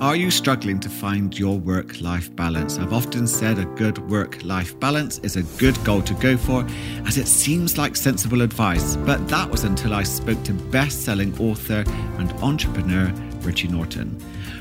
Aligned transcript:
Are 0.00 0.16
you 0.16 0.30
struggling 0.30 0.80
to 0.80 0.88
find 0.88 1.38
your 1.38 1.58
work 1.58 2.00
life 2.00 2.34
balance? 2.34 2.78
I've 2.78 2.94
often 2.94 3.26
said 3.26 3.58
a 3.58 3.66
good 3.66 3.98
work 4.10 4.42
life 4.42 4.80
balance 4.80 5.18
is 5.18 5.36
a 5.36 5.42
good 5.58 5.76
goal 5.84 6.00
to 6.00 6.14
go 6.14 6.38
for, 6.38 6.64
as 7.06 7.18
it 7.18 7.28
seems 7.28 7.76
like 7.76 7.96
sensible 7.96 8.40
advice. 8.40 8.96
But 8.96 9.28
that 9.28 9.50
was 9.50 9.64
until 9.64 9.92
I 9.92 10.04
spoke 10.04 10.42
to 10.44 10.54
best 10.54 11.04
selling 11.04 11.38
author 11.38 11.84
and 12.16 12.32
entrepreneur 12.42 13.12
Richie 13.42 13.68
Norton. 13.68 14.18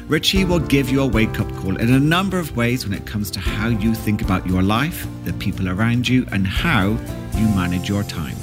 Richie 0.10 0.44
will 0.44 0.60
give 0.60 0.90
you 0.90 1.02
a 1.04 1.08
wake 1.08 1.40
up 1.40 1.50
call 1.56 1.78
in 1.78 1.94
a 1.94 2.00
number 2.02 2.38
of 2.38 2.58
ways 2.58 2.86
when 2.86 2.98
it 2.98 3.06
comes 3.06 3.32
to 3.32 3.40
how 3.40 3.70
you 3.70 3.96
think 3.96 4.22
about 4.22 4.46
your 4.46 4.62
life, 4.62 5.08
the 5.24 5.32
people 5.34 5.70
around 5.70 6.06
you, 6.06 6.26
and 6.34 6.46
how 6.46 6.90
you 7.38 7.48
manage 7.56 7.88
your 7.88 8.04
time. 8.04 8.36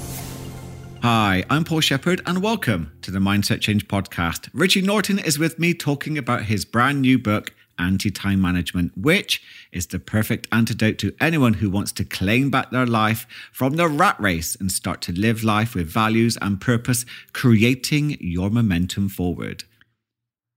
Hi, 1.03 1.45
I'm 1.51 1.65
Paul 1.65 1.81
Shepard, 1.81 2.23
and 2.27 2.43
welcome 2.43 2.93
to 3.03 3.11
the 3.11 3.19
Mindset 3.19 3.61
Change 3.61 3.87
Podcast. 3.87 4.49
Richie 4.53 4.83
Norton 4.83 5.19
is 5.19 5.39
with 5.39 5.59
me 5.59 5.75
talking 5.75 6.19
about 6.19 6.45
his 6.45 6.65
brand 6.65 7.03
new 7.03 7.19
book, 7.19 7.55
Anti 7.79 8.11
Time 8.11 8.41
Management, 8.41 8.93
which 8.97 9.43
is 9.71 9.87
the 9.87 9.99
perfect 9.99 10.49
antidote 10.51 10.99
to 10.99 11.15
anyone 11.21 11.55
who 11.55 11.71
wants 11.71 11.93
to 11.93 12.05
claim 12.05 12.51
back 12.51 12.71
their 12.71 12.87
life 12.87 13.27
from 13.53 13.77
the 13.77 13.89
rat 13.89 14.19
race 14.19 14.57
and 14.59 14.73
start 14.73 15.01
to 15.03 15.13
live 15.13 15.45
life 15.45 15.75
with 15.75 15.87
values 15.87 16.39
and 16.41 16.61
purpose, 16.61 17.05
creating 17.33 18.17
your 18.19 18.51
momentum 18.51 19.09
forward. 19.09 19.65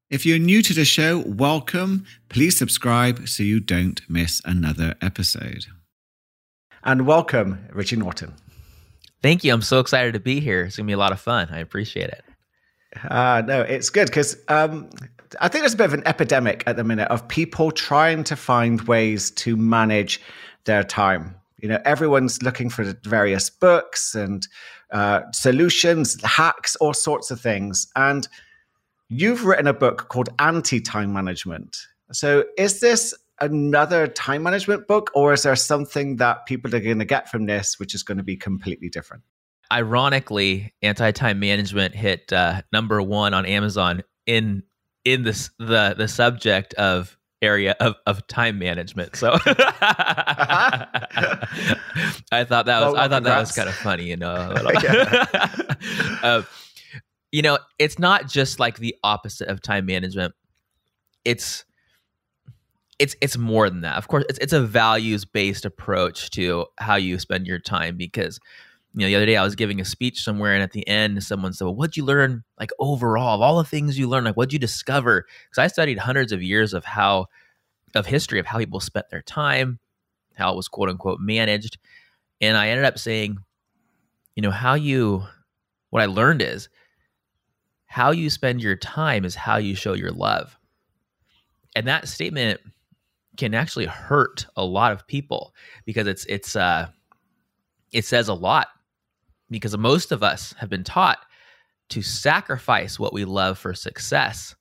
If 0.09 0.25
you're 0.25 0.39
new 0.39 0.63
to 0.63 0.73
the 0.73 0.85
show, 0.85 1.19
welcome. 1.19 2.05
Please 2.29 2.57
subscribe 2.57 3.27
so 3.27 3.43
you 3.43 3.59
don't 3.59 4.01
miss 4.09 4.41
another 4.45 4.95
episode. 5.01 5.67
And 6.83 7.05
welcome, 7.05 7.67
Richie 7.71 7.97
Norton. 7.97 8.33
Thank 9.21 9.43
you. 9.43 9.53
I'm 9.53 9.61
so 9.61 9.79
excited 9.79 10.13
to 10.13 10.19
be 10.19 10.39
here. 10.39 10.63
It's 10.63 10.77
to 10.77 10.83
be 10.83 10.93
a 10.93 10.97
lot 10.97 11.11
of 11.11 11.19
fun. 11.19 11.49
I 11.51 11.59
appreciate 11.59 12.09
it. 12.09 12.23
Uh, 13.09 13.43
no, 13.45 13.61
it's 13.61 13.89
good 13.89 14.07
because 14.07 14.37
um, 14.47 14.89
I 15.39 15.47
think 15.47 15.61
there's 15.61 15.73
a 15.73 15.77
bit 15.77 15.85
of 15.85 15.93
an 15.93 16.07
epidemic 16.07 16.63
at 16.65 16.75
the 16.75 16.83
minute 16.83 17.07
of 17.09 17.27
people 17.27 17.71
trying 17.71 18.23
to 18.25 18.35
find 18.35 18.81
ways 18.81 19.31
to 19.31 19.55
manage 19.55 20.21
their 20.65 20.83
time. 20.83 21.35
You 21.61 21.69
know, 21.69 21.79
everyone's 21.85 22.41
looking 22.41 22.69
for 22.69 22.95
various 23.03 23.49
books 23.49 24.15
and 24.15 24.47
uh, 24.91 25.21
solutions, 25.33 26.21
hacks, 26.23 26.75
all 26.77 26.93
sorts 26.93 27.31
of 27.31 27.39
things. 27.39 27.87
And 27.95 28.27
you've 29.09 29.45
written 29.45 29.67
a 29.67 29.73
book 29.73 30.07
called 30.09 30.29
Anti 30.39 30.79
Time 30.79 31.13
Management. 31.13 31.77
So, 32.11 32.45
is 32.57 32.79
this 32.79 33.13
another 33.41 34.07
time 34.07 34.43
management 34.43 34.87
book, 34.87 35.11
or 35.13 35.33
is 35.33 35.43
there 35.43 35.55
something 35.55 36.17
that 36.17 36.45
people 36.45 36.73
are 36.75 36.79
going 36.79 36.99
to 36.99 37.05
get 37.05 37.29
from 37.29 37.45
this 37.45 37.79
which 37.79 37.95
is 37.95 38.03
going 38.03 38.17
to 38.17 38.23
be 38.23 38.35
completely 38.35 38.89
different? 38.89 39.23
Ironically, 39.71 40.73
anti-time 40.81 41.39
management 41.39 41.95
hit 41.95 42.33
uh, 42.33 42.61
number 42.71 43.01
one 43.01 43.33
on 43.33 43.45
Amazon 43.45 44.03
in 44.25 44.63
in 45.05 45.23
this 45.23 45.49
the 45.59 45.95
the 45.97 46.07
subject 46.07 46.73
of 46.75 47.17
area 47.41 47.75
of, 47.79 47.95
of 48.05 48.25
time 48.27 48.59
management. 48.59 49.15
So 49.15 49.31
I 49.45 49.63
thought 52.43 52.65
that 52.65 52.81
was 52.81 52.93
well, 52.93 52.97
I 52.97 53.07
thought 53.07 53.23
congrats. 53.23 53.23
that 53.23 53.39
was 53.39 53.51
kind 53.53 53.69
of 53.69 53.75
funny, 53.75 54.03
you 54.05 54.17
know. 54.17 54.33
uh, 56.23 56.43
you 57.31 57.41
know, 57.41 57.59
it's 57.77 57.99
not 57.99 58.27
just 58.27 58.59
like 58.59 58.77
the 58.77 58.95
opposite 59.03 59.47
of 59.47 59.61
time 59.61 59.85
management. 59.85 60.33
It's 61.23 61.63
it's 62.99 63.15
it's 63.21 63.37
more 63.37 63.69
than 63.69 63.81
that. 63.81 63.97
Of 63.97 64.07
course, 64.07 64.25
it's 64.29 64.39
it's 64.39 64.53
a 64.53 64.61
values 64.61 65.25
based 65.25 65.65
approach 65.65 66.29
to 66.31 66.65
how 66.77 66.95
you 66.95 67.17
spend 67.17 67.47
your 67.47 67.59
time 67.59 67.95
because 67.97 68.39
you 68.93 69.01
know 69.01 69.07
the 69.07 69.15
other 69.15 69.25
day 69.25 69.37
I 69.37 69.43
was 69.43 69.55
giving 69.55 69.79
a 69.79 69.85
speech 69.85 70.21
somewhere 70.21 70.53
and 70.53 70.61
at 70.61 70.71
the 70.71 70.87
end 70.87 71.23
someone 71.23 71.53
said, 71.53 71.63
"Well, 71.65 71.75
what'd 71.75 71.97
you 71.97 72.03
learn 72.03 72.43
like 72.59 72.71
overall 72.77 73.35
of 73.35 73.41
all 73.41 73.57
the 73.57 73.63
things 73.63 73.97
you 73.97 74.07
learned? 74.09 74.25
Like 74.25 74.35
what'd 74.35 74.53
you 74.53 74.59
discover?" 74.59 75.25
Because 75.49 75.63
I 75.63 75.67
studied 75.67 75.97
hundreds 75.97 76.31
of 76.33 76.43
years 76.43 76.73
of 76.73 76.83
how 76.85 77.27
of 77.95 78.05
history 78.05 78.39
of 78.39 78.45
how 78.45 78.59
people 78.59 78.81
spent 78.81 79.09
their 79.09 79.21
time, 79.21 79.79
how 80.35 80.51
it 80.53 80.57
was 80.57 80.67
quote 80.67 80.89
unquote 80.89 81.19
managed, 81.21 81.77
and 82.41 82.57
I 82.57 82.69
ended 82.69 82.85
up 82.85 82.99
saying, 82.99 83.37
you 84.35 84.41
know, 84.43 84.51
how 84.51 84.73
you 84.73 85.23
what 85.89 86.03
I 86.03 86.05
learned 86.05 86.41
is 86.41 86.69
how 87.85 88.11
you 88.11 88.29
spend 88.29 88.61
your 88.61 88.75
time 88.75 89.25
is 89.25 89.35
how 89.35 89.57
you 89.57 89.73
show 89.73 89.93
your 89.93 90.11
love. 90.11 90.57
And 91.75 91.87
that 91.87 92.07
statement 92.07 92.61
can 93.39 93.53
actually 93.53 93.85
hurt 93.85 94.45
a 94.57 94.65
lot 94.65 94.91
of 94.91 95.07
people 95.07 95.55
because 95.85 96.07
it's 96.07 96.25
it's 96.25 96.57
uh 96.57 96.87
it 97.93 98.03
says 98.03 98.27
a 98.27 98.33
lot 98.33 98.67
because 99.49 99.75
most 99.77 100.11
of 100.11 100.21
us 100.21 100.53
have 100.57 100.69
been 100.69 100.83
taught 100.83 101.19
to 101.87 102.01
sacrifice 102.01 102.99
what 102.99 103.13
we 103.13 103.23
love 103.23 103.57
for 103.57 103.73
success 103.73 104.55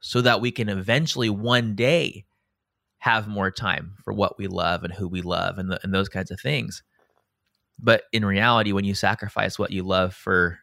so 0.00 0.20
that 0.20 0.40
we 0.40 0.52
can 0.52 0.68
eventually 0.68 1.30
one 1.30 1.74
day 1.74 2.26
have 2.98 3.26
more 3.26 3.50
time 3.50 3.94
for 4.04 4.12
what 4.12 4.38
we 4.38 4.46
love 4.46 4.84
and 4.84 4.92
who 4.92 5.08
we 5.08 5.22
love 5.22 5.58
and, 5.58 5.70
the, 5.70 5.80
and 5.82 5.92
those 5.94 6.08
kinds 6.08 6.30
of 6.30 6.38
things. 6.38 6.82
But 7.78 8.02
in 8.12 8.24
reality 8.24 8.72
when 8.72 8.84
you 8.84 8.94
sacrifice 8.94 9.58
what 9.58 9.70
you 9.70 9.82
love 9.82 10.14
for 10.14 10.58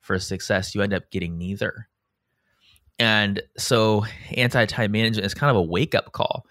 for 0.00 0.18
success 0.18 0.74
you 0.74 0.80
end 0.80 0.94
up 0.94 1.10
getting 1.10 1.36
neither. 1.36 1.88
And 2.98 3.42
so 3.58 4.06
anti-time 4.34 4.92
management 4.92 5.26
is 5.26 5.34
kind 5.34 5.50
of 5.50 5.56
a 5.56 5.62
wake-up 5.62 6.12
call 6.12 6.46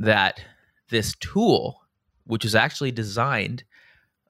that 0.00 0.42
this 0.88 1.14
tool, 1.20 1.82
which 2.24 2.42
was 2.42 2.54
actually 2.54 2.90
designed 2.90 3.62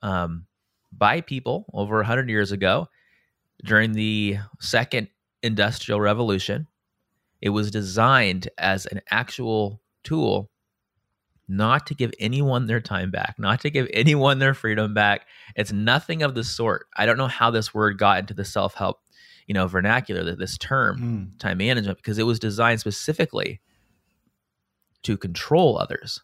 um, 0.03 0.47
by 0.92 1.20
people 1.20 1.64
over 1.72 1.97
100 1.97 2.28
years 2.28 2.53
ago 2.53 2.88
during 3.64 3.92
the 3.92 4.38
second 4.59 5.09
industrial 5.42 6.00
revolution, 6.00 6.66
it 7.41 7.50
was 7.50 7.70
designed 7.70 8.48
as 8.59 8.84
an 8.86 9.00
actual 9.10 9.80
tool 10.03 10.50
not 11.48 11.86
to 11.86 11.94
give 11.94 12.12
anyone 12.20 12.66
their 12.66 12.80
time 12.80 13.10
back, 13.10 13.34
not 13.38 13.60
to 13.60 13.70
give 13.70 13.88
anyone 13.92 14.38
their 14.38 14.54
freedom 14.54 14.94
back. 14.94 15.26
It's 15.56 15.72
nothing 15.72 16.22
of 16.22 16.34
the 16.34 16.44
sort. 16.44 16.86
I 16.97 17.06
don't 17.06 17.16
know 17.16 17.26
how 17.26 17.50
this 17.50 17.75
word 17.75 17.98
got 17.98 18.20
into 18.20 18.34
the 18.34 18.44
self 18.44 18.75
help, 18.75 19.00
you 19.47 19.54
know, 19.54 19.66
vernacular, 19.66 20.22
that 20.25 20.38
this 20.38 20.56
term, 20.59 20.98
mm. 21.32 21.38
time 21.41 21.59
management, 21.59 21.98
because 21.98 22.19
it 22.19 22.25
was 22.25 22.38
designed 22.38 22.80
specifically 22.80 23.60
to 25.02 25.16
control 25.16 25.78
others. 25.78 26.20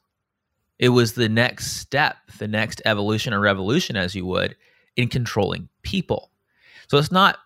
It 0.79 0.91
was 0.91 1.15
the 1.15 1.29
next 1.29 1.73
step, 1.79 2.17
the 2.39 2.49
next 2.49 2.83
evolution 2.85 3.33
or 3.33 3.41
revolution, 3.41 3.97
as 3.97 4.15
you 4.15 4.27
would, 4.27 4.57
in 4.97 5.09
controlling 5.09 5.69
people. 5.83 6.31
So 6.89 6.99
it's 6.99 7.13
not 7.13 7.39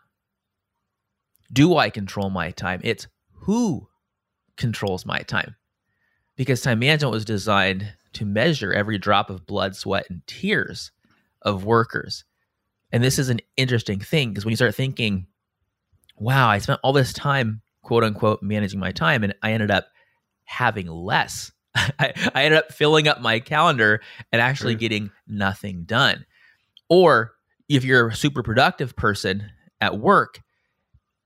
do 1.52 1.76
I 1.76 1.90
control 1.90 2.30
my 2.30 2.52
time? 2.52 2.80
It's 2.84 3.08
who 3.32 3.88
controls 4.56 5.04
my 5.04 5.18
time. 5.20 5.56
Because 6.36 6.60
time 6.60 6.78
management 6.78 7.12
was 7.12 7.24
designed 7.24 7.92
to 8.12 8.24
measure 8.24 8.72
every 8.72 8.98
drop 8.98 9.30
of 9.30 9.46
blood, 9.46 9.76
sweat, 9.76 10.06
and 10.08 10.22
tears 10.26 10.92
of 11.42 11.64
workers. 11.64 12.24
And 12.92 13.02
this 13.02 13.18
is 13.18 13.28
an 13.28 13.40
interesting 13.56 14.00
thing 14.00 14.30
because 14.30 14.44
when 14.44 14.52
you 14.52 14.56
start 14.56 14.74
thinking, 14.74 15.26
wow, 16.16 16.48
I 16.48 16.58
spent 16.58 16.80
all 16.82 16.92
this 16.92 17.12
time, 17.12 17.62
quote 17.82 18.04
unquote, 18.04 18.42
managing 18.42 18.80
my 18.80 18.92
time, 18.92 19.22
and 19.22 19.34
I 19.42 19.52
ended 19.52 19.70
up 19.70 19.86
having 20.50 20.88
less. 20.88 21.52
I, 21.74 22.12
I 22.34 22.44
ended 22.44 22.58
up 22.58 22.72
filling 22.72 23.06
up 23.06 23.20
my 23.20 23.38
calendar 23.38 24.02
and 24.32 24.42
actually 24.42 24.74
getting 24.74 25.10
nothing 25.28 25.84
done. 25.84 26.26
Or 26.88 27.34
if 27.68 27.84
you're 27.84 28.08
a 28.08 28.14
super 28.16 28.42
productive 28.42 28.96
person 28.96 29.48
at 29.80 29.98
work, 29.98 30.40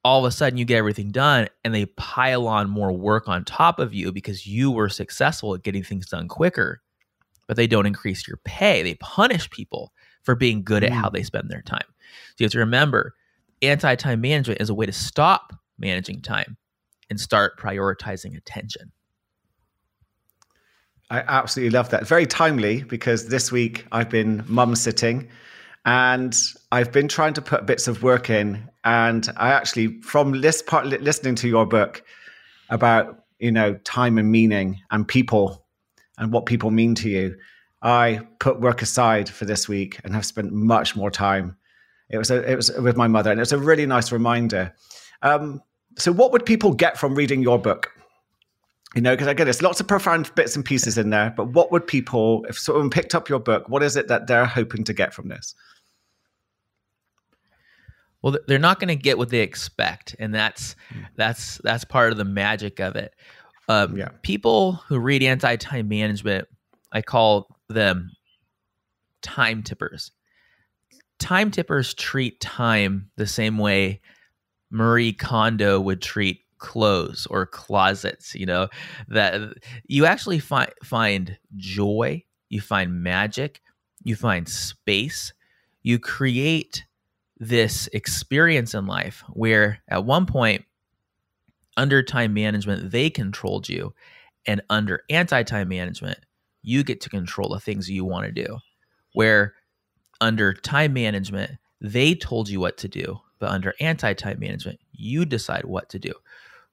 all 0.05 0.23
of 0.23 0.29
a 0.29 0.31
sudden 0.31 0.59
you 0.59 0.67
get 0.67 0.77
everything 0.77 1.11
done 1.11 1.49
and 1.65 1.75
they 1.75 1.87
pile 1.87 2.47
on 2.47 2.69
more 2.69 2.93
work 2.93 3.27
on 3.27 3.45
top 3.45 3.79
of 3.79 3.95
you 3.95 4.13
because 4.13 4.47
you 4.47 4.71
were 4.71 4.91
successful 4.91 5.55
at 5.55 5.63
getting 5.63 5.83
things 5.83 6.07
done 6.07 6.29
quicker, 6.29 6.83
but 7.49 7.57
they 7.57 7.67
don't 7.67 7.87
increase 7.87 8.29
your 8.29 8.37
pay. 8.45 8.83
They 8.83 8.95
punish 8.97 9.49
people 9.49 9.95
for 10.23 10.35
being 10.35 10.63
good 10.63 10.85
at 10.85 10.93
how 10.93 11.09
mm. 11.09 11.15
they 11.15 11.23
spend 11.23 11.49
their 11.49 11.63
time. 11.63 11.87
So 11.89 12.35
you 12.39 12.45
have 12.45 12.53
to 12.53 12.59
remember 12.59 13.15
anti 13.63 13.95
time 13.95 14.21
management 14.21 14.61
is 14.61 14.69
a 14.69 14.75
way 14.75 14.85
to 14.85 14.93
stop 14.93 15.55
managing 15.79 16.21
time 16.21 16.59
and 17.09 17.19
start 17.19 17.59
prioritizing 17.59 18.37
attention. 18.37 18.93
I 21.11 21.21
absolutely 21.21 21.71
love 21.71 21.91
that. 21.91 22.07
Very 22.07 22.27
timely 22.27 22.83
because 22.83 23.29
this 23.29 23.53
week 23.53 23.87
I've 23.93 24.09
been 24.09 24.45
mum 24.49 24.75
sitting 24.75 25.29
and 25.85 26.37
I've 26.73 26.93
been 26.93 27.09
trying 27.09 27.35
to 27.35 27.43
put 27.43 27.67
bits 27.67 27.89
of 27.89 28.03
work 28.03 28.31
in. 28.31 28.69
And 28.85 29.29
I 29.37 29.51
actually, 29.51 30.01
from 30.01 30.41
this 30.41 30.63
part, 30.63 30.87
listening 30.87 31.35
to 31.37 31.49
your 31.49 31.67
book 31.67 32.03
about, 32.71 33.25
you 33.39 33.53
know, 33.53 33.75
time 33.85 34.19
and 34.19 34.31
meaning 34.31 34.81
and 34.91 35.07
people 35.07 35.65
and 36.19 36.33
what 36.33 36.47
people 36.47 36.71
mean 36.71 36.95
to 36.97 37.09
you, 37.09 37.37
I 37.83 38.27
put 38.41 38.61
work 38.61 38.81
aside 38.81 39.29
for 39.29 39.45
this 39.45 39.69
week 39.69 40.01
and 40.05 40.15
have 40.15 40.25
spent 40.25 40.53
much 40.53 40.97
more 40.97 41.11
time. 41.11 41.57
It 42.09 42.17
was 42.17 42.31
a, 42.31 42.51
it 42.51 42.57
was 42.57 42.71
with 42.79 42.97
my 42.97 43.09
mother, 43.09 43.31
and 43.31 43.39
it 43.39 43.43
was 43.43 43.53
a 43.53 43.59
really 43.59 43.87
nice 43.87 44.11
reminder. 44.11 44.75
Um, 45.23 45.63
so, 45.97 46.13
what 46.13 46.33
would 46.33 46.47
people 46.47 46.73
get 46.73 46.99
from 46.99 47.15
reading 47.15 47.43
your 47.43 47.59
book? 47.59 47.94
You 48.95 49.03
know, 49.03 49.15
because 49.15 49.29
I 49.29 49.33
again, 49.33 49.47
there's 49.47 49.63
lots 49.63 49.81
of 49.81 49.89
profound 49.89 50.35
bits 50.35 50.57
and 50.57 50.65
pieces 50.65 50.99
in 50.99 51.11
there. 51.11 51.33
But 51.37 51.49
what 51.49 51.73
would 51.73 51.87
people, 51.87 52.45
if 52.49 52.59
someone 52.59 52.91
picked 52.91 53.15
up 53.15 53.29
your 53.29 53.41
book, 53.41 53.69
what 53.69 53.83
is 53.83 53.97
it 53.97 54.09
that 54.09 54.27
they're 54.27 54.47
hoping 54.47 54.85
to 54.85 54.93
get 54.93 55.13
from 55.13 55.29
this? 55.29 55.55
well 58.25 58.39
they're 58.49 58.59
not 58.59 58.81
going 58.81 58.89
to 58.89 58.97
get 58.97 59.19
what 59.19 59.29
they 59.29 59.41
expect 59.41 60.17
and 60.19 60.35
that's 60.35 60.75
mm. 60.93 61.05
that's 61.15 61.59
that's 61.59 61.85
part 61.85 62.11
of 62.11 62.17
the 62.17 62.25
magic 62.25 62.81
of 62.81 62.97
it 62.97 63.15
um, 63.69 63.97
yeah. 63.97 64.09
people 64.23 64.73
who 64.89 64.99
read 64.99 65.23
anti-time 65.23 65.87
management 65.89 66.49
i 66.91 67.03
call 67.03 67.59
them 67.69 68.11
time 69.21 69.63
tippers 69.63 70.11
time 71.19 71.51
tippers 71.51 71.93
treat 71.95 72.41
time 72.41 73.11
the 73.17 73.27
same 73.27 73.59
way 73.59 74.01
marie 74.71 75.13
kondo 75.13 75.79
would 75.79 76.01
treat 76.01 76.41
clothes 76.65 77.27
or 77.31 77.45
closets 77.45 78.35
you 78.35 78.47
know 78.47 78.69
that 79.09 79.41
you 79.87 80.07
actually 80.07 80.39
find 80.39 80.73
find 80.83 81.37
joy 81.57 82.23
you 82.49 82.61
find 82.61 83.03
magic 83.03 83.61
you 84.05 84.15
find 84.15 84.49
space. 84.49 85.33
You 85.83 85.99
create 85.99 86.85
this 87.39 87.89
experience 87.93 88.75
in 88.75 88.87
life 88.87 89.25
where 89.31 89.81
at 89.89 90.05
one 90.05 90.27
point 90.27 90.65
under 91.77 92.03
time 92.03 92.33
management 92.33 92.93
they 92.93 93.11
controlled 93.11 93.69
you 93.69 93.93
and 94.47 94.63
under 94.71 95.03
anti-time 95.11 95.69
management 95.69 96.19
you 96.63 96.85
get 96.85 97.01
to 97.01 97.11
control 97.11 97.49
the 97.49 97.61
things 97.61 97.91
you 97.91 98.05
want 98.05 98.27
to 98.27 98.33
do. 98.33 98.59
Where 99.15 99.55
under 100.21 100.53
time 100.53 100.93
management 100.93 101.53
they 101.81 102.15
told 102.15 102.49
you 102.49 102.61
what 102.61 102.79
to 102.79 102.89
do 102.89 103.21
but 103.41 103.51
under 103.51 103.75
anti-time 103.81 104.39
management 104.39 104.79
you 104.93 105.25
decide 105.25 105.65
what 105.65 105.89
to 105.91 105.99
do 105.99 106.13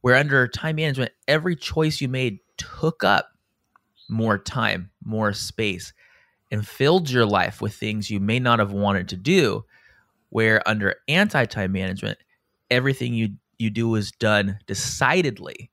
where 0.02 0.16
under 0.16 0.48
time 0.48 0.76
management 0.76 1.12
every 1.28 1.56
choice 1.56 2.02
you 2.02 2.08
made 2.08 2.40
took 2.58 3.04
up 3.04 3.30
more 4.10 4.38
time 4.38 4.92
more 5.04 5.34
space 5.34 5.94
and 6.52 6.68
filled 6.68 7.10
your 7.10 7.26
life 7.26 7.62
with 7.62 7.74
things 7.74 8.10
you 8.10 8.20
may 8.20 8.40
not 8.40 8.60
have 8.60 8.74
wanted 8.74 9.08
to 9.08 9.16
do 9.18 9.64
where 10.30 10.68
under 10.68 10.96
anti-time 11.08 11.72
management 11.72 12.18
everything 12.70 13.14
you 13.14 13.30
you 13.58 13.70
do 13.70 13.96
is 13.96 14.12
done 14.12 14.58
decidedly 14.68 15.70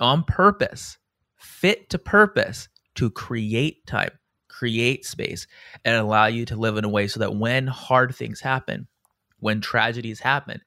on 0.00 0.22
purpose 0.24 0.98
fit 1.36 1.88
to 1.90 1.98
purpose 1.98 2.68
to 2.94 3.10
create 3.10 3.84
time 3.86 4.10
create 4.48 5.04
space 5.04 5.46
and 5.84 5.96
allow 5.96 6.26
you 6.26 6.44
to 6.44 6.56
live 6.56 6.76
in 6.76 6.84
a 6.84 6.88
way 6.88 7.08
so 7.08 7.18
that 7.18 7.34
when 7.34 7.66
hard 7.66 8.14
things 8.14 8.40
happen 8.40 8.86
when 9.40 9.60
tragedies 9.60 10.20
happen 10.20 10.60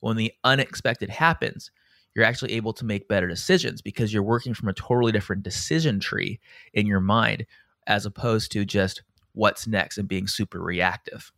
when 0.00 0.16
the 0.16 0.32
unexpected 0.44 1.10
happens 1.10 1.70
you're 2.14 2.24
actually 2.24 2.52
able 2.52 2.72
to 2.72 2.84
make 2.84 3.08
better 3.08 3.28
decisions 3.28 3.82
because 3.82 4.12
you're 4.12 4.22
working 4.22 4.54
from 4.54 4.68
a 4.68 4.74
totally 4.74 5.12
different 5.12 5.42
decision 5.42 6.00
tree 6.00 6.40
in 6.72 6.86
your 6.86 7.00
mind 7.00 7.46
as 7.86 8.06
opposed 8.06 8.52
to 8.52 8.64
just 8.64 9.02
what's 9.32 9.66
next 9.66 9.98
and 9.98 10.08
being 10.08 10.26
super 10.26 10.60
reactive 10.60 11.32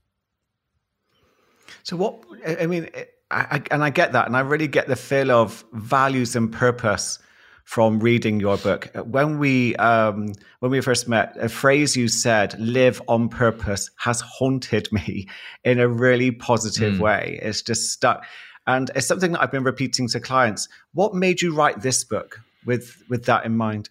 so 1.83 1.97
what 1.97 2.23
I 2.47 2.67
mean, 2.67 2.89
I, 3.31 3.63
and 3.71 3.83
I 3.83 3.91
get 3.91 4.13
that, 4.13 4.27
and 4.27 4.37
I 4.37 4.41
really 4.41 4.69
get 4.69 4.89
the 4.89 4.97
feel 4.97 5.31
of 5.31 5.65
values 5.73 6.37
and 6.37 6.53
purpose 6.53 7.19
from 7.65 7.99
reading 7.99 8.39
your 8.39 8.57
book. 8.57 8.89
When 9.05 9.39
we 9.39 9.75
um, 9.77 10.33
when 10.61 10.71
we 10.71 10.81
first 10.81 11.09
met, 11.09 11.37
a 11.39 11.49
phrase 11.49 11.97
you 11.97 12.09
said, 12.09 12.59
"Live 12.59 13.03
on 13.09 13.29
purpose," 13.29 13.91
has 13.97 14.21
haunted 14.21 14.89
me 14.93 15.29
in 15.65 15.81
a 15.81 15.89
really 15.89 16.31
positive 16.31 16.95
mm. 16.95 17.01
way. 17.01 17.39
It's 17.43 17.63
just 17.63 17.91
stuck, 17.91 18.25
and 18.67 18.91
it's 18.95 19.07
something 19.07 19.33
that 19.33 19.43
I've 19.43 19.53
been 19.53 19.65
repeating 19.65 20.09
to 20.09 20.21
clients. 20.21 20.69
What 20.95 21.15
made 21.15 21.41
you 21.41 21.55
write 21.55 21.83
this 21.83 22.05
book 22.05 22.41
with 22.65 23.03
with 23.09 23.25
that 23.27 23.45
in 23.45 23.57
mind? 23.57 23.91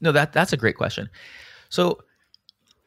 No, 0.00 0.12
that 0.12 0.32
that's 0.32 0.52
a 0.52 0.56
great 0.56 0.76
question. 0.76 1.08
So 1.68 2.02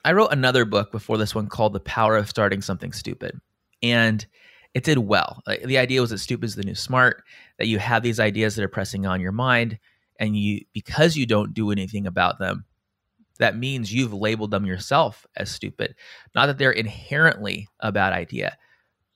I 0.06 0.14
wrote 0.14 0.32
another 0.32 0.66
book 0.66 0.92
before 0.92 1.18
this 1.18 1.36
one 1.36 1.48
called 1.48 1.74
The 1.74 1.80
Power 1.80 2.16
of 2.16 2.30
Starting 2.30 2.62
Something 2.62 2.94
Stupid. 2.94 3.40
And 3.84 4.26
it 4.74 4.84
did 4.84 5.00
well. 5.00 5.42
The 5.48 5.78
idea 5.78 6.02
was 6.02 6.12
that 6.12 6.20
stupid 6.20 6.46
is 6.46 6.56
the 6.56 6.64
new 6.64 6.76
smart, 6.76 7.24
that 7.58 7.68
you 7.68 7.80
have 7.80 8.04
these 8.04 8.20
ideas 8.20 8.56
that 8.56 8.64
are 8.64 8.70
pressing 8.70 9.06
on 9.06 9.20
your 9.20 9.32
mind, 9.32 9.80
and 10.20 10.38
you 10.38 10.62
because 10.74 11.18
you 11.18 11.26
don't 11.26 11.54
do 11.54 11.72
anything 11.72 12.06
about 12.06 12.40
them, 12.40 12.66
that 13.40 13.58
means 13.58 13.92
you've 13.92 14.14
labeled 14.14 14.52
them 14.52 14.66
yourself 14.66 15.26
as 15.36 15.50
stupid. 15.50 15.96
Not 16.36 16.46
that 16.46 16.58
they're 16.58 16.72
inherently 16.72 17.68
a 17.80 17.92
bad 17.92 18.14
idea, 18.14 18.58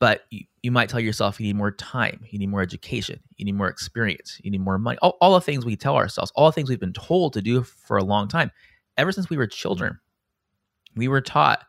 but 0.03 0.25
you, 0.31 0.43
you 0.63 0.71
might 0.71 0.89
tell 0.89 0.99
yourself 0.99 1.39
you 1.39 1.47
need 1.47 1.55
more 1.55 1.71
time, 1.71 2.19
you 2.29 2.37
need 2.37 2.49
more 2.49 2.61
education, 2.61 3.21
you 3.37 3.45
need 3.45 3.55
more 3.55 3.69
experience, 3.69 4.37
you 4.43 4.51
need 4.51 4.59
more 4.59 4.77
money. 4.77 4.97
All, 5.01 5.17
all 5.21 5.33
the 5.33 5.41
things 5.41 5.65
we 5.65 5.77
tell 5.77 5.95
ourselves, 5.95 6.29
all 6.35 6.47
the 6.47 6.51
things 6.51 6.67
we've 6.67 6.77
been 6.77 6.91
told 6.91 7.31
to 7.33 7.41
do 7.41 7.63
for 7.63 7.95
a 7.95 8.03
long 8.03 8.27
time, 8.27 8.51
ever 8.97 9.13
since 9.13 9.29
we 9.29 9.37
were 9.37 9.47
children 9.47 9.97
we 10.95 11.07
were 11.07 11.21
taught 11.21 11.65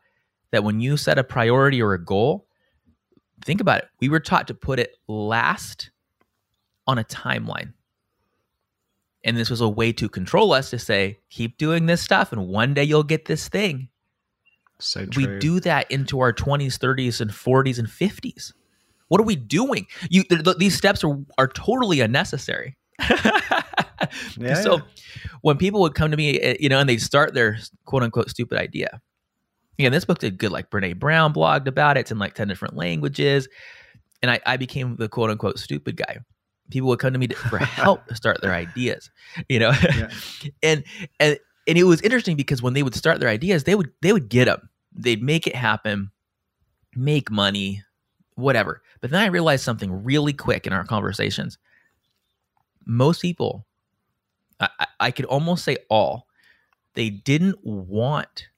that 0.50 0.64
when 0.64 0.80
you 0.80 0.96
set 0.96 1.18
a 1.18 1.24
priority 1.24 1.82
or 1.82 1.94
a 1.94 2.04
goal, 2.04 2.46
think 3.44 3.60
about 3.60 3.78
it. 3.78 3.88
We 4.00 4.08
were 4.08 4.20
taught 4.20 4.46
to 4.48 4.54
put 4.54 4.78
it 4.78 4.96
last 5.08 5.90
on 6.86 6.98
a 6.98 7.04
timeline. 7.04 7.72
And 9.24 9.36
this 9.36 9.50
was 9.50 9.62
a 9.62 9.68
way 9.68 9.92
to 9.92 10.08
control 10.08 10.52
us 10.52 10.70
to 10.70 10.78
say, 10.78 11.18
keep 11.30 11.56
doing 11.56 11.86
this 11.86 12.02
stuff, 12.02 12.32
and 12.32 12.46
one 12.46 12.74
day 12.74 12.84
you'll 12.84 13.02
get 13.02 13.24
this 13.24 13.48
thing. 13.48 13.88
So 14.80 15.06
true. 15.06 15.26
We 15.26 15.38
do 15.38 15.60
that 15.60 15.90
into 15.90 16.20
our 16.20 16.32
20s, 16.32 16.78
30s, 16.78 17.20
and 17.20 17.30
40s 17.30 17.78
and 17.78 17.88
50s. 17.88 18.52
What 19.08 19.20
are 19.20 19.24
we 19.24 19.36
doing? 19.36 19.86
You, 20.10 20.24
th- 20.24 20.42
th- 20.44 20.56
these 20.56 20.76
steps 20.76 21.04
are, 21.04 21.16
are 21.38 21.48
totally 21.48 22.00
unnecessary. 22.00 22.76
yeah, 24.38 24.54
so 24.54 24.76
yeah. 24.76 24.82
when 25.42 25.56
people 25.56 25.80
would 25.80 25.94
come 25.94 26.10
to 26.10 26.16
me, 26.16 26.40
eh, 26.40 26.56
you 26.58 26.68
know, 26.68 26.78
and 26.78 26.88
they 26.88 26.96
start 26.96 27.34
their 27.34 27.58
quote 27.84 28.02
unquote 28.02 28.30
stupid 28.30 28.58
idea, 28.58 29.00
Again, 29.78 29.92
this 29.92 30.04
book 30.04 30.18
did 30.18 30.38
good. 30.38 30.52
Like 30.52 30.70
Brene 30.70 30.98
Brown 30.98 31.32
blogged 31.32 31.66
about 31.66 31.96
it. 31.96 32.00
It's 32.00 32.10
in 32.10 32.18
like 32.18 32.34
10 32.34 32.48
different 32.48 32.76
languages. 32.76 33.48
And 34.22 34.30
I, 34.30 34.40
I 34.46 34.56
became 34.56 34.96
the 34.96 35.08
quote 35.08 35.30
unquote 35.30 35.58
stupid 35.58 35.96
guy. 35.96 36.18
People 36.70 36.88
would 36.88 36.98
come 36.98 37.12
to 37.12 37.18
me 37.18 37.26
to, 37.26 37.36
for 37.36 37.58
help 37.58 38.06
to 38.06 38.14
start 38.14 38.40
their 38.40 38.52
ideas, 38.52 39.10
you 39.48 39.58
know? 39.58 39.72
Yeah. 39.82 40.10
and, 40.62 40.84
and, 41.20 41.38
and 41.66 41.78
it 41.78 41.84
was 41.84 42.00
interesting 42.02 42.36
because 42.36 42.62
when 42.62 42.74
they 42.74 42.82
would 42.82 42.94
start 42.94 43.20
their 43.20 43.28
ideas, 43.28 43.64
they 43.64 43.74
would, 43.74 43.90
they 44.02 44.12
would 44.12 44.28
get 44.28 44.46
them. 44.46 44.68
They'd 44.92 45.22
make 45.22 45.46
it 45.46 45.56
happen, 45.56 46.10
make 46.94 47.30
money, 47.30 47.82
whatever. 48.34 48.82
But 49.00 49.10
then 49.10 49.22
I 49.22 49.26
realized 49.26 49.64
something 49.64 50.04
really 50.04 50.32
quick 50.32 50.66
in 50.66 50.72
our 50.72 50.84
conversations. 50.84 51.58
Most 52.86 53.22
people, 53.22 53.66
I, 54.60 54.68
I 55.00 55.10
could 55.10 55.24
almost 55.24 55.64
say 55.64 55.78
all, 55.88 56.28
they 56.94 57.10
didn't 57.10 57.64
want 57.64 58.48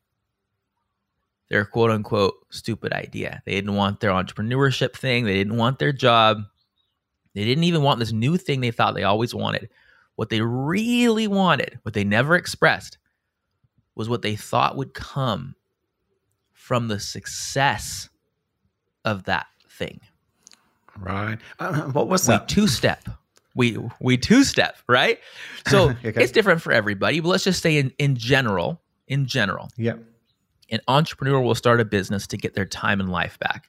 their 1.49 1.65
quote 1.65 1.91
unquote 1.91 2.35
stupid 2.51 2.93
idea. 2.93 3.43
They 3.47 3.53
didn't 3.53 3.75
want 3.75 4.01
their 4.01 4.11
entrepreneurship 4.11 4.95
thing. 4.95 5.25
They 5.25 5.35
didn't 5.35 5.57
want 5.57 5.79
their 5.79 5.93
job. 5.93 6.43
They 7.35 7.45
didn't 7.45 7.65
even 7.65 7.83
want 7.83 8.01
this 8.01 8.13
new 8.13 8.37
thing 8.37 8.61
they 8.61 8.71
thought 8.71 8.95
they 8.95 9.05
always 9.05 9.35
wanted. 9.35 9.69
What 10.17 10.31
they 10.31 10.41
really 10.41 11.27
wanted, 11.27 11.79
what 11.83 11.95
they 11.95 12.05
never 12.05 12.35
expressed, 12.35 12.99
was 13.95 14.09
what 14.09 14.23
they 14.23 14.37
thought 14.37 14.77
would 14.77 14.95
come 14.95 15.55
from 16.53 16.89
the 16.89 16.99
success 16.99 18.09
of 19.05 19.25
that 19.25 19.47
thing. 19.69 20.01
Right. 20.99 21.39
Uh, 21.59 21.83
what 21.83 22.09
was 22.09 22.27
that? 22.27 22.49
two 22.49 22.67
step. 22.67 23.09
We 23.55 23.79
we 24.01 24.17
two 24.17 24.45
step, 24.45 24.77
right? 24.87 25.19
So 25.69 25.91
okay. 26.05 26.13
it's 26.23 26.33
different 26.33 26.61
for 26.61 26.73
everybody, 26.73 27.21
but 27.21 27.29
let's 27.29 27.45
just 27.45 27.63
say 27.63 27.79
in 27.79 27.93
in 27.99 28.17
general, 28.17 28.81
in 29.07 29.27
general. 29.27 29.71
Yeah 29.77 29.95
an 30.71 30.81
entrepreneur 30.89 31.41
will 31.41 31.55
start 31.55 31.81
a 31.81 31.85
business 31.85 32.27
to 32.29 32.37
get 32.37 32.55
their 32.55 32.65
time 32.65 33.01
and 33.01 33.11
life 33.11 33.39
back, 33.39 33.69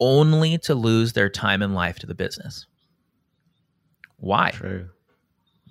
only 0.00 0.58
to 0.58 0.74
lose 0.74 1.12
their 1.12 1.28
time 1.28 1.62
and 1.62 1.74
life 1.74 1.98
to 2.00 2.06
the 2.06 2.14
business. 2.14 2.66
Why? 4.24 4.52
True. 4.52 4.88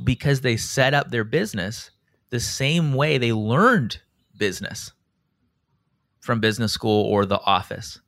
Because 0.04 0.42
they 0.42 0.58
set 0.58 0.94
up 0.94 1.10
their 1.10 1.24
business 1.24 1.90
the 2.30 2.40
same 2.40 2.94
way 2.94 3.18
they 3.18 3.34
learned 3.34 4.00
business 4.38 4.92
from 6.20 6.40
business 6.40 6.72
school 6.72 7.06
or 7.06 7.26
the 7.26 7.40
office. 7.40 8.00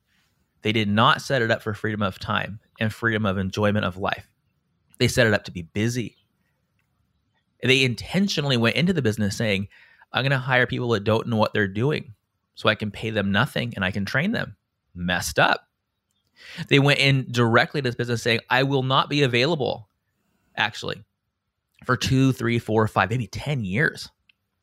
They 0.62 0.70
did 0.70 0.88
not 0.88 1.20
set 1.20 1.42
it 1.42 1.50
up 1.50 1.62
for 1.62 1.74
freedom 1.74 2.00
of 2.00 2.20
time 2.20 2.60
and 2.78 2.94
freedom 2.94 3.26
of 3.26 3.38
enjoyment 3.38 3.84
of 3.84 3.96
life. 3.96 4.28
They 4.98 5.08
set 5.08 5.26
it 5.26 5.34
up 5.34 5.42
to 5.44 5.50
be 5.50 5.62
busy. 5.62 6.16
They 7.60 7.82
intentionally 7.82 8.56
went 8.56 8.76
into 8.76 8.92
the 8.92 9.02
business 9.02 9.36
saying, 9.36 9.66
I'm 10.12 10.22
going 10.22 10.30
to 10.30 10.38
hire 10.38 10.68
people 10.68 10.90
that 10.90 11.02
don't 11.02 11.26
know 11.26 11.36
what 11.36 11.54
they're 11.54 11.66
doing 11.66 12.14
so 12.54 12.68
I 12.68 12.76
can 12.76 12.92
pay 12.92 13.10
them 13.10 13.32
nothing 13.32 13.72
and 13.74 13.84
I 13.84 13.90
can 13.90 14.04
train 14.04 14.30
them. 14.30 14.54
Messed 14.94 15.40
up. 15.40 15.66
They 16.68 16.78
went 16.78 17.00
in 17.00 17.26
directly 17.32 17.82
to 17.82 17.88
this 17.88 17.96
business 17.96 18.22
saying, 18.22 18.40
I 18.48 18.62
will 18.62 18.84
not 18.84 19.10
be 19.10 19.24
available 19.24 19.88
actually 20.56 21.02
for 21.84 21.96
two, 21.96 22.32
three, 22.32 22.58
four, 22.58 22.86
five, 22.88 23.10
maybe 23.10 23.26
10 23.26 23.64
years. 23.64 24.10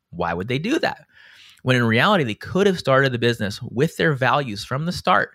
Why 0.10 0.34
would 0.34 0.48
they 0.48 0.60
do 0.60 0.80
that? 0.80 1.06
When 1.64 1.76
in 1.76 1.84
reality, 1.84 2.24
they 2.24 2.36
could 2.36 2.68
have 2.68 2.78
started 2.78 3.12
the 3.12 3.20
business 3.20 3.62
with 3.62 3.98
their 3.98 4.14
values 4.14 4.66
from 4.66 4.86
the 4.86 4.92
start, 4.92 5.32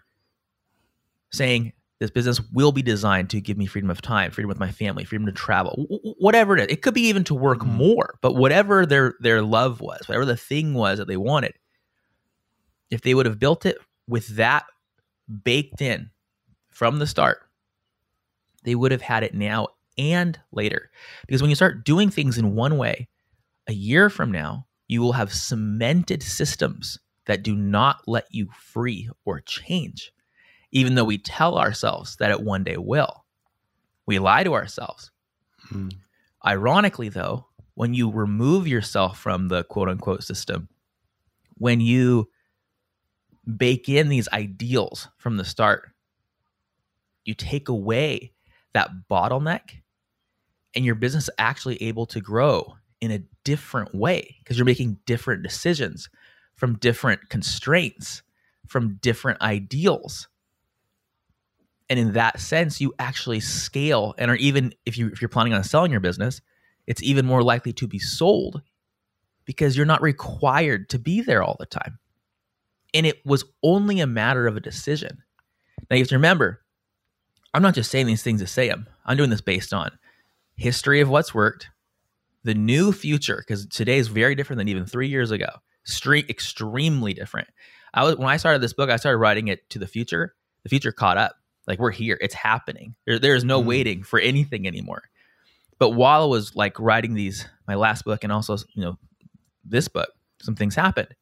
saying, 1.31 1.73
this 2.01 2.11
business 2.11 2.41
will 2.53 2.71
be 2.71 2.83
designed 2.83 3.31
to 3.31 3.41
give 3.41 3.59
me 3.59 3.67
freedom 3.67 3.91
of 3.91 4.01
time, 4.01 4.31
freedom 4.31 4.49
with 4.49 4.61
my 4.61 4.71
family, 4.71 5.05
freedom 5.05 5.27
to 5.27 5.33
travel, 5.33 5.85
whatever 6.19 6.57
it 6.57 6.61
is. 6.61 6.67
It 6.71 6.83
could 6.83 6.95
be 6.95 7.09
even 7.09 7.25
to 7.25 7.35
work 7.35 7.59
mm-hmm. 7.59 7.77
more, 7.77 8.15
but 8.21 8.37
whatever 8.37 8.87
their 8.87 9.15
their 9.19 9.43
love 9.43 9.81
was, 9.81 10.07
whatever 10.07 10.25
the 10.25 10.37
thing 10.37 10.75
was 10.75 10.99
that 10.99 11.09
they 11.09 11.17
wanted, 11.17 11.55
if 12.91 13.01
they 13.01 13.15
would 13.15 13.27
have 13.27 13.41
built 13.41 13.67
it 13.67 13.79
with 14.07 14.29
that 14.37 14.65
baked 15.43 15.81
in 15.81 16.11
from 16.71 17.01
the 17.01 17.07
start, 17.07 17.41
they 18.63 18.77
would 18.77 18.93
have 18.93 19.03
had 19.03 19.25
it 19.25 19.35
now 19.35 19.67
and 19.99 20.39
later. 20.53 20.91
Because 21.27 21.43
when 21.43 21.51
you 21.51 21.57
start 21.57 21.85
doing 21.85 22.11
things 22.11 22.39
in 22.39 22.55
one 22.55 22.79
way, 22.79 23.09
a 23.67 23.73
year 23.73 24.09
from 24.09 24.33
now, 24.33 24.67
you 24.87 25.03
will 25.03 25.13
have 25.13 25.33
cemented 25.33 26.23
systems 26.23 26.99
that 27.27 27.43
do 27.43 27.55
not 27.55 28.01
let 28.07 28.27
you 28.31 28.49
free 28.59 29.11
or 29.25 29.41
change, 29.41 30.13
even 30.73 30.95
though 30.95 31.05
we 31.05 31.19
tell 31.19 31.59
ourselves 31.59 32.17
that 32.17 32.31
it 32.31 32.41
one 32.41 32.65
day 32.65 32.79
will. 32.79 33.25
We 34.07 34.19
lie 34.19 34.45
to 34.45 34.55
ourselves. 34.55 35.11
Hmm. 35.69 35.89
Ironically, 36.47 37.11
though, 37.11 37.47
when 37.75 37.93
you 37.93 38.11
remove 38.11 38.67
yourself 38.67 39.19
from 39.19 39.49
the 39.49 39.65
quote 39.65 39.89
unquote 39.89 40.25
system, 40.25 40.69
when 41.59 41.81
you 41.81 42.29
bake 43.57 43.89
in 43.89 44.09
these 44.09 44.29
ideals 44.33 45.09
from 45.19 45.37
the 45.37 45.45
start, 45.45 45.91
you 47.25 47.35
take 47.35 47.69
away 47.69 48.33
that 48.73 48.91
bottleneck 49.11 49.83
and 50.75 50.85
your 50.85 50.95
business 50.95 51.31
actually 51.39 51.83
able 51.83 52.07
to 52.07 52.21
grow 52.21 52.77
in 53.01 53.11
a 53.11 53.23
different 53.45 53.95
way 53.95 54.37
because 54.39 54.57
you're 54.57 54.65
making 54.65 54.99
different 55.07 55.43
decisions 55.43 56.09
from 56.57 56.77
different 56.79 57.29
constraints, 57.29 58.23
from 58.67 58.99
different 59.01 59.41
ideals. 59.41 60.29
And 61.89 61.99
in 61.99 62.13
that 62.13 62.41
sense, 62.41 62.81
you 62.81 62.93
actually 62.99 63.41
scale 63.41 64.15
and 64.19 64.31
are 64.31 64.37
even 64.37 64.75
if 64.85 64.99
you 64.99 65.09
if 65.09 65.23
you're 65.23 65.29
planning 65.29 65.55
on 65.55 65.65
selling 65.65 65.91
your 65.91 66.01
business, 66.01 66.41
it's 66.87 67.03
even 67.03 67.25
more 67.25 67.43
likely 67.43 67.73
to 67.75 67.87
be 67.87 67.99
sold 67.99 68.61
because 69.45 69.77
you're 69.77 69.87
not 69.87 70.03
required 70.03 70.91
to 70.91 70.99
be 70.99 71.23
there 71.23 71.43
all 71.43 71.57
the 71.59 71.67
time. 71.67 71.99
And 72.93 73.07
it 73.07 73.25
was 73.25 73.45
only 73.63 74.01
a 74.01 74.07
matter 74.07 74.47
of 74.47 74.57
a 74.57 74.61
decision. 74.61 75.23
Now 75.89 75.97
you 75.97 76.03
have 76.03 76.09
to 76.09 76.17
remember, 76.17 76.61
I'm 77.55 77.63
not 77.63 77.75
just 77.75 77.91
saying 77.91 78.07
these 78.07 78.23
things 78.23 78.41
to 78.41 78.47
say 78.47 78.69
them. 78.69 78.87
I'm 79.07 79.17
doing 79.17 79.31
this 79.31 79.41
based 79.41 79.73
on 79.73 79.91
history 80.59 81.01
of 81.01 81.09
what's 81.09 81.35
worked, 81.35 81.69
the 82.45 82.55
new 82.55 82.93
future, 82.93 83.37
because 83.39 83.67
today 83.67 83.99
is 83.99 84.09
very 84.09 84.35
different 84.35 84.59
than 84.59 84.69
even 84.69 84.85
three 84.85 85.09
years 85.09 85.31
ago. 85.31 85.49
Street 85.85 86.29
extremely 86.29 87.15
different. 87.15 87.49
I 87.95 88.05
was 88.05 88.17
when 88.17 88.29
I 88.29 88.37
started 88.37 88.61
this 88.61 88.75
book, 88.75 88.91
I 88.91 88.97
started 88.97 89.19
writing 89.19 89.49
it 89.49 89.69
to 89.71 89.79
the 89.79 89.87
future. 89.87 90.35
The 90.65 90.69
future 90.69 90.93
caught 90.93 91.17
up. 91.17 91.37
Like 91.67 91.79
we're 91.79 91.91
here. 91.91 92.19
It's 92.21 92.35
happening. 92.35 92.95
There, 93.07 93.19
there's 93.19 93.45
no 93.45 93.63
mm. 93.63 93.67
waiting 93.67 94.03
for 94.03 94.19
anything 94.19 94.67
anymore. 94.67 95.03
But 95.79 95.91
while 95.91 96.23
I 96.23 96.27
was 96.27 96.57
like 96.57 96.79
writing 96.81 97.15
these, 97.15 97.47
my 97.67 97.75
last 97.75 98.05
book 98.05 98.25
and 98.25 98.33
also, 98.33 98.57
you 98.75 98.83
know, 98.83 98.99
this 99.65 99.87
book, 99.89 100.11
some 100.43 100.57
things 100.57 100.75
happened. 100.75 101.15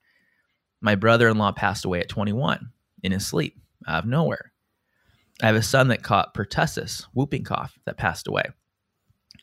My 0.81 0.95
brother-in-law 0.95 1.53
passed 1.53 1.85
away 1.85 2.01
at 2.01 2.09
21 2.09 2.71
in 3.03 3.13
his 3.13 3.27
sleep 3.27 3.59
out 3.87 4.05
of 4.05 4.09
nowhere. 4.09 4.53
I 5.43 5.47
have 5.47 5.57
a 5.57 5.63
son 5.63 5.89
that 5.89 6.03
caught 6.03 6.35
pertussis, 6.35 7.07
whooping 7.13 7.45
cough, 7.45 7.79
that 7.85 7.99
passed 7.99 8.27
away. 8.27 8.45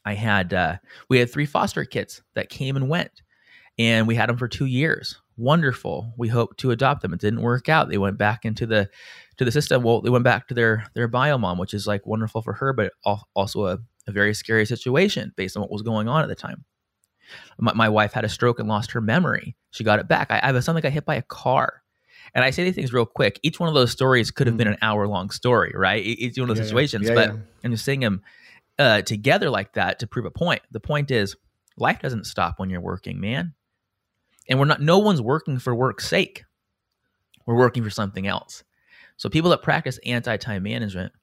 I 0.06 0.14
had 0.14 0.54
uh, 0.54 0.78
we 1.10 1.20
had 1.20 1.32
three 1.32 1.46
foster 1.46 1.86
kids 1.86 2.22
that 2.36 2.50
came 2.50 2.76
and 2.76 2.90
went, 2.90 3.22
and 3.78 4.08
we 4.08 4.16
had 4.16 4.30
them 4.30 4.38
for 4.38 4.48
two 4.48 4.66
years. 4.66 5.20
Wonderful. 5.38 6.14
We 6.18 6.28
hoped 6.28 6.60
to 6.60 6.72
adopt 6.72 7.02
them. 7.02 7.14
It 7.14 7.20
didn't 7.20 7.42
work 7.42 7.70
out. 7.70 7.90
They 7.90 7.98
went 7.98 8.18
back 8.18 8.46
into 8.46 8.66
the 8.66 8.90
to 9.38 9.46
the 9.46 9.52
system. 9.52 9.82
Well, 9.84 10.02
they 10.02 10.10
went 10.10 10.24
back 10.24 10.48
to 10.48 10.54
their 10.54 10.86
their 10.94 11.08
bio 11.08 11.38
mom, 11.38 11.58
which 11.58 11.74
is 11.74 11.88
like 11.88 12.06
wonderful 12.06 12.42
for 12.42 12.54
her, 12.54 12.74
but 12.74 12.94
also 13.36 13.66
a, 13.66 13.80
a 14.08 14.12
very 14.12 14.34
scary 14.34 14.66
situation 14.66 15.34
based 15.36 15.56
on 15.58 15.62
what 15.62 15.72
was 15.72 15.82
going 15.82 16.08
on 16.08 16.22
at 16.22 16.28
the 16.28 16.36
time. 16.36 16.66
My, 17.58 17.74
my, 17.74 17.90
wife 17.90 18.12
had 18.14 18.26
a 18.26 18.30
stroke 18.30 18.60
and 18.60 18.68
lost 18.68 18.92
her 18.92 19.02
memory. 19.02 19.56
She 19.72 19.84
got 19.84 20.00
it 20.00 20.08
back. 20.08 20.30
I, 20.30 20.40
I 20.44 20.48
have 20.48 20.56
a 20.56 20.62
son 20.62 20.76
that 20.76 20.82
got 20.82 20.92
hit 20.92 21.06
by 21.06 21.16
a 21.16 21.22
car. 21.22 21.82
And 22.36 22.44
I 22.44 22.50
say 22.50 22.64
these 22.64 22.76
things 22.76 22.94
real 22.94 23.06
quick. 23.06 23.40
Each 23.44 23.60
one 23.60 23.70
of 23.70 23.76
those 23.76 23.92
stories 23.92 24.30
could 24.30 24.46
have 24.48 24.58
been 24.58 24.68
mm. 24.68 24.74
an 24.74 24.78
hour 24.82 25.08
long 25.08 25.30
story, 25.30 25.72
right? 25.76 26.04
Each 26.04 26.38
one 26.38 26.50
of 26.50 26.56
those 26.56 26.66
yeah, 26.66 26.70
situations. 26.70 27.08
Yeah, 27.08 27.16
yeah, 27.16 27.28
but 27.28 27.40
I'm 27.64 27.72
just 27.72 27.86
saying 27.86 28.02
them 28.02 28.22
uh, 28.80 29.02
together 29.02 29.50
like 29.50 29.74
that 29.74 30.00
to 30.00 30.08
prove 30.08 30.26
a 30.26 30.32
point. 30.32 30.62
The 30.72 30.80
point 30.80 31.12
is, 31.12 31.36
life 31.78 32.00
doesn't 32.02 32.26
stop 32.26 32.60
when 32.60 32.70
you're 32.70 32.82
working, 32.82 33.20
man. 33.20 33.54
And 34.50 34.60
we're 34.60 34.66
not, 34.66 34.82
no 34.82 35.00
one's 35.00 35.22
working 35.22 35.60
for 35.60 35.74
work's 35.74 36.08
sake. 36.08 36.44
We're 37.46 37.58
working 37.58 37.84
for 37.84 37.90
something 37.90 38.28
else. 38.28 38.64
So 39.18 39.30
people 39.30 39.52
that 39.52 39.62
practice 39.62 40.00
anti 40.06 40.38
time 40.38 40.64
management 40.64 41.14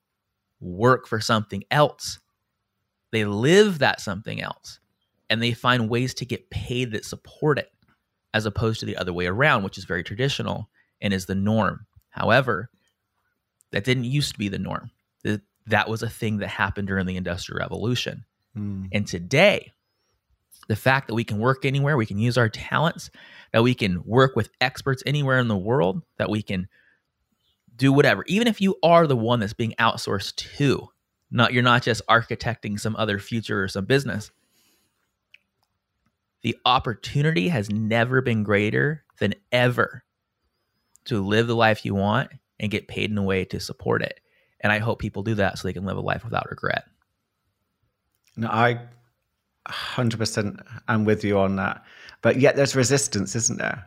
work 0.60 1.06
for 1.06 1.20
something 1.20 1.64
else. 1.70 2.18
They 3.10 3.24
live 3.24 3.80
that 3.80 4.00
something 4.00 4.40
else 4.40 4.78
and 5.28 5.42
they 5.42 5.52
find 5.52 5.88
ways 5.88 6.14
to 6.14 6.24
get 6.24 6.50
paid 6.50 6.92
that 6.92 7.04
support 7.04 7.58
it 7.58 7.70
as 8.32 8.46
opposed 8.46 8.80
to 8.80 8.86
the 8.86 8.96
other 8.96 9.12
way 9.12 9.26
around, 9.26 9.64
which 9.64 9.78
is 9.78 9.84
very 9.84 10.04
traditional 10.04 10.68
and 11.00 11.12
is 11.12 11.26
the 11.26 11.34
norm. 11.34 11.86
However, 12.10 12.70
that 13.72 13.84
didn't 13.84 14.04
used 14.04 14.32
to 14.32 14.38
be 14.38 14.48
the 14.48 14.58
norm 14.58 14.90
that 15.66 15.88
was 15.88 16.02
a 16.02 16.08
thing 16.08 16.38
that 16.38 16.48
happened 16.48 16.88
during 16.88 17.06
the 17.06 17.16
industrial 17.16 17.58
revolution 17.58 18.24
mm. 18.56 18.88
and 18.92 19.06
today 19.06 19.72
the 20.68 20.76
fact 20.76 21.08
that 21.08 21.14
we 21.14 21.24
can 21.24 21.38
work 21.38 21.64
anywhere 21.64 21.96
we 21.96 22.06
can 22.06 22.18
use 22.18 22.38
our 22.38 22.48
talents 22.48 23.10
that 23.52 23.62
we 23.62 23.74
can 23.74 24.02
work 24.04 24.36
with 24.36 24.50
experts 24.60 25.02
anywhere 25.06 25.38
in 25.38 25.48
the 25.48 25.56
world 25.56 26.02
that 26.18 26.30
we 26.30 26.42
can 26.42 26.68
do 27.76 27.92
whatever 27.92 28.24
even 28.26 28.46
if 28.46 28.60
you 28.60 28.76
are 28.82 29.06
the 29.06 29.16
one 29.16 29.40
that's 29.40 29.52
being 29.52 29.74
outsourced 29.78 30.34
to 30.36 30.88
not 31.30 31.52
you're 31.52 31.62
not 31.62 31.82
just 31.82 32.02
architecting 32.08 32.78
some 32.78 32.96
other 32.96 33.18
future 33.18 33.62
or 33.62 33.68
some 33.68 33.84
business 33.84 34.30
the 36.42 36.56
opportunity 36.64 37.48
has 37.48 37.70
never 37.70 38.22
been 38.22 38.42
greater 38.42 39.04
than 39.18 39.34
ever 39.52 40.04
to 41.04 41.24
live 41.24 41.46
the 41.46 41.56
life 41.56 41.84
you 41.84 41.94
want 41.94 42.30
and 42.58 42.70
get 42.70 42.88
paid 42.88 43.10
in 43.10 43.18
a 43.18 43.22
way 43.22 43.44
to 43.44 43.60
support 43.60 44.02
it 44.02 44.19
and 44.60 44.72
I 44.72 44.78
hope 44.78 44.98
people 44.98 45.22
do 45.22 45.34
that 45.36 45.58
so 45.58 45.66
they 45.66 45.72
can 45.72 45.84
live 45.84 45.96
a 45.96 46.00
life 46.00 46.24
without 46.24 46.50
regret. 46.50 46.84
No, 48.36 48.48
I 48.48 48.80
100% 49.68 50.62
am 50.88 51.04
with 51.04 51.24
you 51.24 51.38
on 51.38 51.56
that. 51.56 51.84
But 52.22 52.38
yet 52.38 52.56
there's 52.56 52.76
resistance, 52.76 53.34
isn't 53.34 53.58
there? 53.58 53.86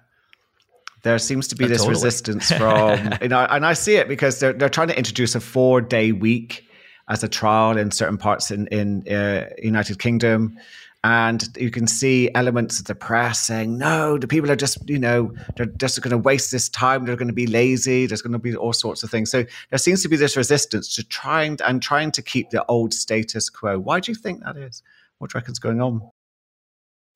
There 1.03 1.19
seems 1.19 1.47
to 1.49 1.55
be 1.55 1.65
oh, 1.65 1.67
this 1.67 1.79
totally. 1.79 1.95
resistance 1.95 2.51
from, 2.57 3.13
you 3.21 3.27
know, 3.27 3.45
and 3.49 3.65
I 3.65 3.73
see 3.73 3.95
it 3.95 4.07
because 4.07 4.39
they're, 4.39 4.53
they're 4.53 4.69
trying 4.69 4.87
to 4.87 4.97
introduce 4.97 5.35
a 5.35 5.39
four 5.39 5.81
day 5.81 6.11
week 6.11 6.67
as 7.09 7.23
a 7.23 7.27
trial 7.27 7.77
in 7.77 7.91
certain 7.91 8.17
parts 8.17 8.49
in, 8.49 8.67
in 8.67 9.07
uh, 9.13 9.49
United 9.61 9.99
Kingdom 9.99 10.57
and 11.03 11.49
you 11.57 11.69
can 11.69 11.85
see 11.85 12.29
elements 12.33 12.79
of 12.79 12.85
the 12.85 12.95
press 12.95 13.47
saying 13.47 13.77
no 13.77 14.17
the 14.17 14.27
people 14.27 14.49
are 14.49 14.55
just 14.55 14.77
you 14.89 14.97
know 14.97 15.33
they're 15.55 15.65
just 15.65 16.01
going 16.01 16.11
to 16.11 16.17
waste 16.17 16.51
this 16.51 16.69
time 16.69 17.05
they're 17.05 17.15
going 17.15 17.27
to 17.27 17.33
be 17.33 17.47
lazy 17.47 18.05
there's 18.05 18.21
going 18.21 18.33
to 18.33 18.39
be 18.39 18.55
all 18.55 18.73
sorts 18.73 19.03
of 19.03 19.09
things 19.09 19.29
so 19.29 19.43
there 19.69 19.79
seems 19.79 20.01
to 20.01 20.07
be 20.07 20.15
this 20.15 20.37
resistance 20.37 20.95
to 20.95 21.03
trying 21.03 21.57
and 21.65 21.81
trying 21.81 22.11
to 22.11 22.21
keep 22.21 22.49
the 22.49 22.63
old 22.65 22.93
status 22.93 23.49
quo 23.49 23.77
why 23.77 23.99
do 23.99 24.11
you 24.11 24.15
think 24.15 24.43
that 24.43 24.55
is 24.57 24.81
what 25.17 25.29
do 25.29 25.35
you 25.35 25.39
reckon's 25.39 25.59
going 25.59 25.81
on 25.81 26.01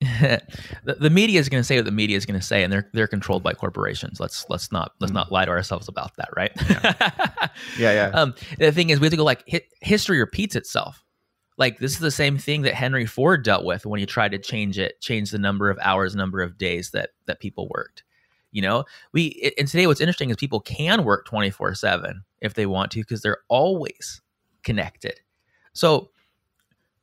the, 0.00 0.94
the, 1.00 1.10
media 1.10 1.40
is 1.40 1.48
going 1.48 1.60
to 1.60 1.64
say 1.64 1.74
what 1.74 1.84
the 1.84 1.90
media 1.90 2.16
is 2.16 2.24
going 2.24 2.38
to 2.38 2.46
say, 2.46 2.62
and 2.62 2.72
they're 2.72 2.88
they're 2.92 3.08
controlled 3.08 3.42
by 3.42 3.52
corporations. 3.52 4.20
Let's 4.20 4.46
let's 4.48 4.70
not 4.70 4.92
let's 5.00 5.10
mm. 5.10 5.16
not 5.16 5.32
lie 5.32 5.44
to 5.44 5.50
ourselves 5.50 5.88
about 5.88 6.14
that, 6.18 6.28
right? 6.36 6.52
Yeah, 6.70 6.94
yeah. 7.78 7.92
yeah. 7.92 8.10
Um, 8.14 8.32
the 8.60 8.70
thing 8.70 8.90
is, 8.90 9.00
we 9.00 9.06
have 9.06 9.10
to 9.10 9.16
go 9.16 9.24
like 9.24 9.42
history 9.80 10.20
repeats 10.20 10.54
itself. 10.54 11.04
Like 11.58 11.78
this 11.78 11.92
is 11.92 11.98
the 11.98 12.10
same 12.10 12.38
thing 12.38 12.62
that 12.62 12.74
Henry 12.74 13.04
Ford 13.04 13.42
dealt 13.42 13.64
with 13.64 13.84
when 13.84 14.00
he 14.00 14.06
tried 14.06 14.30
to 14.32 14.38
change 14.38 14.78
it, 14.78 15.00
change 15.00 15.30
the 15.30 15.38
number 15.38 15.68
of 15.68 15.78
hours, 15.82 16.14
number 16.14 16.40
of 16.40 16.56
days 16.56 16.92
that 16.92 17.10
that 17.26 17.40
people 17.40 17.68
worked. 17.68 18.04
You 18.52 18.62
know, 18.62 18.84
we 19.12 19.52
and 19.58 19.68
today 19.68 19.86
what's 19.86 20.00
interesting 20.00 20.30
is 20.30 20.36
people 20.36 20.60
can 20.60 21.04
work 21.04 21.26
24/7 21.26 22.22
if 22.40 22.54
they 22.54 22.64
want 22.64 22.92
to 22.92 23.00
because 23.00 23.20
they're 23.20 23.42
always 23.48 24.22
connected. 24.62 25.20
So 25.72 26.10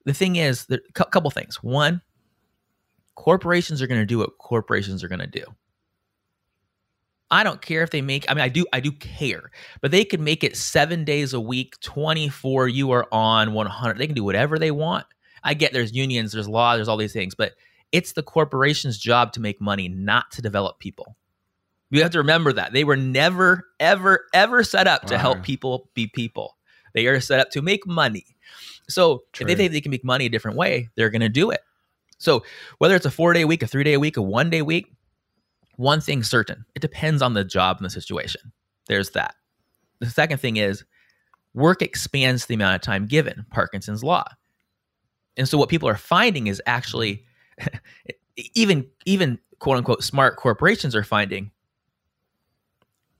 the 0.05 0.13
thing 0.13 0.37
is, 0.37 0.67
a 0.69 0.79
couple 0.91 1.29
things. 1.31 1.61
One, 1.61 2.01
corporations 3.15 3.81
are 3.81 3.87
going 3.87 4.01
to 4.01 4.05
do 4.05 4.19
what 4.19 4.37
corporations 4.37 5.03
are 5.03 5.07
going 5.07 5.19
to 5.19 5.27
do. 5.27 5.43
I 7.35 7.43
don't 7.43 7.61
care 7.61 7.83
if 7.83 7.89
they 7.89 8.01
make 8.01 8.25
I 8.29 8.33
mean 8.33 8.43
I 8.43 8.49
do 8.49 8.65
I 8.73 8.79
do 8.79 8.91
care. 8.91 9.51
But 9.81 9.91
they 9.91 10.05
can 10.05 10.23
make 10.23 10.43
it 10.43 10.55
7 10.55 11.03
days 11.03 11.33
a 11.33 11.39
week, 11.39 11.79
24 11.81 12.67
you 12.67 12.91
are 12.91 13.07
on 13.11 13.53
100. 13.53 13.97
They 13.97 14.07
can 14.07 14.15
do 14.15 14.23
whatever 14.23 14.57
they 14.57 14.71
want. 14.71 15.05
I 15.43 15.53
get 15.53 15.73
there's 15.73 15.93
unions, 15.93 16.31
there's 16.31 16.49
law, 16.49 16.75
there's 16.75 16.87
all 16.87 16.97
these 16.97 17.13
things, 17.13 17.35
but 17.35 17.53
it's 17.91 18.13
the 18.13 18.23
corporation's 18.23 18.97
job 18.97 19.33
to 19.33 19.39
make 19.39 19.61
money, 19.61 19.87
not 19.87 20.31
to 20.31 20.41
develop 20.41 20.79
people. 20.79 21.15
You 21.91 22.01
have 22.01 22.11
to 22.11 22.17
remember 22.17 22.51
that. 22.53 22.73
They 22.73 22.83
were 22.83 22.97
never 22.97 23.67
ever 23.79 24.25
ever 24.33 24.63
set 24.63 24.87
up 24.87 25.05
to 25.05 25.17
help 25.17 25.43
people 25.43 25.89
be 25.93 26.07
people. 26.07 26.57
They 26.93 27.07
are 27.07 27.19
set 27.19 27.39
up 27.39 27.51
to 27.51 27.61
make 27.61 27.85
money. 27.85 28.25
So, 28.87 29.23
True. 29.33 29.43
if 29.43 29.47
they 29.47 29.55
think 29.55 29.73
they 29.73 29.81
can 29.81 29.91
make 29.91 30.03
money 30.03 30.25
a 30.25 30.29
different 30.29 30.57
way, 30.57 30.89
they're 30.95 31.09
going 31.09 31.21
to 31.21 31.29
do 31.29 31.51
it. 31.51 31.61
So, 32.17 32.43
whether 32.77 32.95
it's 32.95 33.05
a 33.05 33.09
4-day 33.09 33.43
week, 33.45 33.63
a 33.63 33.65
3-day 33.65 33.97
week, 33.97 34.17
a 34.17 34.21
1-day 34.21 34.61
week, 34.61 34.91
one 35.77 36.01
thing 36.01 36.23
certain 36.23 36.65
it 36.75 36.81
depends 36.81 37.21
on 37.21 37.33
the 37.33 37.43
job 37.43 37.77
and 37.77 37.85
the 37.85 37.89
situation. 37.89 38.51
There's 38.87 39.11
that. 39.11 39.35
The 39.99 40.09
second 40.09 40.39
thing 40.39 40.57
is 40.57 40.83
work 41.53 41.81
expands 41.81 42.45
the 42.45 42.55
amount 42.55 42.75
of 42.75 42.81
time 42.81 43.07
given, 43.07 43.45
Parkinson's 43.51 44.03
law. 44.03 44.25
And 45.37 45.47
so 45.47 45.57
what 45.57 45.69
people 45.69 45.89
are 45.89 45.97
finding 45.97 46.47
is 46.47 46.61
actually 46.65 47.25
even 48.53 48.87
even 49.05 49.39
quote 49.59 49.77
unquote 49.77 50.03
smart 50.03 50.37
corporations 50.37 50.95
are 50.95 51.03
finding 51.03 51.51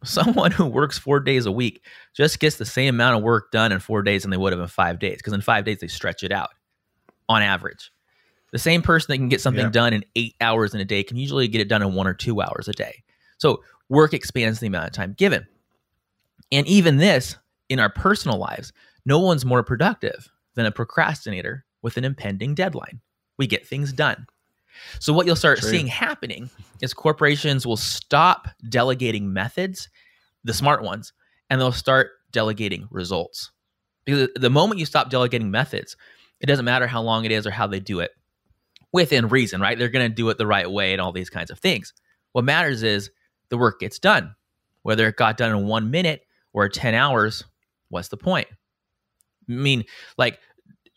someone 0.03 0.51
who 0.51 0.65
works 0.65 0.97
four 0.97 1.19
days 1.19 1.45
a 1.45 1.51
week 1.51 1.83
just 2.13 2.39
gets 2.39 2.57
the 2.57 2.65
same 2.65 2.95
amount 2.95 3.17
of 3.17 3.24
work 3.24 3.51
done 3.51 3.71
in 3.71 3.79
four 3.79 4.01
days 4.01 4.21
than 4.21 4.31
they 4.31 4.38
would 4.38 4.53
have 4.53 4.62
in 4.62 4.67
five 4.67 5.00
days 5.00 5.17
because 5.17 5.33
in 5.33 5.41
five 5.41 5.65
days 5.65 5.79
they 5.79 5.88
stretch 5.88 6.24
it 6.24 6.31
out 6.31 6.50
on 7.27 7.41
average. 7.41 7.91
The 8.52 8.60
same 8.60 8.82
person 8.82 9.12
that 9.12 9.18
can 9.18 9.30
get 9.30 9.42
something 9.42 9.66
yeah. 9.66 9.72
done 9.72 9.94
in 9.94 10.06
eight 10.16 10.36
hours 10.40 10.74
in 10.74 10.80
a 10.80 10.86
day 10.86 11.04
can 11.04 11.18
usually 11.18 11.48
get 11.48 11.62
it 11.62 11.68
done 11.68 11.82
in 11.82 11.94
one 11.94 12.08
or 12.08 12.14
two 12.14 12.42
hours 12.42 12.68
a 12.68 12.74
day. 12.74 13.04
So 13.38 13.64
work 13.90 14.14
expands 14.14 14.60
the 14.60 14.68
amount 14.68 14.88
of 14.88 14.94
time 14.94 15.14
given. 15.14 15.46
And 16.52 16.66
even 16.68 16.98
this 16.98 17.38
in 17.70 17.80
our 17.80 17.90
personal 17.90 18.38
lives, 18.38 18.72
no 19.06 19.20
one's 19.20 19.46
more 19.46 19.64
productive 19.64 20.30
than 20.56 20.66
a 20.66 20.72
procrastinator 20.72 21.66
with 21.82 21.98
an 21.98 22.06
impending 22.06 22.56
deadline. 22.56 23.02
We 23.38 23.48
get 23.48 23.68
things 23.68 23.92
done. 23.92 24.25
So 25.00 25.14
what 25.14 25.25
you'll 25.25 25.36
start 25.36 25.60
True. 25.60 25.70
seeing 25.70 25.88
happening 25.88 26.50
is 26.82 26.94
corporations 26.94 27.66
will 27.66 27.78
stop 27.78 28.48
delegating 28.70 29.32
methods, 29.32 29.90
the 30.44 30.54
smart 30.54 30.84
ones, 30.84 31.14
and 31.50 31.60
they'll 31.60 31.72
start 31.72 32.12
delegating 32.32 32.88
results. 32.92 33.52
Because 34.06 34.30
the 34.36 34.50
moment 34.50 34.80
you 34.80 34.86
stop 34.86 35.10
delegating 35.10 35.52
methods, 35.52 35.96
it 36.40 36.46
doesn't 36.46 36.66
matter 36.66 36.88
how 36.88 37.02
long 37.02 37.25
it 37.25 37.32
is 37.32 37.48
or 37.48 37.52
how 37.52 37.68
they 37.68 37.80
do 37.80 38.00
it 38.00 38.12
within 38.92 39.27
reason, 39.27 39.62
right? 39.62 39.77
They're 39.77 39.89
going 39.89 40.10
to 40.10 40.15
do 40.15 40.30
it 40.30 40.38
the 40.38 40.48
right 40.48 40.70
way 40.70 40.94
and 40.94 41.01
all 41.01 41.12
these 41.12 41.30
kinds 41.30 41.51
of 41.51 41.60
things. 41.60 41.94
What 42.32 42.46
matters 42.46 42.84
is 42.84 43.10
the 43.50 43.58
work 43.58 43.80
gets 43.80 44.00
done. 44.00 44.36
Whether 44.84 45.08
it 45.08 45.18
got 45.18 45.38
done 45.38 45.51
in 45.51 45.68
one 45.68 45.89
minute 45.89 46.22
or 46.54 46.70
10 46.70 46.94
hours, 46.94 47.44
what's 47.89 48.10
the 48.10 48.18
point? 48.18 48.48
I 49.50 49.54
mean, 49.54 49.84
like 50.18 50.39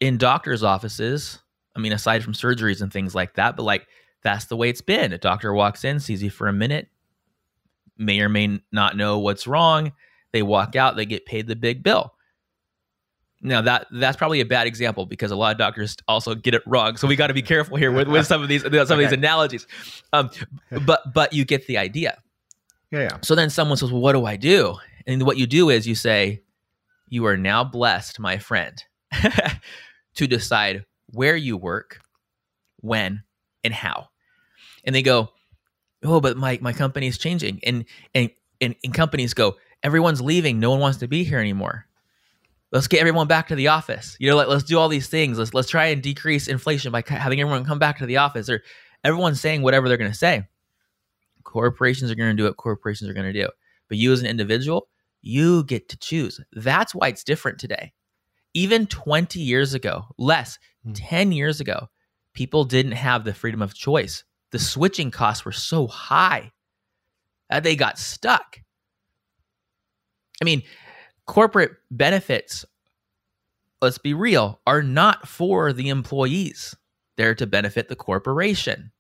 in 0.00 0.18
doctors' 0.18 0.62
offices, 0.62 1.38
I 1.76 1.80
mean, 1.80 1.92
aside 1.92 2.22
from 2.24 2.32
surgeries 2.32 2.82
and 2.82 2.92
things 2.92 3.14
like 3.14 3.34
that, 3.34 3.56
but 3.56 3.62
like 3.62 3.86
that's 4.22 4.46
the 4.46 4.56
way 4.56 4.68
it's 4.68 4.80
been. 4.80 5.12
A 5.12 5.18
doctor 5.18 5.52
walks 5.52 5.84
in, 5.84 6.00
sees 6.00 6.22
you 6.22 6.30
for 6.30 6.48
a 6.48 6.52
minute, 6.52 6.88
may 7.96 8.20
or 8.20 8.28
may 8.28 8.60
not 8.72 8.96
know 8.96 9.18
what's 9.18 9.46
wrong. 9.46 9.92
They 10.32 10.42
walk 10.42 10.76
out, 10.76 10.96
they 10.96 11.06
get 11.06 11.26
paid 11.26 11.46
the 11.46 11.56
big 11.56 11.82
bill. 11.82 12.14
Now 13.40 13.60
that 13.62 13.86
that's 13.92 14.16
probably 14.16 14.40
a 14.40 14.46
bad 14.46 14.66
example 14.66 15.06
because 15.06 15.30
a 15.30 15.36
lot 15.36 15.52
of 15.52 15.58
doctors 15.58 15.96
also 16.08 16.34
get 16.34 16.54
it 16.54 16.62
wrong. 16.66 16.96
So 16.96 17.06
we 17.06 17.14
got 17.14 17.28
to 17.28 17.34
be 17.34 17.42
careful 17.42 17.76
here 17.76 17.92
with, 17.92 18.08
with 18.08 18.26
some 18.26 18.42
of 18.42 18.48
these 18.48 18.62
some 18.62 18.74
okay. 18.74 18.92
of 18.92 18.98
these 18.98 19.12
analogies. 19.12 19.66
Um, 20.12 20.30
but 20.84 21.12
but 21.14 21.32
you 21.32 21.44
get 21.44 21.66
the 21.66 21.78
idea. 21.78 22.18
Yeah, 22.90 23.00
yeah. 23.00 23.18
So 23.22 23.34
then 23.34 23.50
someone 23.50 23.76
says, 23.76 23.92
"Well, 23.92 24.00
what 24.00 24.12
do 24.12 24.24
I 24.24 24.36
do?" 24.36 24.76
And 25.06 25.24
what 25.24 25.36
you 25.36 25.46
do 25.46 25.70
is 25.70 25.86
you 25.86 25.94
say, 25.94 26.42
"You 27.08 27.26
are 27.26 27.36
now 27.36 27.62
blessed, 27.62 28.18
my 28.18 28.38
friend, 28.38 28.82
to 30.14 30.26
decide 30.26 30.84
where 31.06 31.36
you 31.36 31.56
work, 31.56 32.00
when, 32.80 33.22
and 33.62 33.72
how." 33.72 34.08
And 34.82 34.94
they 34.94 35.02
go, 35.02 35.30
"Oh, 36.02 36.20
but 36.20 36.36
my 36.36 36.58
my 36.60 36.72
company 36.72 37.06
is 37.06 37.18
changing," 37.18 37.60
and 37.62 37.84
and 38.16 38.30
and, 38.60 38.74
and 38.82 38.92
companies 38.92 39.32
go, 39.32 39.58
"Everyone's 39.84 40.20
leaving. 40.20 40.58
No 40.58 40.70
one 40.70 40.80
wants 40.80 40.98
to 40.98 41.06
be 41.08 41.22
here 41.22 41.38
anymore." 41.38 41.87
Let's 42.72 42.88
get 42.88 43.00
everyone 43.00 43.26
back 43.26 43.48
to 43.48 43.54
the 43.54 43.68
office. 43.68 44.16
You 44.18 44.30
know, 44.30 44.36
like 44.36 44.48
let's 44.48 44.64
do 44.64 44.78
all 44.78 44.88
these 44.88 45.08
things. 45.08 45.38
Let's 45.38 45.54
let's 45.54 45.70
try 45.70 45.86
and 45.86 46.02
decrease 46.02 46.48
inflation 46.48 46.92
by 46.92 47.02
having 47.06 47.40
everyone 47.40 47.64
come 47.64 47.78
back 47.78 47.98
to 47.98 48.06
the 48.06 48.18
office. 48.18 48.48
Or 48.48 48.62
everyone's 49.04 49.40
saying 49.40 49.62
whatever 49.62 49.88
they're 49.88 49.96
going 49.96 50.10
to 50.10 50.16
say. 50.16 50.46
Corporations 51.44 52.10
are 52.10 52.14
going 52.14 52.30
to 52.30 52.36
do 52.36 52.44
what 52.44 52.56
corporations 52.56 53.08
are 53.08 53.14
going 53.14 53.32
to 53.32 53.40
do. 53.40 53.48
But 53.88 53.98
you 53.98 54.12
as 54.12 54.20
an 54.20 54.26
individual, 54.26 54.88
you 55.22 55.64
get 55.64 55.88
to 55.88 55.96
choose. 55.96 56.40
That's 56.52 56.94
why 56.94 57.08
it's 57.08 57.24
different 57.24 57.58
today. 57.58 57.92
Even 58.54 58.86
20 58.86 59.40
years 59.40 59.74
ago, 59.74 60.04
less, 60.18 60.58
mm. 60.86 60.92
10 60.94 61.32
years 61.32 61.60
ago, 61.60 61.88
people 62.34 62.64
didn't 62.64 62.92
have 62.92 63.24
the 63.24 63.34
freedom 63.34 63.62
of 63.62 63.74
choice. 63.74 64.24
The 64.50 64.58
switching 64.58 65.10
costs 65.10 65.44
were 65.44 65.52
so 65.52 65.86
high 65.86 66.52
that 67.50 67.62
they 67.62 67.76
got 67.76 67.98
stuck. 67.98 68.60
I 70.40 70.44
mean, 70.44 70.62
corporate 71.28 71.72
benefits, 71.90 72.64
let's 73.80 73.98
be 73.98 74.14
real, 74.14 74.60
are 74.66 74.82
not 74.82 75.28
for 75.28 75.72
the 75.72 75.90
employees. 75.90 76.74
They're 77.16 77.36
to 77.36 77.46
benefit 77.46 77.88
the 77.88 77.96
corporation. 77.96 78.90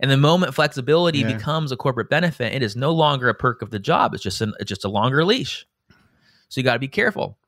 And 0.00 0.10
the 0.10 0.16
moment 0.16 0.54
flexibility 0.54 1.20
yeah. 1.20 1.32
becomes 1.32 1.72
a 1.72 1.76
corporate 1.76 2.10
benefit, 2.10 2.52
it 2.52 2.62
is 2.62 2.76
no 2.76 2.92
longer 2.92 3.28
a 3.28 3.34
perk 3.34 3.62
of 3.62 3.70
the 3.70 3.78
job. 3.78 4.12
It's 4.12 4.22
just 4.22 4.40
an, 4.40 4.52
it's 4.60 4.68
just 4.68 4.84
a 4.84 4.88
longer 4.88 5.24
leash. 5.24 5.66
So 6.48 6.60
you 6.60 6.62
got 6.62 6.74
to 6.74 6.78
be 6.78 6.88
careful. 6.88 7.38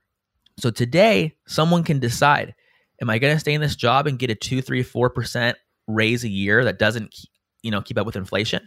So 0.59 0.71
today, 0.71 1.37
someone 1.47 1.85
can 1.85 1.99
decide: 1.99 2.55
Am 3.03 3.11
I 3.11 3.19
going 3.19 3.35
to 3.35 3.41
stay 3.41 3.53
in 3.53 3.61
this 3.61 3.77
job 3.77 4.07
and 4.07 4.19
get 4.19 4.31
a 4.31 4.35
two, 4.35 4.63
three, 4.63 4.83
four 4.83 5.11
percent 5.11 5.59
raise 5.87 6.25
a 6.25 6.29
year 6.29 6.65
that 6.65 6.79
doesn't, 6.79 7.27
you 7.63 7.71
know, 7.71 7.83
keep 7.83 7.99
up 7.99 8.07
with 8.07 8.17
inflation, 8.17 8.67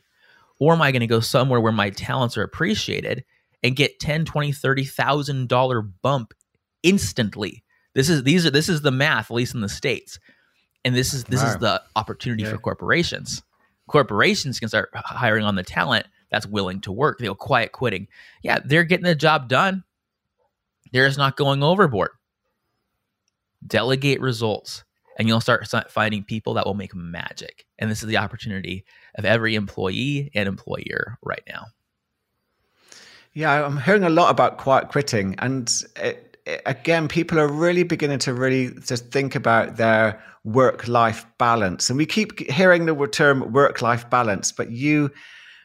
or 0.60 0.74
am 0.74 0.82
I 0.82 0.92
going 0.92 1.00
to 1.00 1.08
go 1.08 1.20
somewhere 1.20 1.60
where 1.60 1.72
my 1.72 1.90
talents 1.90 2.38
are 2.38 2.44
appreciated 2.44 3.24
and 3.64 3.76
get 3.76 4.00
10 4.00 4.26
20 4.26 4.52
30 4.52 4.84
thousand 4.86 5.50
dollar 5.50 5.82
bump 5.82 6.34
instantly. 6.84 7.64
This 7.96 8.10
is 8.10 8.24
these 8.24 8.46
are 8.46 8.52
this 8.52 8.70
is 8.70 8.82
the 8.82 8.92
math 8.92 9.32
at 9.32 9.36
least 9.36 9.56
in 9.56 9.62
the 9.62 9.70
states. 9.70 10.20
And 10.86 10.96
this 10.96 11.14
is 11.14 11.26
this 11.26 11.42
wow. 11.42 11.50
is 11.50 11.58
the 11.58 11.82
opportunity 11.96 12.44
yeah. 12.44 12.52
for 12.52 12.58
corporations. 12.58 13.44
Corporations 13.88 14.60
can 14.60 14.70
start 14.70 14.90
hiring 14.94 15.46
on 15.46 15.56
the 15.56 15.64
talent 15.64 16.06
that's 16.32 16.46
willing 16.46 16.80
to 16.82 16.92
work. 16.92 17.20
They'll 17.20 17.36
quiet 17.36 17.72
quitting. 17.72 18.08
Yeah 18.44 18.60
they're 18.64 18.84
getting 18.84 19.06
the 19.06 19.16
job 19.16 19.50
done. 19.50 19.84
They're 20.92 21.08
just 21.08 21.18
not 21.18 21.38
going 21.38 21.64
overboard. 21.64 22.12
Delegate 23.66 24.22
results 24.22 24.84
and 25.18 25.28
you'll 25.28 25.42
start 25.42 25.68
finding 25.90 26.24
people 26.24 26.54
that 26.54 26.66
will 26.66 26.76
make 26.76 26.96
magic. 26.96 27.66
And 27.78 27.92
this 27.92 28.02
is 28.02 28.08
the 28.08 28.18
opportunity 28.18 28.86
of 29.16 29.26
every 29.26 29.56
employee 29.56 30.32
and 30.34 30.48
employer 30.48 31.18
right 31.22 31.44
now 31.46 31.66
yeah, 33.34 33.66
I'm 33.66 33.78
hearing 33.78 34.04
a 34.04 34.10
lot 34.10 34.30
about 34.30 34.58
quiet 34.58 34.90
quitting, 34.90 35.36
and 35.40 35.72
it, 35.96 36.38
it, 36.46 36.62
again, 36.66 37.08
people 37.08 37.40
are 37.40 37.48
really 37.48 37.84
beginning 37.84 38.20
to 38.20 38.34
really 38.34 38.72
just 38.86 39.12
think 39.12 39.36
about 39.36 39.78
their 39.78 40.22
work-life 40.44 41.26
balance. 41.38 41.90
And 41.90 41.98
we 41.98 42.06
keep 42.06 42.40
hearing 42.50 42.86
the 42.86 43.08
term 43.08 43.52
work-life 43.52 44.10
balance, 44.10 44.52
but 44.52 44.72
you 44.72 45.12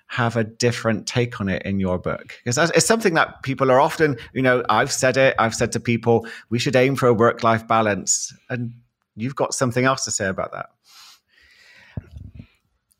have 0.08 0.36
a 0.36 0.44
different 0.44 1.06
take 1.06 1.40
on 1.40 1.48
it 1.48 1.62
in 1.62 1.80
your 1.80 1.98
book 1.98 2.34
because 2.44 2.70
it's 2.70 2.86
something 2.86 3.14
that 3.14 3.42
people 3.42 3.70
are 3.70 3.80
often, 3.80 4.16
you 4.34 4.42
know, 4.42 4.62
I've 4.68 4.92
said 4.92 5.16
it, 5.16 5.34
I've 5.38 5.54
said 5.54 5.72
to 5.72 5.80
people, 5.80 6.26
we 6.50 6.58
should 6.58 6.76
aim 6.76 6.94
for 6.94 7.06
a 7.06 7.14
work-life 7.14 7.66
balance, 7.66 8.32
and 8.50 8.72
you've 9.16 9.36
got 9.36 9.54
something 9.54 9.84
else 9.84 10.04
to 10.04 10.10
say 10.10 10.26
about 10.26 10.52
that. 10.52 10.66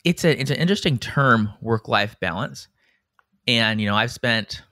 It's 0.04 0.24
a 0.24 0.38
it's 0.38 0.50
an 0.50 0.56
interesting 0.56 0.98
term, 0.98 1.50
work-life 1.60 2.16
balance 2.20 2.68
and, 3.46 3.80
you 3.80 3.86
know, 3.86 3.96
I've 3.96 4.12
spent 4.12 4.62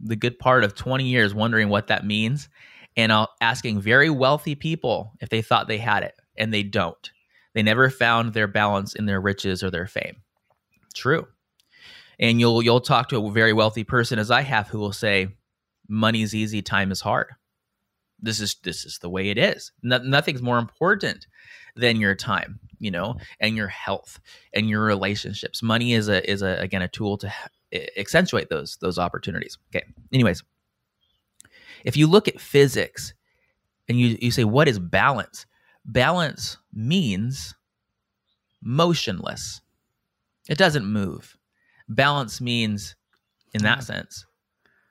the 0.00 0.16
good 0.16 0.38
part 0.38 0.64
of 0.64 0.74
20 0.74 1.04
years 1.04 1.34
wondering 1.34 1.68
what 1.68 1.88
that 1.88 2.04
means 2.04 2.48
and 2.96 3.12
uh, 3.12 3.26
asking 3.40 3.80
very 3.80 4.10
wealthy 4.10 4.54
people 4.54 5.12
if 5.20 5.28
they 5.28 5.42
thought 5.42 5.68
they 5.68 5.78
had 5.78 6.02
it, 6.02 6.14
and 6.36 6.52
they 6.52 6.62
don't. 6.62 7.10
They 7.54 7.62
never 7.62 7.90
found 7.90 8.32
their 8.32 8.46
balance 8.46 8.94
in 8.94 9.06
their 9.06 9.20
riches 9.20 9.62
or 9.62 9.70
their 9.70 9.86
fame. 9.86 10.16
True. 10.94 11.26
And 12.18 12.40
you'll 12.40 12.62
you'll 12.62 12.80
talk 12.80 13.10
to 13.10 13.26
a 13.26 13.30
very 13.30 13.52
wealthy 13.52 13.84
person 13.84 14.18
as 14.18 14.30
I 14.30 14.40
have 14.40 14.68
who 14.68 14.78
will 14.78 14.92
say 14.92 15.28
money's 15.88 16.34
easy, 16.34 16.62
time 16.62 16.90
is 16.90 17.02
hard. 17.02 17.28
This 18.18 18.40
is 18.40 18.56
this 18.62 18.86
is 18.86 18.98
the 18.98 19.10
way 19.10 19.28
it 19.28 19.36
is. 19.36 19.72
No, 19.82 19.98
nothing's 19.98 20.40
more 20.40 20.58
important 20.58 21.26
than 21.76 22.00
your 22.00 22.14
time 22.14 22.60
you 22.78 22.90
know 22.90 23.16
and 23.40 23.56
your 23.56 23.68
health 23.68 24.20
and 24.52 24.68
your 24.68 24.82
relationships. 24.82 25.62
Money 25.62 25.92
is 25.92 26.08
a 26.08 26.28
is 26.30 26.42
a 26.42 26.58
again 26.60 26.82
a 26.82 26.88
tool 26.88 27.18
to 27.18 27.32
accentuate 27.96 28.48
those 28.48 28.76
those 28.78 28.98
opportunities. 28.98 29.58
Okay. 29.74 29.86
Anyways 30.12 30.42
if 31.84 31.96
you 31.96 32.06
look 32.06 32.28
at 32.28 32.40
physics 32.40 33.14
and 33.88 33.98
you 33.98 34.18
you 34.20 34.30
say 34.30 34.44
what 34.44 34.68
is 34.68 34.78
balance? 34.78 35.46
Balance 35.84 36.58
means 36.74 37.54
motionless. 38.60 39.60
It 40.48 40.58
doesn't 40.58 40.84
move. 40.84 41.36
Balance 41.88 42.40
means 42.40 42.96
in 43.54 43.62
that 43.62 43.78
mm. 43.78 43.84
sense 43.84 44.26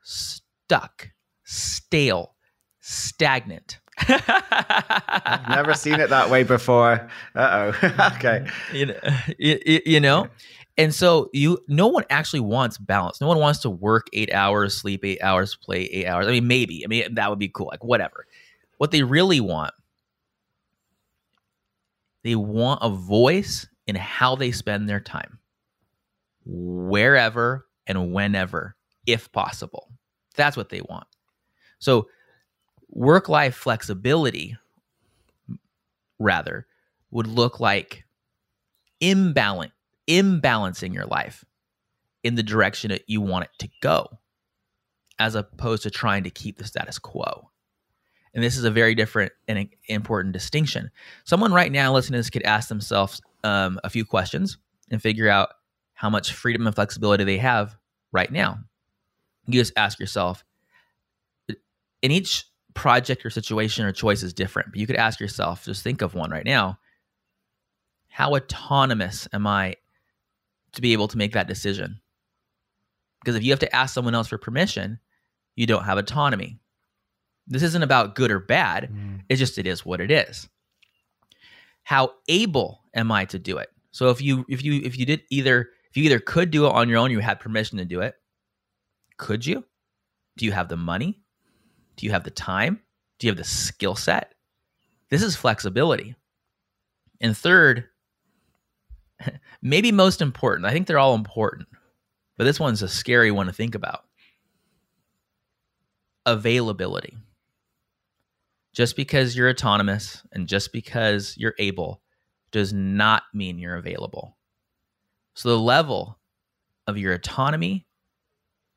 stuck 0.03 1.09
stale 1.43 2.35
stagnant 2.79 3.79
I've 3.97 5.49
never 5.49 5.73
seen 5.73 5.99
it 5.99 6.09
that 6.09 6.29
way 6.29 6.43
before. 6.43 7.09
Uh 7.35 7.71
oh. 7.83 8.11
okay. 8.15 8.45
You 8.73 8.87
know, 8.87 8.99
you, 9.37 9.81
you 9.85 9.99
know, 9.99 10.27
and 10.77 10.93
so 10.93 11.29
you, 11.31 11.59
no 11.67 11.87
one 11.87 12.03
actually 12.09 12.41
wants 12.41 12.77
balance. 12.77 13.21
No 13.21 13.27
one 13.27 13.39
wants 13.39 13.59
to 13.59 13.69
work 13.69 14.07
eight 14.13 14.33
hours, 14.33 14.77
sleep 14.77 15.05
eight 15.05 15.21
hours, 15.21 15.55
play 15.55 15.83
eight 15.83 16.05
hours. 16.05 16.27
I 16.27 16.31
mean, 16.31 16.47
maybe. 16.47 16.83
I 16.83 16.87
mean, 16.87 17.15
that 17.15 17.29
would 17.29 17.39
be 17.39 17.47
cool. 17.47 17.67
Like 17.67 17.83
whatever. 17.83 18.25
What 18.77 18.91
they 18.91 19.03
really 19.03 19.39
want, 19.39 19.73
they 22.23 22.35
want 22.35 22.79
a 22.81 22.89
voice 22.89 23.67
in 23.87 23.95
how 23.95 24.35
they 24.35 24.51
spend 24.51 24.89
their 24.89 24.99
time, 24.99 25.39
wherever 26.45 27.67
and 27.87 28.11
whenever, 28.11 28.75
if 29.05 29.31
possible. 29.31 29.89
That's 30.35 30.57
what 30.57 30.69
they 30.69 30.81
want. 30.81 31.07
So 31.79 32.07
work 32.95 33.29
life 33.29 33.55
flexibility, 33.55 34.57
rather, 36.17 36.65
would 37.11 37.27
look 37.27 37.59
like 37.59 38.05
imbalance, 38.99 39.73
imbalancing 40.07 40.93
your 40.93 41.05
life 41.05 41.45
in 42.23 42.33
the 42.33 42.41
direction 42.41 42.89
that 42.89 43.03
you 43.07 43.21
want 43.21 43.43
it 43.45 43.51
to 43.59 43.69
go, 43.81 44.07
as 45.19 45.35
opposed 45.35 45.83
to 45.83 45.91
trying 45.91 46.23
to 46.23 46.31
keep 46.31 46.57
the 46.57 46.65
status 46.65 46.97
quo. 46.97 47.51
And 48.33 48.43
this 48.43 48.57
is 48.57 48.63
a 48.63 48.71
very 48.71 48.95
different 48.95 49.31
and 49.47 49.69
important 49.87 50.33
distinction. 50.33 50.89
Someone 51.23 51.53
right 51.53 51.71
now 51.71 51.93
listening 51.93 52.17
to 52.17 52.19
this 52.19 52.29
could 52.29 52.43
ask 52.43 52.67
themselves 52.67 53.21
um, 53.43 53.79
a 53.83 53.89
few 53.89 54.03
questions 54.03 54.57
and 54.89 55.01
figure 55.01 55.29
out 55.29 55.49
how 55.93 56.09
much 56.09 56.33
freedom 56.33 56.65
and 56.65 56.75
flexibility 56.75 57.23
they 57.23 57.37
have 57.37 57.75
right 58.11 58.31
now. 58.31 58.59
You 59.47 59.59
just 59.59 59.73
ask 59.77 59.99
yourself, 59.99 60.43
in 62.01 62.11
each 62.11 62.45
project 62.75 63.25
or 63.25 63.29
situation 63.31 63.85
or 63.85 63.91
choice 63.91 64.21
is 64.21 64.33
different, 64.33 64.71
but 64.71 64.79
you 64.79 64.85
could 64.85 64.95
ask 64.95 65.19
yourself, 65.19 65.65
just 65.65 65.81
think 65.81 66.01
of 66.01 66.13
one 66.13 66.29
right 66.29 66.45
now. 66.45 66.77
How 68.09 68.35
autonomous 68.35 69.27
am 69.33 69.47
I 69.47 69.75
to 70.73 70.81
be 70.81 70.93
able 70.93 71.07
to 71.07 71.17
make 71.17 71.33
that 71.33 71.47
decision? 71.47 71.99
Because 73.21 73.35
if 73.35 73.43
you 73.43 73.51
have 73.51 73.59
to 73.59 73.75
ask 73.75 73.93
someone 73.93 74.13
else 74.13 74.27
for 74.27 74.37
permission, 74.37 74.99
you 75.55 75.65
don't 75.65 75.85
have 75.85 75.97
autonomy. 75.97 76.59
This 77.47 77.63
isn't 77.63 77.83
about 77.83 78.15
good 78.15 78.31
or 78.31 78.39
bad. 78.39 78.91
Mm. 78.91 79.21
It's 79.29 79.39
just 79.39 79.57
it 79.57 79.65
is 79.65 79.85
what 79.85 80.01
it 80.01 80.11
is. 80.11 80.47
How 81.83 82.13
able 82.27 82.81
am 82.93 83.11
I 83.11 83.25
to 83.25 83.39
do 83.39 83.57
it? 83.57 83.69
So 83.91 84.09
if 84.09 84.21
you 84.21 84.45
if 84.49 84.63
you 84.63 84.81
if 84.83 84.97
you 84.97 85.05
did 85.05 85.21
either 85.29 85.69
if 85.89 85.97
you 85.97 86.03
either 86.03 86.19
could 86.19 86.51
do 86.51 86.65
it 86.65 86.73
on 86.73 86.89
your 86.89 86.97
own, 86.97 87.11
you 87.11 87.19
had 87.19 87.39
permission 87.39 87.77
to 87.77 87.85
do 87.85 88.01
it. 88.01 88.15
Could 89.17 89.45
you? 89.45 89.63
Do 90.37 90.45
you 90.45 90.51
have 90.51 90.67
the 90.67 90.77
money? 90.77 91.21
Do 91.95 92.05
you 92.05 92.11
have 92.11 92.23
the 92.23 92.31
time? 92.31 92.81
Do 93.19 93.27
you 93.27 93.31
have 93.31 93.37
the 93.37 93.43
skill 93.43 93.95
set? 93.95 94.33
This 95.09 95.21
is 95.23 95.35
flexibility. 95.35 96.15
And 97.21 97.37
third, 97.37 97.85
maybe 99.61 99.91
most 99.91 100.21
important, 100.21 100.65
I 100.65 100.71
think 100.71 100.87
they're 100.87 100.99
all 100.99 101.15
important, 101.15 101.67
but 102.37 102.43
this 102.43 102.59
one's 102.59 102.81
a 102.81 102.87
scary 102.87 103.31
one 103.31 103.47
to 103.47 103.53
think 103.53 103.75
about 103.75 104.03
availability. 106.25 107.17
Just 108.73 108.95
because 108.95 109.37
you're 109.37 109.49
autonomous 109.49 110.23
and 110.33 110.47
just 110.47 110.73
because 110.73 111.35
you're 111.37 111.55
able 111.59 112.01
does 112.51 112.73
not 112.73 113.23
mean 113.33 113.57
you're 113.57 113.77
available. 113.77 114.37
So, 115.33 115.49
the 115.49 115.59
level 115.59 116.19
of 116.87 116.97
your 116.97 117.13
autonomy, 117.13 117.87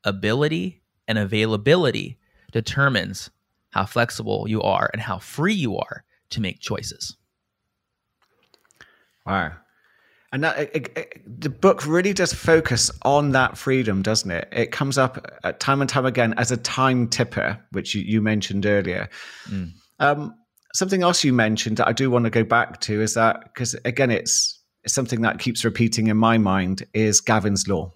ability, 0.03 0.83
and 1.07 1.17
availability 1.17 2.17
determines 2.51 3.29
how 3.71 3.85
flexible 3.85 4.47
you 4.47 4.61
are 4.61 4.89
and 4.93 5.01
how 5.01 5.19
free 5.19 5.53
you 5.53 5.77
are 5.77 6.03
to 6.31 6.41
make 6.41 6.59
choices. 6.59 7.15
Wow. 9.25 9.53
And 10.31 10.43
that, 10.43 10.59
it, 10.75 10.97
it, 10.97 11.41
the 11.41 11.49
book 11.49 11.85
really 11.87 12.13
does 12.13 12.33
focus 12.33 12.91
on 13.03 13.31
that 13.31 13.57
freedom, 13.57 14.01
doesn't 14.01 14.29
it? 14.29 14.47
It 14.51 14.71
comes 14.71 14.97
up 14.97 15.27
time 15.59 15.81
and 15.81 15.89
time 15.89 16.05
again 16.05 16.33
as 16.37 16.51
a 16.51 16.57
time 16.57 17.07
tipper, 17.07 17.59
which 17.71 17.95
you, 17.95 18.01
you 18.01 18.21
mentioned 18.21 18.65
earlier. 18.65 19.09
Mm. 19.49 19.71
Um, 19.99 20.35
something 20.73 21.01
else 21.01 21.23
you 21.23 21.33
mentioned 21.33 21.77
that 21.77 21.87
I 21.87 21.93
do 21.93 22.11
want 22.11 22.25
to 22.25 22.29
go 22.29 22.43
back 22.43 22.79
to 22.81 23.01
is 23.01 23.15
that 23.15 23.43
because 23.45 23.75
again, 23.85 24.11
it's, 24.11 24.61
it's 24.83 24.93
something 24.93 25.21
that 25.21 25.39
keeps 25.39 25.65
repeating 25.65 26.07
in 26.07 26.17
my 26.17 26.37
mind 26.37 26.83
is 26.93 27.21
Gavin's 27.21 27.67
law. 27.67 27.91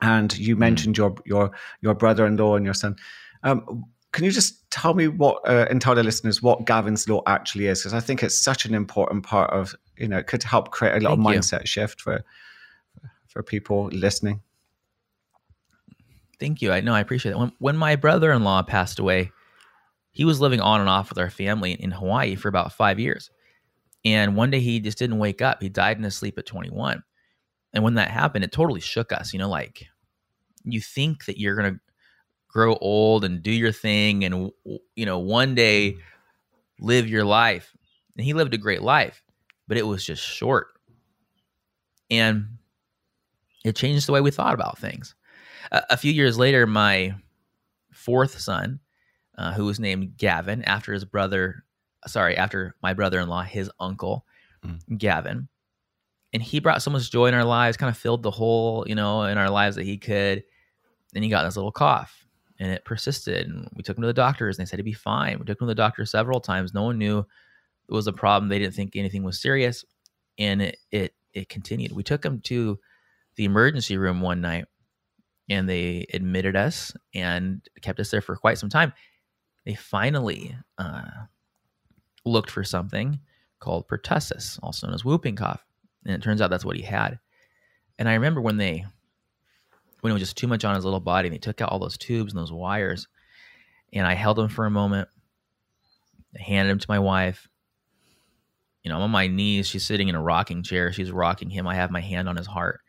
And 0.00 0.36
you 0.36 0.56
mm. 0.56 0.60
mentioned 0.60 0.94
mm. 0.94 0.98
your 0.98 1.14
your 1.24 1.50
your 1.82 1.94
brother-in-law 1.94 2.56
and 2.56 2.64
your 2.64 2.74
son. 2.74 2.96
Um, 3.44 3.84
can 4.12 4.24
you 4.24 4.30
just 4.30 4.68
tell 4.70 4.94
me 4.94 5.08
what 5.08 5.48
uh, 5.48 5.66
and 5.70 5.80
tell 5.80 5.94
the 5.94 6.02
listeners 6.02 6.42
what 6.42 6.66
Gavin's 6.66 7.08
law 7.08 7.22
actually 7.26 7.66
is? 7.66 7.80
Because 7.80 7.94
I 7.94 8.00
think 8.00 8.22
it's 8.22 8.40
such 8.40 8.64
an 8.64 8.74
important 8.74 9.24
part 9.24 9.50
of 9.50 9.74
you 9.96 10.08
know 10.08 10.18
it 10.18 10.26
could 10.26 10.42
help 10.42 10.70
create 10.70 10.92
a 10.92 11.00
little 11.00 11.16
Thank 11.22 11.44
mindset 11.44 11.60
you. 11.60 11.66
shift 11.66 12.00
for 12.00 12.24
for 13.28 13.42
people 13.42 13.86
listening. 13.86 14.40
Thank 16.40 16.62
you. 16.62 16.72
I 16.72 16.80
know 16.80 16.94
I 16.94 17.00
appreciate 17.00 17.32
it. 17.32 17.38
When 17.38 17.52
when 17.58 17.76
my 17.76 17.96
brother-in-law 17.96 18.62
passed 18.62 18.98
away, 18.98 19.30
he 20.12 20.24
was 20.24 20.40
living 20.40 20.60
on 20.60 20.80
and 20.80 20.88
off 20.88 21.10
with 21.10 21.18
our 21.18 21.30
family 21.30 21.72
in 21.72 21.90
Hawaii 21.90 22.36
for 22.36 22.48
about 22.48 22.72
five 22.72 22.98
years. 22.98 23.30
And 24.04 24.36
one 24.36 24.50
day 24.50 24.60
he 24.60 24.80
just 24.80 24.98
didn't 24.98 25.18
wake 25.18 25.42
up. 25.42 25.62
He 25.62 25.68
died 25.68 25.96
in 25.96 26.02
his 26.02 26.14
sleep 26.14 26.38
at 26.38 26.46
21. 26.46 27.02
And 27.72 27.82
when 27.82 27.94
that 27.94 28.10
happened, 28.10 28.44
it 28.44 28.52
totally 28.52 28.80
shook 28.80 29.12
us. 29.12 29.32
You 29.32 29.38
know, 29.38 29.48
like 29.48 29.86
you 30.62 30.80
think 30.80 31.24
that 31.24 31.38
you're 31.38 31.56
going 31.56 31.74
to 31.74 31.80
grow 32.54 32.76
old 32.76 33.24
and 33.24 33.42
do 33.42 33.50
your 33.50 33.72
thing 33.72 34.24
and 34.24 34.50
you 34.94 35.04
know 35.04 35.18
one 35.18 35.54
day 35.54 35.92
mm. 35.92 35.98
live 36.78 37.08
your 37.08 37.24
life 37.24 37.76
and 38.16 38.24
he 38.24 38.32
lived 38.32 38.54
a 38.54 38.58
great 38.58 38.80
life 38.80 39.22
but 39.66 39.76
it 39.76 39.86
was 39.86 40.04
just 40.04 40.22
short 40.22 40.68
and 42.10 42.46
it 43.64 43.74
changed 43.74 44.06
the 44.06 44.12
way 44.12 44.20
we 44.20 44.30
thought 44.30 44.54
about 44.54 44.78
things 44.78 45.16
a, 45.72 45.82
a 45.90 45.96
few 45.96 46.12
years 46.12 46.38
later 46.38 46.64
my 46.64 47.12
fourth 47.92 48.38
son 48.38 48.78
uh, 49.36 49.52
who 49.52 49.64
was 49.64 49.80
named 49.80 50.16
gavin 50.16 50.62
after 50.62 50.92
his 50.92 51.04
brother 51.04 51.64
sorry 52.06 52.36
after 52.36 52.76
my 52.82 52.94
brother-in-law 52.94 53.42
his 53.42 53.68
uncle 53.80 54.24
mm. 54.64 54.78
gavin 54.96 55.48
and 56.32 56.40
he 56.40 56.60
brought 56.60 56.82
so 56.82 56.90
much 56.90 57.10
joy 57.10 57.26
in 57.26 57.34
our 57.34 57.44
lives 57.44 57.76
kind 57.76 57.90
of 57.90 57.98
filled 57.98 58.22
the 58.22 58.30
hole 58.30 58.84
you 58.86 58.94
know 58.94 59.22
in 59.22 59.38
our 59.38 59.50
lives 59.50 59.74
that 59.74 59.84
he 59.84 59.98
could 59.98 60.44
and 61.16 61.24
he 61.24 61.30
got 61.30 61.42
this 61.42 61.56
little 61.56 61.72
cough 61.72 62.23
and 62.64 62.72
it 62.72 62.84
persisted. 62.86 63.46
And 63.46 63.68
we 63.74 63.82
took 63.82 63.98
him 63.98 64.02
to 64.02 64.06
the 64.06 64.14
doctors 64.14 64.56
and 64.56 64.66
they 64.66 64.70
said 64.70 64.78
he'd 64.78 64.84
be 64.84 64.94
fine. 64.94 65.38
We 65.38 65.44
took 65.44 65.60
him 65.60 65.66
to 65.66 65.70
the 65.70 65.74
doctor 65.74 66.06
several 66.06 66.40
times. 66.40 66.72
No 66.72 66.84
one 66.84 66.96
knew 66.96 67.18
it 67.18 67.92
was 67.92 68.06
a 68.06 68.12
problem. 68.12 68.48
They 68.48 68.58
didn't 68.58 68.74
think 68.74 68.96
anything 68.96 69.22
was 69.22 69.38
serious. 69.38 69.84
And 70.38 70.62
it, 70.62 70.78
it, 70.90 71.14
it 71.34 71.50
continued. 71.50 71.92
We 71.92 72.02
took 72.02 72.24
him 72.24 72.40
to 72.44 72.78
the 73.36 73.44
emergency 73.44 73.98
room 73.98 74.22
one 74.22 74.40
night 74.40 74.64
and 75.50 75.68
they 75.68 76.06
admitted 76.14 76.56
us 76.56 76.96
and 77.14 77.60
kept 77.82 78.00
us 78.00 78.10
there 78.10 78.22
for 78.22 78.34
quite 78.34 78.56
some 78.56 78.70
time. 78.70 78.94
They 79.66 79.74
finally 79.74 80.56
uh, 80.78 81.10
looked 82.24 82.50
for 82.50 82.64
something 82.64 83.20
called 83.60 83.88
pertussis, 83.88 84.58
also 84.62 84.86
known 84.86 84.94
as 84.94 85.04
whooping 85.04 85.36
cough. 85.36 85.62
And 86.06 86.14
it 86.14 86.22
turns 86.22 86.40
out 86.40 86.48
that's 86.48 86.64
what 86.64 86.76
he 86.76 86.82
had. 86.82 87.18
And 87.98 88.08
I 88.08 88.14
remember 88.14 88.40
when 88.40 88.56
they 88.56 88.86
when 90.04 90.10
it 90.10 90.12
was 90.12 90.20
just 90.20 90.36
too 90.36 90.46
much 90.46 90.66
on 90.66 90.74
his 90.74 90.84
little 90.84 91.00
body. 91.00 91.28
And 91.28 91.34
they 91.34 91.38
took 91.38 91.62
out 91.62 91.70
all 91.70 91.78
those 91.78 91.96
tubes 91.96 92.34
and 92.34 92.38
those 92.38 92.52
wires. 92.52 93.08
And 93.90 94.06
I 94.06 94.12
held 94.12 94.38
him 94.38 94.50
for 94.50 94.66
a 94.66 94.70
moment. 94.70 95.08
I 96.38 96.42
handed 96.42 96.72
him 96.72 96.78
to 96.78 96.90
my 96.90 96.98
wife. 96.98 97.48
You 98.82 98.90
know, 98.90 98.96
I'm 98.96 99.02
on 99.04 99.10
my 99.10 99.28
knees. 99.28 99.66
She's 99.66 99.86
sitting 99.86 100.08
in 100.08 100.14
a 100.14 100.20
rocking 100.20 100.62
chair. 100.62 100.92
She's 100.92 101.10
rocking 101.10 101.48
him. 101.48 101.66
I 101.66 101.76
have 101.76 101.90
my 101.90 102.02
hand 102.02 102.28
on 102.28 102.36
his 102.36 102.46
heart. 102.46 102.80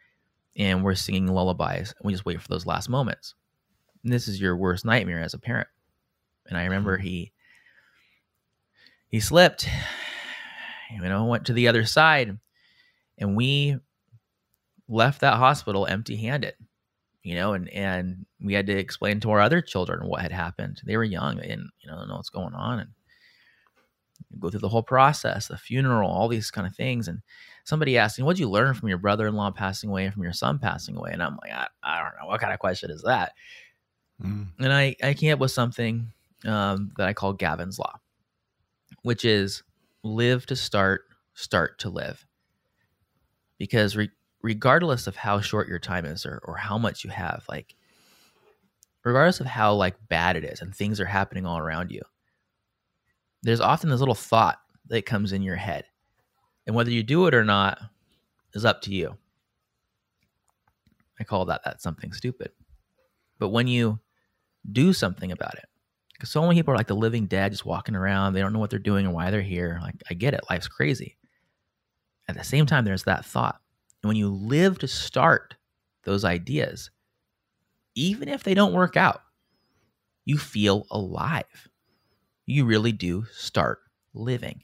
And 0.57 0.83
we're 0.83 0.95
singing 0.95 1.27
lullabies. 1.27 1.93
And 1.97 2.05
we 2.05 2.11
just 2.11 2.25
wait 2.25 2.41
for 2.41 2.49
those 2.49 2.65
last 2.65 2.89
moments. 2.89 3.33
And 4.03 4.11
this 4.11 4.27
is 4.27 4.41
your 4.41 4.57
worst 4.57 4.83
nightmare 4.83 5.21
as 5.21 5.33
a 5.33 5.39
parent. 5.39 5.69
And 6.49 6.57
I 6.57 6.65
remember 6.65 6.97
mm-hmm. 6.97 7.07
he 7.07 7.31
he 9.07 9.21
slipped, 9.21 9.69
you 10.91 10.99
know, 11.01 11.23
went 11.23 11.45
to 11.45 11.53
the 11.53 11.69
other 11.69 11.85
side, 11.85 12.37
and 13.17 13.37
we 13.37 13.77
left 14.89 15.21
that 15.21 15.35
hospital 15.35 15.85
empty 15.85 16.17
handed 16.17 16.55
you 17.25 17.33
know, 17.33 17.53
and 17.53 17.67
and 17.69 18.23
we 18.39 18.53
had 18.53 18.67
to 18.67 18.77
explain 18.77 19.19
to 19.19 19.31
our 19.31 19.41
other 19.41 19.59
children 19.59 20.07
what 20.07 20.21
had 20.21 20.31
happened. 20.31 20.79
They 20.85 20.95
were 20.95 21.03
young, 21.03 21.37
they 21.37 21.47
didn't, 21.47 21.71
you 21.79 21.89
know, 21.89 22.05
know 22.05 22.17
what's 22.17 22.29
going 22.29 22.53
on, 22.53 22.79
and 22.79 22.89
go 24.39 24.51
through 24.51 24.59
the 24.59 24.69
whole 24.69 24.83
process, 24.83 25.47
the 25.47 25.57
funeral, 25.57 26.07
all 26.07 26.27
these 26.27 26.51
kind 26.51 26.67
of 26.67 26.75
things. 26.75 27.07
And 27.07 27.23
somebody 27.63 27.97
asked 27.97 28.19
me, 28.19 28.23
"What'd 28.23 28.37
you 28.37 28.47
learn 28.47 28.75
from 28.75 28.89
your 28.89 28.99
brother-in-law 28.99 29.51
passing 29.51 29.89
away 29.89 30.05
and 30.05 30.13
from 30.13 30.21
your 30.21 30.33
son 30.33 30.59
passing 30.59 30.95
away?" 30.95 31.13
And 31.13 31.23
I'm 31.23 31.35
like, 31.41 31.51
I, 31.51 31.67
I 31.81 32.03
don't 32.03 32.13
know, 32.21 32.27
what 32.27 32.41
kind 32.41 32.53
of 32.53 32.59
question 32.59 32.91
is 32.91 33.01
that? 33.01 33.33
Mm. 34.23 34.49
And 34.59 34.71
I 34.71 34.95
I 35.01 35.15
came 35.15 35.33
up 35.33 35.39
with 35.39 35.51
something 35.51 36.11
um, 36.45 36.91
that 36.97 37.07
I 37.07 37.13
call 37.13 37.33
Gavin's 37.33 37.79
law, 37.79 37.99
which 39.01 39.25
is 39.25 39.63
live 40.03 40.45
to 40.45 40.55
start, 40.55 41.05
start 41.33 41.79
to 41.79 41.89
live. 41.89 42.23
Because 43.57 43.95
re- 43.95 44.11
regardless 44.45 45.07
of 45.07 45.15
how 45.15 45.41
short 45.41 45.67
your 45.67 45.79
time 45.79 46.05
is 46.05 46.23
or, 46.23 46.39
or 46.43 46.55
how 46.55 46.77
much 46.77 47.03
you 47.03 47.09
have, 47.09 47.43
like 47.49 47.73
regardless 49.03 49.39
of 49.39 49.47
how 49.47 49.73
like 49.73 49.95
bad 50.07 50.35
it 50.35 50.43
is 50.43 50.61
and 50.61 50.73
things 50.73 50.99
are 50.99 51.05
happening 51.05 51.47
all 51.47 51.57
around 51.57 51.91
you, 51.91 52.01
there's 53.41 53.59
often 53.59 53.89
this 53.89 53.99
little 53.99 54.13
thought 54.13 54.59
that 54.85 55.03
comes 55.07 55.31
in 55.31 55.41
your 55.41 55.55
head. 55.55 55.85
And 56.67 56.75
whether 56.75 56.91
you 56.91 57.01
do 57.01 57.25
it 57.25 57.33
or 57.33 57.43
not 57.43 57.79
is 58.53 58.65
up 58.65 58.83
to 58.83 58.93
you. 58.93 59.17
I 61.19 61.23
call 61.23 61.45
that 61.45 61.63
that 61.65 61.81
something 61.81 62.13
stupid. 62.13 62.51
But 63.39 63.49
when 63.49 63.65
you 63.65 63.99
do 64.71 64.93
something 64.93 65.31
about 65.31 65.55
it, 65.55 65.65
because 66.13 66.29
so 66.29 66.43
many 66.43 66.53
people 66.53 66.71
are 66.71 66.77
like 66.77 66.85
the 66.85 66.95
living 66.95 67.25
dead, 67.25 67.51
just 67.51 67.65
walking 67.65 67.95
around. 67.95 68.33
They 68.33 68.41
don't 68.41 68.53
know 68.53 68.59
what 68.59 68.69
they're 68.69 68.77
doing 68.77 69.07
or 69.07 69.11
why 69.11 69.31
they're 69.31 69.41
here. 69.41 69.79
Like, 69.81 69.95
I 70.07 70.13
get 70.13 70.35
it. 70.35 70.41
Life's 70.51 70.67
crazy. 70.67 71.17
At 72.27 72.37
the 72.37 72.43
same 72.43 72.67
time, 72.67 72.85
there's 72.85 73.03
that 73.05 73.25
thought 73.25 73.59
and 74.05 74.07
when 74.07 74.17
you 74.17 74.29
live 74.29 74.77
to 74.77 74.87
start 74.87 75.55
those 76.03 76.23
ideas, 76.23 76.91
even 77.95 78.29
if 78.29 78.43
they 78.43 78.53
don't 78.53 78.71
work 78.71 78.95
out, 78.95 79.21
you 80.25 80.37
feel 80.37 80.85
alive. 80.91 81.69
You 82.45 82.65
really 82.65 82.91
do 82.91 83.25
start 83.31 83.79
living. 84.13 84.63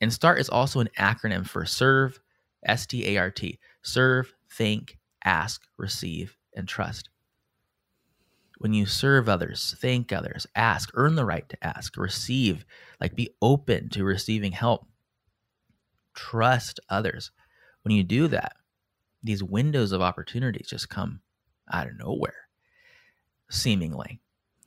And 0.00 0.10
START 0.10 0.38
is 0.38 0.48
also 0.48 0.80
an 0.80 0.88
acronym 0.98 1.46
for 1.46 1.66
serve, 1.66 2.18
S 2.64 2.86
T 2.86 3.06
A 3.08 3.18
R 3.18 3.30
T, 3.30 3.58
serve, 3.82 4.32
think, 4.50 4.96
ask, 5.22 5.60
receive, 5.76 6.38
and 6.56 6.66
trust. 6.66 7.10
When 8.56 8.72
you 8.72 8.86
serve 8.86 9.28
others, 9.28 9.76
thank 9.82 10.14
others, 10.14 10.46
ask, 10.54 10.88
earn 10.94 11.14
the 11.14 11.26
right 11.26 11.46
to 11.50 11.62
ask, 11.62 11.98
receive, 11.98 12.64
like 13.02 13.14
be 13.14 13.34
open 13.42 13.90
to 13.90 14.02
receiving 14.02 14.52
help, 14.52 14.86
trust 16.14 16.80
others. 16.88 17.30
When 17.86 17.94
you 17.94 18.02
do 18.02 18.26
that, 18.26 18.56
these 19.22 19.44
windows 19.44 19.92
of 19.92 20.02
opportunities 20.02 20.66
just 20.66 20.88
come 20.88 21.20
out 21.72 21.86
of 21.86 21.96
nowhere, 21.96 22.48
seemingly. 23.48 24.20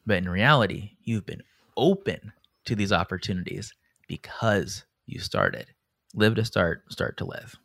But 0.06 0.20
in 0.20 0.30
reality, 0.30 0.92
you've 1.04 1.26
been 1.26 1.44
open 1.76 2.32
to 2.64 2.76
these 2.76 2.94
opportunities 2.94 3.74
because 4.08 4.86
you 5.06 5.20
started. 5.20 5.66
Live 6.16 6.36
to 6.36 6.46
start, 6.46 6.90
start 6.94 7.18
to 7.18 7.26
live. 7.26 7.58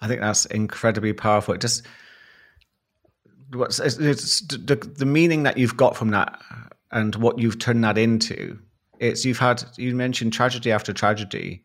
I 0.00 0.08
think 0.08 0.22
that's 0.22 0.46
incredibly 0.46 1.12
powerful. 1.12 1.52
It 1.52 1.60
just 1.60 1.86
what's 3.52 3.80
it's, 3.80 4.40
the, 4.48 4.76
the 4.76 5.04
meaning 5.04 5.42
that 5.42 5.58
you've 5.58 5.76
got 5.76 5.94
from 5.94 6.08
that 6.08 6.40
and 6.90 7.14
what 7.16 7.38
you've 7.38 7.58
turned 7.58 7.84
that 7.84 7.98
into. 7.98 8.58
It's 8.98 9.26
you've 9.26 9.40
had 9.40 9.62
you 9.76 9.94
mentioned 9.94 10.32
tragedy 10.32 10.72
after 10.72 10.94
tragedy, 10.94 11.62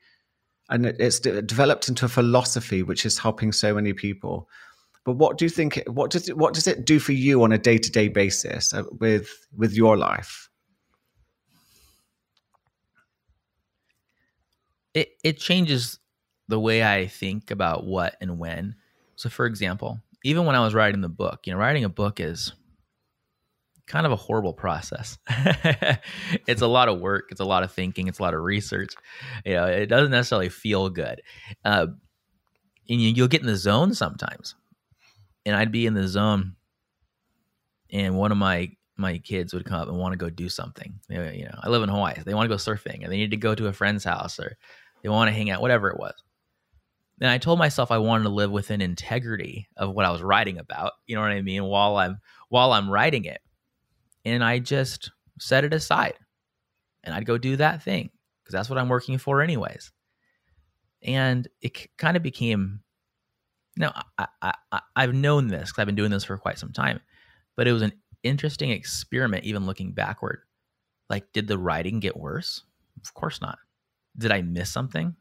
and 0.69 0.85
it's 0.85 1.19
developed 1.19 1.89
into 1.89 2.05
a 2.05 2.09
philosophy 2.09 2.83
which 2.83 3.05
is 3.05 3.17
helping 3.17 3.51
so 3.51 3.73
many 3.73 3.93
people. 3.93 4.47
But 5.03 5.13
what 5.13 5.37
do 5.37 5.45
you 5.45 5.49
think? 5.49 5.81
What 5.87 6.11
does 6.11 6.29
it, 6.29 6.37
what 6.37 6.53
does 6.53 6.67
it 6.67 6.85
do 6.85 6.99
for 6.99 7.13
you 7.13 7.43
on 7.43 7.51
a 7.51 7.57
day 7.57 7.77
to 7.77 7.91
day 7.91 8.07
basis 8.07 8.73
uh, 8.73 8.83
with 8.99 9.47
with 9.55 9.73
your 9.73 9.97
life? 9.97 10.49
It 14.93 15.09
it 15.23 15.39
changes 15.39 15.99
the 16.47 16.59
way 16.59 16.83
I 16.83 17.07
think 17.07 17.51
about 17.51 17.85
what 17.85 18.15
and 18.21 18.37
when. 18.37 18.75
So, 19.15 19.29
for 19.29 19.45
example, 19.45 19.99
even 20.23 20.45
when 20.45 20.55
I 20.55 20.63
was 20.63 20.73
writing 20.73 21.01
the 21.01 21.09
book, 21.09 21.41
you 21.45 21.53
know, 21.53 21.59
writing 21.59 21.83
a 21.83 21.89
book 21.89 22.19
is 22.19 22.53
kind 23.89 24.05
of 24.05 24.11
a 24.11 24.15
horrible 24.15 24.53
process. 24.53 25.17
it's 26.47 26.61
a 26.61 26.67
lot 26.67 26.87
of 26.87 27.01
work, 27.01 27.29
it's 27.31 27.41
a 27.41 27.45
lot 27.45 27.63
of 27.63 27.73
thinking, 27.73 28.07
it's 28.07 28.19
a 28.19 28.21
lot 28.21 28.33
of 28.33 28.41
research. 28.41 28.93
You 29.45 29.55
know, 29.55 29.65
it 29.65 29.87
doesn't 29.87 30.11
necessarily 30.11 30.49
feel 30.49 30.89
good. 30.89 31.21
Uh, 31.65 31.87
and 32.87 33.01
you, 33.01 33.09
you'll 33.09 33.27
get 33.27 33.41
in 33.41 33.47
the 33.47 33.57
zone 33.57 33.93
sometimes. 33.93 34.55
And 35.45 35.55
I'd 35.55 35.71
be 35.71 35.85
in 35.85 35.93
the 35.93 36.07
zone, 36.07 36.55
and 37.91 38.15
one 38.15 38.31
of 38.31 38.37
my 38.37 38.71
my 38.97 39.17
kids 39.17 39.53
would 39.53 39.65
come 39.65 39.79
up 39.79 39.87
and 39.87 39.97
want 39.97 40.11
to 40.11 40.17
go 40.17 40.29
do 40.29 40.49
something. 40.49 40.99
You 41.07 41.45
know, 41.45 41.59
I 41.63 41.69
live 41.69 41.81
in 41.81 41.89
Hawaii. 41.89 42.15
They 42.23 42.33
want 42.33 42.49
to 42.49 42.53
go 42.53 42.57
surfing, 42.57 43.03
and 43.03 43.11
they 43.11 43.17
need 43.17 43.31
to 43.31 43.37
go 43.37 43.55
to 43.55 43.67
a 43.67 43.73
friend's 43.73 44.03
house, 44.03 44.37
or 44.39 44.57
they 45.01 45.09
want 45.09 45.29
to 45.29 45.33
hang 45.33 45.49
out, 45.49 45.61
whatever 45.61 45.89
it 45.89 45.97
was. 45.97 46.13
And 47.21 47.29
I 47.31 47.37
told 47.37 47.57
myself 47.57 47.89
I 47.89 47.97
wanted 47.97 48.25
to 48.25 48.29
live 48.29 48.51
within 48.51 48.81
integrity 48.81 49.69
of 49.77 49.93
what 49.93 50.05
I 50.05 50.11
was 50.11 50.21
writing 50.21 50.59
about. 50.59 50.93
You 51.07 51.15
know 51.15 51.21
what 51.21 51.31
I 51.31 51.41
mean? 51.41 51.63
While 51.63 51.97
I'm 51.97 52.19
while 52.49 52.73
I'm 52.73 52.89
writing 52.89 53.25
it, 53.25 53.39
and 54.25 54.43
I 54.43 54.59
just 54.59 55.11
set 55.39 55.63
it 55.63 55.73
aside, 55.73 56.15
and 57.03 57.13
I'd 57.13 57.25
go 57.25 57.37
do 57.37 57.55
that 57.57 57.83
thing 57.83 58.09
because 58.43 58.53
that's 58.53 58.69
what 58.69 58.79
I'm 58.79 58.89
working 58.89 59.17
for, 59.17 59.41
anyways. 59.41 59.91
And 61.01 61.47
it 61.61 61.87
kind 61.97 62.17
of 62.17 62.23
became. 62.23 62.81
Now 63.77 63.93
I, 64.17 64.27
I, 64.41 64.53
I 64.71 64.81
I've 64.95 65.13
known 65.13 65.47
this 65.47 65.69
because 65.69 65.79
I've 65.79 65.87
been 65.87 65.95
doing 65.95 66.11
this 66.11 66.25
for 66.25 66.37
quite 66.37 66.59
some 66.59 66.73
time, 66.73 66.99
but 67.55 67.67
it 67.67 67.71
was 67.71 67.81
an 67.81 67.93
interesting 68.23 68.71
experiment. 68.71 69.45
Even 69.45 69.65
looking 69.65 69.93
backward, 69.93 70.41
like 71.09 71.31
did 71.31 71.47
the 71.47 71.57
writing 71.57 71.99
get 71.99 72.17
worse? 72.17 72.63
Of 73.01 73.13
course 73.13 73.39
not. 73.39 73.57
Did 74.17 74.31
I 74.31 74.41
miss 74.41 74.69
something? 74.69 75.15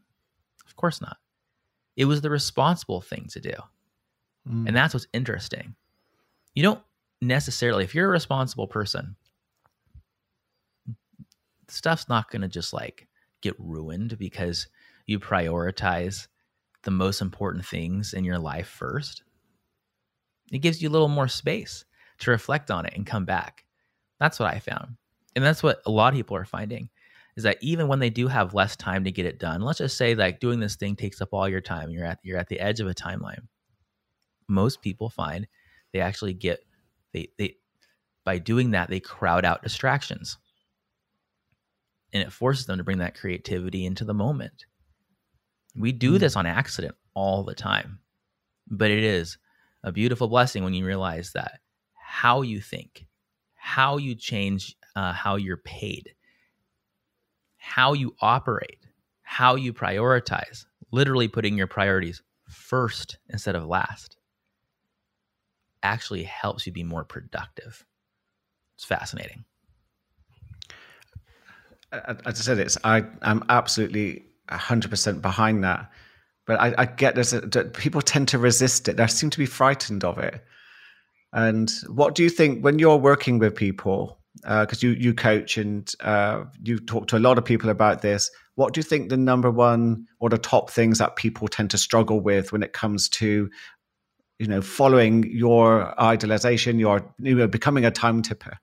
Of 0.66 0.74
course 0.74 1.00
not 1.00 1.18
it 1.98 2.04
was 2.04 2.20
the 2.20 2.30
responsible 2.30 3.00
thing 3.00 3.26
to 3.28 3.40
do. 3.40 3.52
Mm. 4.48 4.68
And 4.68 4.76
that's 4.76 4.94
what's 4.94 5.08
interesting. 5.12 5.74
You 6.54 6.62
don't 6.62 6.80
necessarily, 7.20 7.84
if 7.84 7.94
you're 7.94 8.08
a 8.08 8.10
responsible 8.10 8.66
person, 8.66 9.16
stuff's 11.68 12.08
not 12.08 12.30
going 12.30 12.42
to 12.42 12.48
just 12.48 12.72
like 12.72 13.06
get 13.40 13.54
ruined 13.58 14.18
because 14.18 14.68
you 15.06 15.18
prioritize 15.18 16.28
the 16.82 16.90
most 16.90 17.20
important 17.20 17.64
things 17.64 18.14
in 18.14 18.24
your 18.24 18.38
life 18.38 18.68
first. 18.68 19.22
It 20.50 20.58
gives 20.58 20.80
you 20.80 20.88
a 20.88 20.90
little 20.92 21.08
more 21.08 21.28
space 21.28 21.84
to 22.18 22.30
reflect 22.30 22.70
on 22.70 22.86
it 22.86 22.94
and 22.94 23.06
come 23.06 23.24
back. 23.24 23.64
That's 24.18 24.38
what 24.38 24.52
I 24.52 24.58
found. 24.58 24.96
And 25.36 25.44
that's 25.44 25.62
what 25.62 25.82
a 25.86 25.90
lot 25.90 26.12
of 26.12 26.16
people 26.16 26.36
are 26.36 26.44
finding 26.44 26.88
is 27.36 27.44
that 27.44 27.58
even 27.60 27.86
when 27.86 28.00
they 28.00 28.10
do 28.10 28.26
have 28.26 28.54
less 28.54 28.74
time 28.74 29.04
to 29.04 29.12
get 29.12 29.26
it 29.26 29.38
done, 29.38 29.60
let's 29.60 29.78
just 29.78 29.96
say 29.96 30.14
like 30.16 30.40
doing 30.40 30.58
this 30.58 30.74
thing 30.74 30.96
takes 30.96 31.20
up 31.20 31.28
all 31.32 31.48
your 31.48 31.60
time, 31.60 31.90
you're 31.90 32.04
at 32.04 32.18
you're 32.24 32.38
at 32.38 32.48
the 32.48 32.58
edge 32.58 32.80
of 32.80 32.88
a 32.88 32.94
timeline. 32.94 33.46
Most 34.48 34.82
people 34.82 35.08
find 35.08 35.46
they 35.92 36.00
actually 36.00 36.34
get 36.34 36.60
they 37.12 37.28
they 37.38 37.56
by 38.24 38.38
doing 38.38 38.72
that 38.72 38.90
they 38.90 39.00
crowd 39.00 39.44
out 39.44 39.62
distractions. 39.62 40.36
And 42.12 42.22
it 42.22 42.32
forces 42.32 42.66
them 42.66 42.78
to 42.78 42.84
bring 42.84 42.98
that 42.98 43.18
creativity 43.18 43.84
into 43.84 44.04
the 44.04 44.14
moment. 44.14 44.64
We 45.76 45.92
do 45.92 46.16
mm. 46.16 46.20
this 46.20 46.36
on 46.36 46.46
accident 46.46 46.94
all 47.14 47.44
the 47.44 47.54
time. 47.54 48.00
But 48.66 48.90
it 48.90 49.02
is 49.02 49.38
a 49.84 49.92
beautiful 49.92 50.28
blessing 50.28 50.64
when 50.64 50.74
you 50.74 50.86
realize 50.86 51.32
that 51.32 51.60
how 51.94 52.42
you 52.42 52.60
think, 52.60 53.06
how 53.54 53.98
you 53.98 54.14
change 54.14 54.74
uh, 54.98 55.12
how 55.12 55.36
you're 55.36 55.56
paid, 55.56 56.10
how 57.56 57.92
you 57.92 58.14
operate, 58.20 58.84
how 59.22 59.54
you 59.54 59.72
prioritize, 59.72 60.64
literally 60.90 61.28
putting 61.28 61.56
your 61.56 61.68
priorities 61.68 62.20
first 62.48 63.18
instead 63.28 63.54
of 63.54 63.64
last, 63.64 64.17
actually 65.82 66.24
helps 66.24 66.66
you 66.66 66.72
be 66.72 66.84
more 66.84 67.04
productive. 67.04 67.84
It's 68.76 68.84
fascinating. 68.84 69.44
As 71.92 72.18
I 72.26 72.32
said, 72.32 72.58
it's 72.58 72.76
I 72.84 73.04
I'm 73.22 73.44
absolutely 73.48 74.26
hundred 74.50 74.90
percent 74.90 75.22
behind 75.22 75.64
that, 75.64 75.90
but 76.46 76.60
I, 76.60 76.74
I 76.78 76.86
get 76.86 77.14
there's 77.14 77.34
people 77.74 78.02
tend 78.02 78.28
to 78.28 78.38
resist 78.38 78.88
it. 78.88 78.96
They 78.96 79.06
seem 79.06 79.30
to 79.30 79.38
be 79.38 79.46
frightened 79.46 80.04
of 80.04 80.18
it. 80.18 80.44
And 81.32 81.70
what 81.88 82.14
do 82.14 82.22
you 82.22 82.30
think 82.30 82.62
when 82.62 82.78
you're 82.78 82.96
working 82.96 83.38
with 83.38 83.54
people? 83.54 84.18
because 84.42 84.84
uh, 84.84 84.86
you 84.86 84.90
you 84.92 85.14
coach 85.14 85.56
and 85.58 85.92
uh, 86.00 86.44
you 86.62 86.78
talk 86.78 87.06
to 87.08 87.16
a 87.16 87.18
lot 87.18 87.38
of 87.38 87.44
people 87.44 87.70
about 87.70 88.02
this. 88.02 88.30
What 88.54 88.74
do 88.74 88.78
you 88.78 88.82
think 88.82 89.08
the 89.08 89.16
number 89.16 89.50
one 89.50 90.06
or 90.20 90.28
the 90.28 90.38
top 90.38 90.70
things 90.70 90.98
that 90.98 91.16
people 91.16 91.48
tend 91.48 91.70
to 91.70 91.78
struggle 91.78 92.20
with 92.20 92.52
when 92.52 92.62
it 92.62 92.72
comes 92.72 93.08
to 93.10 93.50
you 94.38 94.46
know 94.46 94.62
following 94.62 95.24
your 95.30 95.94
idolization, 95.98 96.78
your 96.78 97.04
you 97.18 97.34
know 97.34 97.48
becoming 97.48 97.84
a 97.84 97.90
time 97.90 98.22
tipper? 98.22 98.58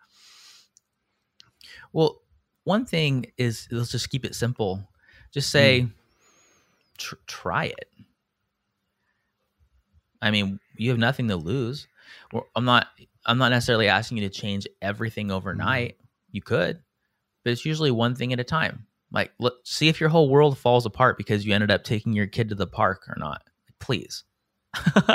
Well, 1.94 2.22
one 2.64 2.86
thing 2.86 3.28
is 3.38 3.68
let's 3.72 3.92
just 3.92 4.10
keep 4.10 4.26
it 4.26 4.36
simple. 4.36 4.88
Just 5.32 5.50
say, 5.50 5.82
mm. 5.82 5.92
tr- 6.98 7.16
try 7.28 7.66
it. 7.66 7.90
I 10.22 10.32
mean, 10.32 10.60
you 10.78 10.90
have 10.90 11.00
nothing 11.00 11.28
to 11.28 11.36
lose. 11.36 11.88
I'm 12.56 12.66
not 12.66 12.88
I'm 13.26 13.38
not 13.38 13.50
necessarily 13.50 13.88
asking 13.88 14.18
you 14.18 14.30
to 14.30 14.34
change 14.34 14.68
everything 14.82 15.32
overnight. 15.32 15.98
You 16.32 16.42
could, 16.42 16.82
but 17.44 17.52
it's 17.52 17.66
usually 17.66 17.92
one 17.92 18.16
thing 18.16 18.34
at 18.34 18.40
a 18.40 18.44
time. 18.44 18.88
Like, 19.12 19.32
look, 19.40 19.56
see 19.64 19.88
if 19.88 20.00
your 20.00 20.10
whole 20.10 20.30
world 20.30 20.58
falls 20.58 20.86
apart 20.86 21.18
because 21.18 21.46
you 21.46 21.54
ended 21.54 21.72
up 21.72 21.84
taking 21.84 22.14
your 22.14 22.28
kid 22.28 22.50
to 22.50 22.56
the 22.56 22.68
park 22.68 23.08
or 23.08 23.16
not. 23.18 23.44
Please. 23.80 24.24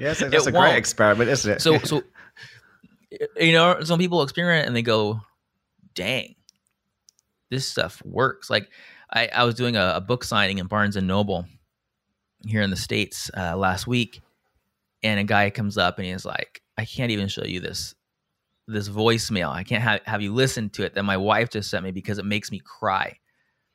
yes, 0.00 0.20
that's 0.20 0.46
a 0.46 0.52
won't. 0.52 0.54
great 0.54 0.76
experiment, 0.76 1.30
isn't 1.30 1.52
it? 1.52 1.62
So, 1.62 1.78
so 1.78 2.02
you 3.36 3.52
know, 3.52 3.82
some 3.82 3.98
people 3.98 4.22
experiment 4.22 4.66
and 4.66 4.76
they 4.76 4.82
go, 4.82 5.20
"Dang, 5.94 6.34
this 7.50 7.66
stuff 7.66 8.02
works." 8.04 8.50
Like, 8.50 8.68
I, 9.12 9.28
I 9.34 9.44
was 9.44 9.54
doing 9.54 9.76
a, 9.76 9.94
a 9.96 10.00
book 10.00 10.24
signing 10.24 10.58
in 10.58 10.66
Barnes 10.66 10.96
and 10.96 11.06
Noble 11.06 11.46
here 12.46 12.62
in 12.62 12.70
the 12.70 12.76
states 12.76 13.30
uh, 13.36 13.56
last 13.56 13.86
week, 13.86 14.20
and 15.02 15.20
a 15.20 15.24
guy 15.24 15.50
comes 15.50 15.76
up 15.76 15.98
and 15.98 16.06
he's 16.06 16.24
like, 16.24 16.62
I 16.78 16.84
can't 16.84 17.10
even 17.10 17.28
show 17.28 17.44
you 17.44 17.60
this 17.60 17.94
this 18.66 18.88
voicemail. 18.88 19.50
I 19.50 19.64
can't 19.64 19.82
have, 19.82 20.00
have 20.04 20.22
you 20.22 20.32
listen 20.32 20.70
to 20.70 20.84
it 20.84 20.94
that 20.94 21.02
my 21.02 21.16
wife 21.16 21.50
just 21.50 21.70
sent 21.70 21.84
me 21.84 21.90
because 21.90 22.18
it 22.18 22.24
makes 22.24 22.52
me 22.52 22.60
cry. 22.60 23.18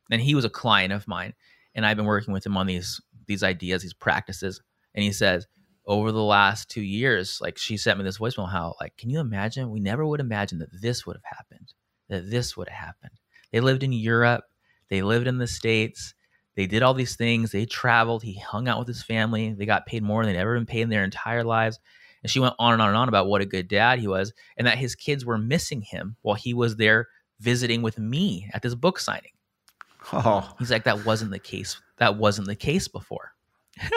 And 0.09 0.21
he 0.21 0.35
was 0.35 0.45
a 0.45 0.49
client 0.49 0.93
of 0.93 1.07
mine, 1.07 1.33
and 1.73 1.85
I've 1.85 1.97
been 1.97 2.05
working 2.05 2.33
with 2.33 2.45
him 2.45 2.55
on 2.55 2.67
these 2.67 3.01
these 3.27 3.43
ideas, 3.43 3.81
these 3.81 3.93
practices. 3.93 4.61
And 4.93 5.03
he 5.03 5.11
says, 5.11 5.47
over 5.85 6.11
the 6.11 6.23
last 6.23 6.69
two 6.69 6.81
years, 6.81 7.39
like 7.41 7.57
she 7.57 7.77
sent 7.77 7.97
me 7.97 8.03
this 8.03 8.17
voicemail, 8.17 8.51
how 8.51 8.75
like, 8.81 8.97
can 8.97 9.09
you 9.09 9.19
imagine? 9.19 9.69
We 9.69 9.79
never 9.79 10.05
would 10.05 10.19
imagine 10.19 10.59
that 10.59 10.81
this 10.81 11.05
would 11.05 11.15
have 11.15 11.37
happened, 11.37 11.73
that 12.09 12.29
this 12.29 12.57
would 12.57 12.69
have 12.69 12.87
happened. 12.87 13.19
They 13.51 13.59
lived 13.59 13.83
in 13.83 13.93
Europe, 13.93 14.45
they 14.89 15.01
lived 15.01 15.27
in 15.27 15.37
the 15.37 15.47
States, 15.47 16.15
they 16.55 16.67
did 16.67 16.83
all 16.83 16.93
these 16.93 17.15
things. 17.15 17.51
They 17.51 17.65
traveled. 17.65 18.23
He 18.23 18.39
hung 18.39 18.67
out 18.67 18.79
with 18.79 18.87
his 18.87 19.03
family. 19.03 19.53
They 19.53 19.65
got 19.65 19.85
paid 19.85 20.03
more 20.03 20.23
than 20.23 20.33
they'd 20.33 20.39
ever 20.39 20.55
been 20.55 20.65
paid 20.65 20.81
in 20.81 20.89
their 20.89 21.03
entire 21.03 21.43
lives. 21.43 21.79
And 22.23 22.31
she 22.31 22.39
went 22.39 22.55
on 22.57 22.73
and 22.73 22.81
on 22.81 22.89
and 22.89 22.97
on 22.97 23.07
about 23.07 23.27
what 23.27 23.41
a 23.41 23.45
good 23.45 23.67
dad 23.67 23.99
he 23.99 24.07
was 24.07 24.33
and 24.57 24.65
that 24.65 24.77
his 24.77 24.95
kids 24.95 25.25
were 25.25 25.37
missing 25.37 25.81
him 25.81 26.15
while 26.21 26.35
he 26.35 26.53
was 26.53 26.77
there 26.77 27.07
visiting 27.39 27.81
with 27.81 27.99
me 27.99 28.49
at 28.53 28.61
this 28.61 28.73
book 28.73 28.99
signing. 28.99 29.33
Oh. 30.13 30.49
He's 30.57 30.71
like, 30.71 30.85
that 30.85 31.05
wasn't 31.05 31.31
the 31.31 31.39
case. 31.39 31.79
That 31.97 32.17
wasn't 32.17 32.47
the 32.47 32.55
case 32.55 32.87
before. 32.87 33.31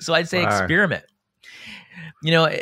so 0.00 0.14
I'd 0.14 0.28
say 0.28 0.42
experiment. 0.42 1.04
You 2.22 2.32
know, 2.32 2.54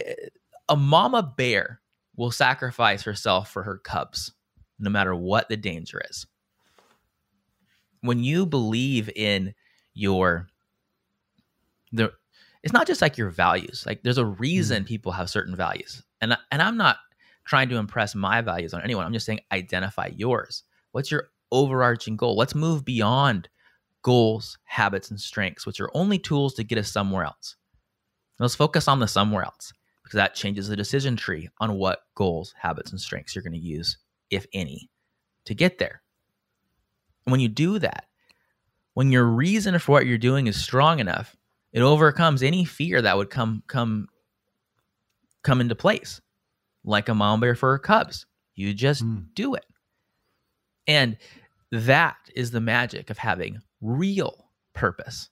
a 0.69 0.77
mama 0.77 1.23
bear 1.23 1.81
will 2.17 2.31
sacrifice 2.31 3.03
herself 3.03 3.51
for 3.51 3.63
her 3.63 3.79
cubs, 3.79 4.33
no 4.79 4.91
matter 4.91 5.15
what 5.15 5.49
the 5.49 5.57
danger 5.57 6.01
is. 6.09 6.27
When 8.01 8.23
you 8.23 8.47
believe 8.47 9.11
in 9.15 9.55
your 9.95 10.49
the 11.93 12.13
it's 12.63 12.73
not 12.73 12.87
just 12.87 13.03
like 13.03 13.17
your 13.17 13.31
values. 13.31 13.85
Like 13.87 14.03
there's 14.03 14.19
a 14.19 14.27
reason 14.27 14.85
mm. 14.85 14.87
people 14.87 15.13
have 15.13 15.31
certain 15.31 15.57
values. 15.57 16.03
And 16.21 16.37
and 16.51 16.63
I'm 16.63 16.77
not 16.77 16.97
trying 17.45 17.69
to 17.71 17.77
impress 17.77 18.15
my 18.15 18.41
values 18.41 18.75
on 18.75 18.83
anyone. 18.83 19.07
I'm 19.07 19.13
just 19.13 19.27
saying 19.27 19.41
identify 19.53 20.11
yours. 20.15 20.65
What's 20.93 21.11
your 21.11 21.29
overarching 21.51 22.17
goal? 22.17 22.37
Let's 22.37 22.55
move 22.55 22.85
beyond 22.85 23.49
goals, 24.03 24.59
habits, 24.65 25.11
and 25.11 25.21
strengths, 25.21 25.67
which 25.67 25.81
are 25.81 25.91
only 25.95 26.19
tools 26.19 26.55
to 26.55 26.65
get 26.65 26.79
us 26.79 26.91
somewhere 26.91 27.25
else. 27.25 27.57
Let's 28.39 28.55
focus 28.55 28.87
on 28.87 29.01
the 29.01 29.09
somewhere 29.09 29.45
else 29.45 29.73
because 30.03 30.17
that 30.17 30.35
changes 30.35 30.69
the 30.69 30.77
decision 30.77 31.17
tree 31.17 31.49
on 31.59 31.75
what 31.75 32.01
goals, 32.15 32.55
habits, 32.57 32.93
and 32.93 33.01
strengths 33.01 33.35
you're 33.35 33.43
going 33.43 33.53
to 33.53 33.59
use, 33.59 33.99
if 34.31 34.47
any, 34.53 34.89
to 35.45 35.55
get 35.55 35.79
there. 35.79 36.03
And 37.27 37.33
when 37.33 37.41
you 37.41 37.49
do 37.49 37.79
that, 37.81 38.07
when 38.95 39.13
your 39.13 39.25
reason 39.25 39.79
for 39.79 39.93
what 39.93 40.07
you're 40.07 40.19
doing 40.19 40.47
is 40.47 40.63
strong 40.63 40.99
enough, 40.99 41.37
it 41.73 41.83
overcomes 41.83 42.43
any 42.43 42.65
fear 42.65 43.03
that 43.03 43.17
would 43.17 43.31
come 43.31 43.63
come 43.67 44.09
come 45.43 45.61
into 45.61 45.75
place, 45.75 46.21
like 46.85 47.09
a 47.09 47.15
mom 47.15 47.41
bear 47.41 47.55
for 47.55 47.73
her 47.73 47.79
cubs. 47.79 48.27
You 48.55 48.73
just 48.73 49.05
mm. 49.05 49.27
do 49.35 49.55
it. 49.55 49.65
And 50.89 51.17
that 51.71 52.17
is 52.35 52.51
the 52.51 52.61
magic 52.61 53.11
of 53.11 53.19
having 53.19 53.61
real 53.81 54.49
purpose. 54.75 55.29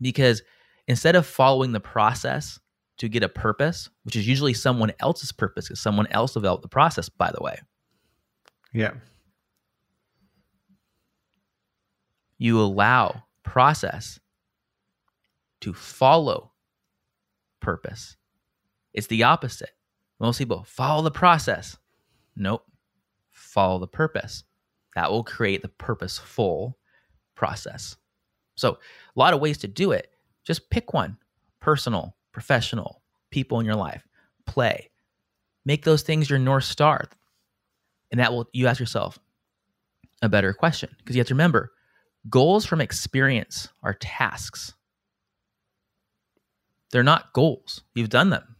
Because 0.00 0.42
instead 0.88 1.16
of 1.16 1.24
following 1.24 1.72
the 1.72 1.80
process 1.80 2.58
to 2.98 3.08
get 3.08 3.22
a 3.22 3.28
purpose, 3.28 3.88
which 4.02 4.16
is 4.16 4.28
usually 4.28 4.52
someone 4.54 4.92
else's 5.00 5.32
purpose, 5.32 5.68
because 5.68 5.80
someone 5.80 6.08
else 6.08 6.34
developed 6.34 6.62
the 6.62 6.68
process, 6.68 7.08
by 7.08 7.30
the 7.30 7.42
way. 7.42 7.56
Yeah. 8.72 8.94
You 12.38 12.60
allow 12.60 13.22
process 13.44 14.18
to 15.60 15.72
follow 15.72 16.52
purpose. 17.60 18.16
It's 18.92 19.06
the 19.06 19.22
opposite. 19.22 19.70
Most 20.20 20.38
people 20.38 20.64
follow 20.64 21.02
the 21.02 21.10
process. 21.10 21.76
Nope. 22.36 22.64
Follow 23.54 23.78
the 23.78 23.86
purpose. 23.86 24.42
That 24.96 25.12
will 25.12 25.22
create 25.22 25.62
the 25.62 25.68
purposeful 25.68 26.76
process. 27.36 27.96
So, 28.56 28.70
a 28.72 29.18
lot 29.18 29.32
of 29.32 29.38
ways 29.38 29.58
to 29.58 29.68
do 29.68 29.92
it. 29.92 30.10
Just 30.42 30.70
pick 30.70 30.92
one 30.92 31.16
personal, 31.60 32.16
professional, 32.32 33.00
people 33.30 33.60
in 33.60 33.64
your 33.64 33.76
life, 33.76 34.06
play. 34.44 34.90
Make 35.64 35.84
those 35.84 36.02
things 36.02 36.28
your 36.28 36.40
North 36.40 36.64
Star. 36.64 37.08
And 38.10 38.18
that 38.18 38.32
will, 38.32 38.48
you 38.52 38.66
ask 38.66 38.80
yourself 38.80 39.20
a 40.20 40.28
better 40.28 40.52
question 40.52 40.90
because 40.98 41.14
you 41.14 41.20
have 41.20 41.28
to 41.28 41.34
remember 41.34 41.70
goals 42.28 42.66
from 42.66 42.80
experience 42.80 43.68
are 43.84 43.94
tasks. 43.94 44.74
They're 46.90 47.04
not 47.04 47.32
goals. 47.32 47.82
You've 47.94 48.08
done 48.08 48.30
them. 48.30 48.56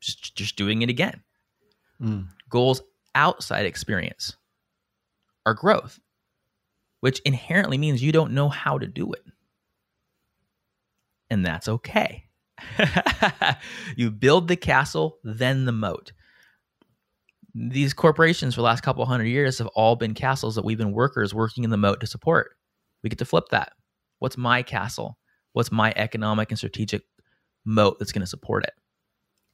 Just, 0.00 0.36
just 0.36 0.56
doing 0.56 0.82
it 0.82 0.90
again. 0.90 1.22
Mm. 2.02 2.26
Goals 2.50 2.82
outside 3.16 3.66
experience 3.66 4.36
or 5.44 5.54
growth, 5.54 5.98
which 7.00 7.20
inherently 7.20 7.78
means 7.78 8.02
you 8.02 8.12
don't 8.12 8.32
know 8.32 8.48
how 8.48 8.78
to 8.78 8.86
do 8.86 9.12
it. 9.12 9.24
And 11.28 11.44
that's 11.44 11.66
okay. 11.66 12.24
you 13.96 14.12
build 14.12 14.46
the 14.46 14.56
castle, 14.56 15.18
then 15.24 15.64
the 15.64 15.72
moat. 15.72 16.12
These 17.54 17.94
corporations 17.94 18.54
for 18.54 18.60
the 18.60 18.66
last 18.66 18.82
couple 18.82 19.04
hundred 19.06 19.26
years 19.26 19.58
have 19.58 19.66
all 19.68 19.96
been 19.96 20.14
castles 20.14 20.54
that 20.54 20.64
we've 20.64 20.78
been 20.78 20.92
workers 20.92 21.34
working 21.34 21.64
in 21.64 21.70
the 21.70 21.76
moat 21.76 22.00
to 22.00 22.06
support. 22.06 22.52
We 23.02 23.10
get 23.10 23.18
to 23.18 23.24
flip 23.24 23.46
that. 23.50 23.72
What's 24.20 24.36
my 24.36 24.62
castle? 24.62 25.18
What's 25.52 25.72
my 25.72 25.92
economic 25.96 26.50
and 26.50 26.58
strategic 26.58 27.02
moat 27.66 27.98
that's 27.98 28.12
going 28.12 28.22
to 28.22 28.26
support 28.26 28.64
it. 28.64 28.72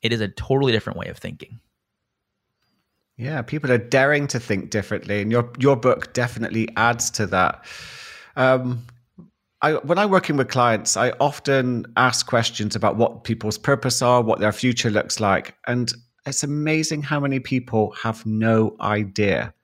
It 0.02 0.12
is 0.12 0.20
a 0.20 0.28
totally 0.28 0.70
different 0.70 0.98
way 0.98 1.08
of 1.08 1.18
thinking. 1.18 1.58
Yeah, 3.22 3.40
people 3.42 3.70
are 3.70 3.78
daring 3.78 4.26
to 4.28 4.40
think 4.40 4.70
differently, 4.70 5.22
and 5.22 5.30
your 5.30 5.48
your 5.60 5.76
book 5.76 6.12
definitely 6.12 6.68
adds 6.76 7.08
to 7.12 7.26
that. 7.26 7.64
Um, 8.34 8.84
I, 9.60 9.74
when 9.74 9.96
I'm 9.96 10.10
working 10.10 10.36
with 10.36 10.48
clients, 10.48 10.96
I 10.96 11.10
often 11.20 11.86
ask 11.96 12.26
questions 12.26 12.74
about 12.74 12.96
what 12.96 13.22
people's 13.22 13.58
purpose 13.58 14.02
are, 14.02 14.22
what 14.22 14.40
their 14.40 14.50
future 14.50 14.90
looks 14.90 15.20
like, 15.20 15.54
and 15.68 15.92
it's 16.26 16.42
amazing 16.42 17.02
how 17.02 17.20
many 17.20 17.38
people 17.38 17.92
have 18.02 18.26
no 18.26 18.76
idea. 18.80 19.54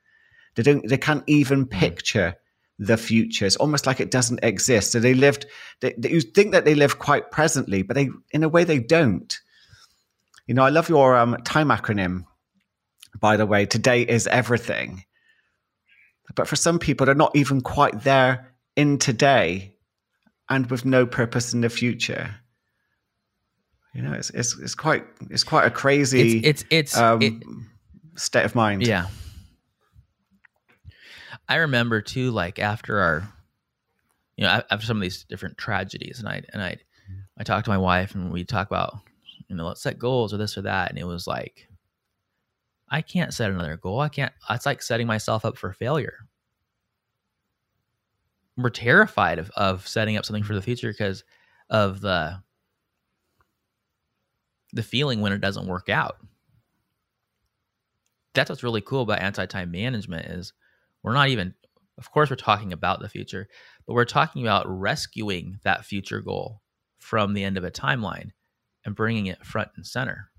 They 0.54 0.62
don't. 0.62 0.88
They 0.88 0.98
can't 0.98 1.24
even 1.26 1.62
hmm. 1.62 1.78
picture 1.80 2.36
the 2.78 2.96
future. 2.96 3.44
It's 3.44 3.56
almost 3.56 3.86
like 3.86 3.98
it 3.98 4.12
doesn't 4.12 4.38
exist. 4.44 4.92
So 4.92 5.00
they 5.00 5.14
lived, 5.14 5.46
they, 5.80 5.94
they, 5.98 6.10
you 6.10 6.20
think 6.20 6.52
that 6.52 6.64
they 6.64 6.76
live 6.76 7.00
quite 7.00 7.32
presently, 7.32 7.82
but 7.82 7.96
they, 7.96 8.08
in 8.30 8.44
a 8.44 8.48
way, 8.48 8.62
they 8.62 8.78
don't. 8.78 9.36
You 10.46 10.54
know, 10.54 10.62
I 10.62 10.68
love 10.68 10.88
your 10.88 11.16
um, 11.16 11.36
time 11.44 11.70
acronym, 11.70 12.24
by 13.20 13.36
the 13.36 13.46
way. 13.46 13.66
Today 13.66 14.02
is 14.02 14.26
everything. 14.26 15.04
But 16.34 16.46
for 16.46 16.56
some 16.56 16.78
people, 16.78 17.06
they're 17.06 17.14
not 17.14 17.34
even 17.34 17.60
quite 17.60 18.02
there 18.02 18.54
in 18.76 18.98
today 18.98 19.76
and 20.48 20.70
with 20.70 20.84
no 20.84 21.06
purpose 21.06 21.52
in 21.52 21.60
the 21.60 21.70
future. 21.70 22.34
You 23.94 24.02
know, 24.02 24.12
it's 24.12 24.30
it's, 24.30 24.56
it's 24.58 24.74
quite 24.74 25.04
it's 25.30 25.44
quite 25.44 25.66
a 25.66 25.70
crazy 25.70 26.38
it's 26.38 26.62
it's, 26.62 26.64
it's 26.70 26.96
um, 26.96 27.22
it, 27.22 27.32
state 28.16 28.44
of 28.44 28.54
mind. 28.54 28.86
Yeah, 28.86 29.06
I 31.48 31.56
remember 31.56 32.02
too, 32.02 32.30
like 32.30 32.58
after 32.58 33.00
our, 33.00 33.28
you 34.36 34.44
know, 34.44 34.62
after 34.70 34.86
some 34.86 34.98
of 34.98 35.02
these 35.02 35.24
different 35.24 35.56
tragedies, 35.56 36.18
and 36.18 36.28
I 36.28 36.42
and 36.52 36.62
I, 36.62 36.76
I 37.38 37.42
talked 37.44 37.64
to 37.64 37.70
my 37.70 37.78
wife, 37.78 38.14
and 38.14 38.30
we 38.30 38.44
talk 38.44 38.68
about, 38.68 38.94
you 39.48 39.56
know, 39.56 39.66
let's 39.66 39.82
set 39.82 39.98
goals 39.98 40.34
or 40.34 40.36
this 40.36 40.58
or 40.58 40.62
that, 40.62 40.90
and 40.90 40.98
it 40.98 41.06
was 41.06 41.26
like, 41.26 41.67
I 42.90 43.02
can't 43.02 43.34
set 43.34 43.50
another 43.50 43.76
goal. 43.76 44.00
I 44.00 44.08
can't. 44.08 44.32
It's 44.50 44.66
like 44.66 44.82
setting 44.82 45.06
myself 45.06 45.44
up 45.44 45.58
for 45.58 45.72
failure. 45.72 46.18
We're 48.56 48.70
terrified 48.70 49.38
of 49.38 49.50
of 49.50 49.86
setting 49.86 50.16
up 50.16 50.24
something 50.24 50.42
for 50.42 50.54
the 50.54 50.62
future 50.62 50.90
because 50.90 51.24
of 51.70 52.00
the 52.00 52.42
the 54.72 54.82
feeling 54.82 55.20
when 55.20 55.32
it 55.32 55.40
doesn't 55.40 55.66
work 55.66 55.88
out. 55.88 56.16
That's 58.34 58.50
what's 58.50 58.62
really 58.62 58.80
cool 58.80 59.02
about 59.02 59.20
anti-time 59.20 59.70
management 59.70 60.26
is 60.26 60.52
we're 61.02 61.14
not 61.14 61.28
even, 61.28 61.54
of 61.96 62.10
course, 62.10 62.30
we're 62.30 62.36
talking 62.36 62.72
about 62.72 63.00
the 63.00 63.08
future, 63.08 63.48
but 63.86 63.94
we're 63.94 64.04
talking 64.04 64.42
about 64.42 64.68
rescuing 64.68 65.58
that 65.64 65.84
future 65.84 66.20
goal 66.20 66.60
from 66.98 67.32
the 67.32 67.44
end 67.44 67.56
of 67.56 67.64
a 67.64 67.70
timeline 67.70 68.30
and 68.84 68.94
bringing 68.94 69.26
it 69.26 69.44
front 69.44 69.70
and 69.76 69.86
center. 69.86 70.30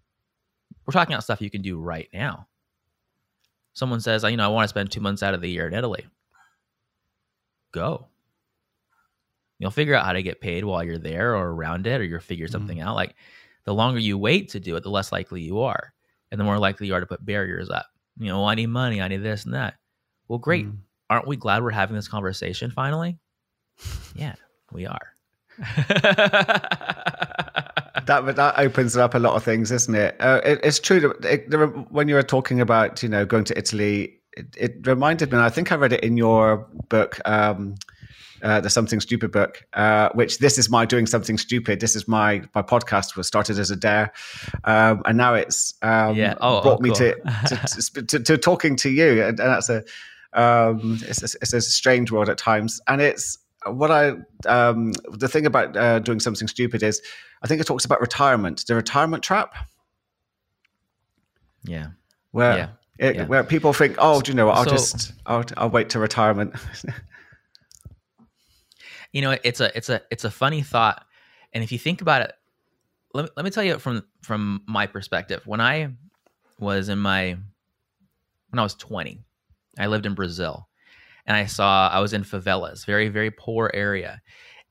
We're 0.89 0.93
talking 0.93 1.13
about 1.13 1.23
stuff 1.23 1.39
you 1.39 1.52
can 1.52 1.62
do 1.62 1.80
right 1.80 2.10
now. 2.12 2.47
Someone 3.73 3.99
says, 3.99 4.23
you 4.23 4.36
know, 4.36 4.45
I 4.45 4.47
want 4.47 4.63
to 4.63 4.69
spend 4.69 4.89
two 4.89 5.02
months 5.02 5.21
out 5.21 5.36
of 5.36 5.41
the 5.41 5.47
year 5.47 5.67
in 5.67 5.75
Italy. 5.75 6.04
Go. 7.71 8.08
You'll 9.60 9.69
figure 9.69 9.93
out 9.93 10.04
how 10.04 10.13
to 10.13 10.23
get 10.23 10.41
paid 10.41 10.65
while 10.65 10.84
you're 10.84 10.97
there 10.97 11.36
or 11.36 11.52
around 11.52 11.86
it, 11.86 12.02
or 12.02 12.04
you'll 12.06 12.19
figure 12.19 12.47
mm-hmm. 12.47 12.54
something 12.54 12.78
mm. 12.80 12.84
out. 12.84 12.95
Like 12.95 13.13
the 13.65 13.73
longer 13.75 13.99
you 13.99 14.17
wait 14.17 14.49
to 14.49 14.60
do 14.60 14.75
it, 14.78 14.82
the 14.82 14.89
less 14.89 15.12
likely 15.12 15.41
you 15.41 15.60
are. 15.60 15.93
And 16.32 16.39
the 16.39 16.43
more 16.43 16.58
likely 16.58 16.88
you 16.88 16.95
are 16.95 17.02
to 17.02 17.06
put 17.06 17.23
barriers 17.23 17.69
up. 17.69 17.86
You 18.17 18.30
know, 18.30 18.43
I 18.45 18.56
need 18.56 18.65
money, 18.65 18.99
I 18.99 19.10
need 19.10 19.17
this 19.17 19.45
and 19.45 19.54
that. 19.54 19.75
Well, 20.28 20.39
great. 20.39 20.65
Mm. 20.65 20.78
Aren't 21.12 21.28
we 21.28 21.36
glad 21.36 21.62
we're 21.62 21.69
having 21.69 21.95
this 21.95 22.08
conversation 22.08 22.71
finally? 22.71 23.19
yeah, 24.15 24.34
we 24.71 24.88
are. 24.88 25.13
that 28.10 28.36
that 28.36 28.60
opens 28.60 28.98
up 28.98 29.15
a 29.15 29.19
lot 29.19 29.36
of 29.36 29.44
things, 29.44 29.71
isn't 29.71 29.96
it? 29.96 30.15
Uh, 30.19 30.42
it 30.44 30.60
it's 30.63 30.79
true 30.79 31.00
that 31.00 31.25
it, 31.25 31.50
there, 31.50 31.67
when 31.67 32.08
you 32.08 32.15
were 32.15 32.23
talking 32.23 32.60
about 32.60 33.02
you 33.02 33.10
know 33.10 33.25
going 33.25 33.46
to 33.46 33.58
Italy, 33.58 34.19
it, 34.34 34.56
it, 34.58 34.88
reminded 34.88 35.31
me. 35.31 35.38
And 35.38 35.46
I 35.46 35.50
think 35.50 35.71
I 35.71 35.75
read 35.75 35.94
it 35.94 36.04
in 36.04 36.17
your 36.17 36.67
book. 36.90 37.19
Um, 37.25 37.75
uh, 38.42 38.62
the 38.62 38.69
something 38.69 39.02
stupid 39.02 39.34
book 39.34 39.65
uh, 39.73 40.08
which 40.13 40.40
this 40.40 40.58
is 40.58 40.69
my 40.69 40.86
doing 40.86 41.06
something 41.06 41.38
stupid 41.38 41.81
this 41.81 41.94
is 41.94 42.08
my 42.08 42.42
my 42.56 42.62
podcast 42.62 43.17
was 43.17 43.27
started 43.27 43.60
as 43.60 43.69
a 43.69 43.75
dare 43.75 44.13
um, 44.63 45.02
and 45.06 45.17
now 45.17 45.34
it's 45.34 45.73
um, 45.81 46.15
yeah. 46.15 46.36
oh, 46.40 46.62
brought 46.62 46.79
oh, 46.79 46.81
me 46.81 46.90
to, 46.92 47.13
to, 47.48 48.02
to, 48.08 48.17
to, 48.17 48.38
talking 48.38 48.77
to 48.77 48.90
you 48.90 49.21
and, 49.23 49.42
and 49.42 49.50
that's 49.50 49.67
a 49.67 49.84
um, 50.34 51.00
it's, 51.02 51.21
a, 51.21 51.38
it's 51.42 51.54
a 51.54 51.62
strange 51.62 52.12
world 52.12 52.29
at 52.29 52.38
times, 52.38 52.79
and 52.88 53.02
it's 53.02 53.38
what 53.66 53.92
I 53.92 54.14
um, 54.46 54.94
the 55.12 55.28
thing 55.28 55.46
about 55.46 55.76
uh, 55.76 56.00
doing 56.00 56.20
something 56.20 56.48
stupid 56.48 56.84
is 56.84 57.02
I 57.42 57.48
think 57.48 57.62
it 57.62 57.66
talks 57.66 57.86
about 57.86 58.02
retirement, 58.02 58.66
the 58.68 58.76
retirement 58.76 59.24
trap. 59.24 59.54
Yeah. 61.64 61.88
Where 62.32 62.58
yeah. 62.58 62.70
It, 62.98 63.16
yeah. 63.16 63.26
where 63.26 63.44
people 63.44 63.72
think, 63.72 63.96
oh, 63.98 64.22
do 64.22 64.32
you 64.32 64.36
know 64.36 64.48
what? 64.48 64.58
I'll 64.58 64.66
so, 64.66 64.72
just 64.72 65.14
I'll 65.26 65.46
I'll 65.58 65.70
wait 65.70 65.90
to 65.92 66.00
retirement. 66.00 66.54
You 69.12 69.22
know, 69.22 69.36
it's 69.44 69.60
a 69.60 69.76
it's 69.76 69.90
a 69.90 70.02
it's 70.12 70.24
a 70.24 70.32
funny 70.32 70.62
thought, 70.62 71.04
and 71.54 71.64
if 71.64 71.72
you 71.72 71.80
think 71.80 72.02
about 72.02 72.22
it, 72.22 72.34
let 73.14 73.26
me, 73.26 73.32
let 73.36 73.44
me 73.44 73.50
tell 73.50 73.64
you 73.64 73.80
from 73.80 74.04
from 74.22 74.62
my 74.68 74.86
perspective. 74.86 75.42
When 75.48 75.60
I 75.60 75.94
was 76.60 76.90
in 76.90 77.00
my 77.00 77.36
when 78.50 78.60
I 78.60 78.62
was 78.62 78.76
20, 78.76 79.20
I 79.80 79.88
lived 79.88 80.06
in 80.06 80.14
Brazil, 80.14 80.69
and 81.26 81.36
I 81.36 81.46
saw 81.46 81.90
I 81.90 82.00
was 82.00 82.13
in 82.13 82.24
favelas, 82.24 82.86
very 82.86 83.10
very 83.10 83.32
poor 83.32 83.72
area, 83.74 84.22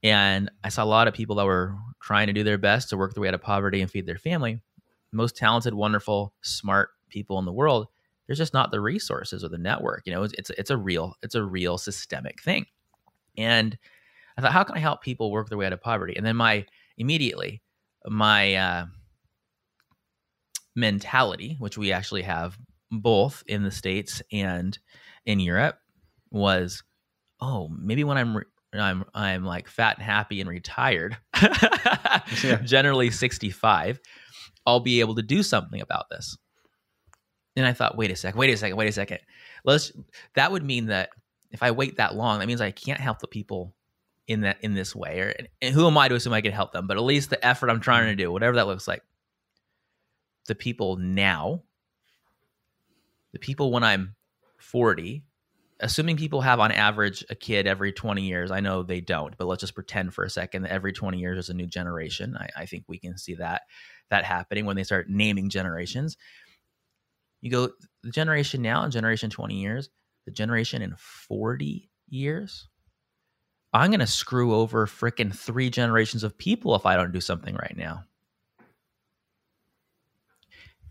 and 0.02 0.50
I 0.64 0.68
saw 0.68 0.84
a 0.84 0.86
lot 0.86 1.08
of 1.08 1.14
people 1.14 1.36
that 1.36 1.46
were 1.46 1.76
trying 2.00 2.28
to 2.28 2.32
do 2.32 2.44
their 2.44 2.58
best 2.58 2.90
to 2.90 2.96
work 2.96 3.14
their 3.14 3.22
way 3.22 3.28
out 3.28 3.34
of 3.34 3.42
poverty 3.42 3.80
and 3.80 3.90
feed 3.90 4.06
their 4.06 4.18
family. 4.18 4.60
Most 5.12 5.36
talented, 5.36 5.74
wonderful, 5.74 6.34
smart 6.42 6.90
people 7.08 7.38
in 7.38 7.44
the 7.44 7.52
world. 7.52 7.88
There's 8.26 8.38
just 8.38 8.54
not 8.54 8.70
the 8.70 8.80
resources 8.80 9.42
or 9.42 9.48
the 9.48 9.58
network. 9.58 10.02
You 10.04 10.12
know, 10.12 10.22
it's 10.22 10.34
it's, 10.34 10.50
it's 10.50 10.70
a 10.70 10.76
real 10.76 11.14
it's 11.22 11.34
a 11.34 11.42
real 11.42 11.78
systemic 11.78 12.42
thing. 12.42 12.66
And 13.36 13.78
I 14.36 14.40
thought, 14.40 14.52
how 14.52 14.64
can 14.64 14.76
I 14.76 14.80
help 14.80 15.02
people 15.02 15.30
work 15.30 15.48
their 15.48 15.58
way 15.58 15.66
out 15.66 15.72
of 15.72 15.80
poverty? 15.80 16.14
And 16.16 16.24
then 16.24 16.36
my 16.36 16.66
immediately 16.96 17.62
my 18.06 18.54
uh, 18.54 18.86
mentality, 20.74 21.56
which 21.58 21.76
we 21.76 21.92
actually 21.92 22.22
have 22.22 22.58
both 22.90 23.42
in 23.46 23.62
the 23.62 23.70
states 23.70 24.22
and 24.32 24.78
in 25.26 25.40
Europe, 25.40 25.78
was, 26.30 26.82
oh, 27.40 27.68
maybe 27.68 28.04
when 28.04 28.18
I'm 28.18 28.36
re- 28.36 28.44
I'm 28.72 29.04
I'm 29.14 29.44
like 29.44 29.68
fat 29.68 29.96
and 29.96 30.04
happy 30.04 30.40
and 30.40 30.48
retired, 30.48 31.16
yeah. 31.40 32.56
generally 32.64 33.10
65, 33.10 34.00
I'll 34.66 34.80
be 34.80 35.00
able 35.00 35.14
to 35.14 35.22
do 35.22 35.42
something 35.42 35.80
about 35.80 36.10
this. 36.10 36.36
And 37.56 37.66
I 37.66 37.72
thought, 37.72 37.96
wait 37.96 38.10
a 38.10 38.16
second, 38.16 38.38
wait 38.38 38.50
a 38.50 38.56
second, 38.56 38.76
wait 38.76 38.88
a 38.88 38.92
second. 38.92 39.18
Let's 39.64 39.92
that 40.34 40.52
would 40.52 40.64
mean 40.64 40.86
that 40.86 41.10
if 41.50 41.62
I 41.62 41.70
wait 41.70 41.96
that 41.96 42.14
long, 42.14 42.38
that 42.38 42.46
means 42.46 42.60
I 42.60 42.70
can't 42.70 43.00
help 43.00 43.20
the 43.20 43.26
people 43.26 43.74
in 44.26 44.42
that 44.42 44.58
in 44.60 44.74
this 44.74 44.94
way. 44.94 45.20
Or 45.20 45.34
and 45.62 45.74
who 45.74 45.86
am 45.86 45.96
I 45.96 46.08
to 46.08 46.14
assume 46.14 46.34
I 46.34 46.42
can 46.42 46.52
help 46.52 46.72
them? 46.72 46.86
But 46.86 46.98
at 46.98 47.02
least 47.02 47.30
the 47.30 47.44
effort 47.44 47.70
I'm 47.70 47.80
trying 47.80 48.04
to 48.04 48.12
mm-hmm. 48.12 48.28
do, 48.28 48.32
whatever 48.32 48.56
that 48.56 48.66
looks 48.66 48.86
like, 48.86 49.02
the 50.46 50.54
people 50.54 50.96
now, 50.96 51.62
the 53.32 53.38
people 53.38 53.72
when 53.72 53.82
I'm 53.82 54.14
40 54.58 55.24
assuming 55.80 56.16
people 56.16 56.40
have 56.40 56.60
on 56.60 56.72
average 56.72 57.24
a 57.30 57.34
kid 57.34 57.66
every 57.66 57.92
20 57.92 58.22
years 58.22 58.50
i 58.50 58.60
know 58.60 58.82
they 58.82 59.00
don't 59.00 59.36
but 59.36 59.46
let's 59.46 59.60
just 59.60 59.74
pretend 59.74 60.12
for 60.12 60.24
a 60.24 60.30
second 60.30 60.62
that 60.62 60.72
every 60.72 60.92
20 60.92 61.18
years 61.18 61.36
there's 61.36 61.50
a 61.50 61.54
new 61.54 61.66
generation. 61.66 62.36
I, 62.36 62.48
I, 62.56 62.66
think 62.66 62.84
we 62.88 62.98
can 62.98 63.16
see 63.16 63.34
that 63.34 63.62
that 64.10 64.24
happening 64.24 64.64
when 64.64 64.76
they 64.76 64.84
start 64.84 65.08
naming 65.08 65.50
generations. 65.50 66.16
You 67.40 67.50
go 67.50 67.70
the 68.02 68.10
generation 68.10 68.62
now 68.62 68.82
and 68.82 68.92
generation 68.92 69.30
20 69.30 69.54
years 69.54 69.90
the 70.24 70.32
generation 70.32 70.82
in 70.82 70.94
40 70.96 71.88
years 72.08 72.68
i'm 73.72 73.90
going 73.90 74.00
to 74.00 74.06
screw 74.06 74.54
over 74.54 74.86
freaking 74.86 75.34
three 75.34 75.70
generations 75.70 76.24
of 76.24 76.36
people 76.36 76.74
if 76.74 76.84
i 76.86 76.96
don't 76.96 77.12
do 77.12 77.20
something 77.20 77.54
right 77.54 77.76
now. 77.76 78.04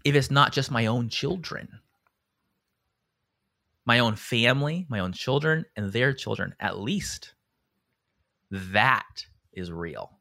If 0.04 0.16
it's 0.16 0.32
not 0.32 0.54
just 0.54 0.72
my 0.72 0.86
own 0.86 1.10
children 1.10 1.68
my 3.88 4.00
own 4.00 4.18
family, 4.18 4.86
my 4.90 5.00
own 5.00 5.14
children, 5.14 5.66
and 5.78 5.92
their 5.92 6.12
children, 6.12 6.54
at 6.60 6.78
least. 6.78 7.34
That 8.52 9.26
is 9.54 9.72
real. 9.72 10.12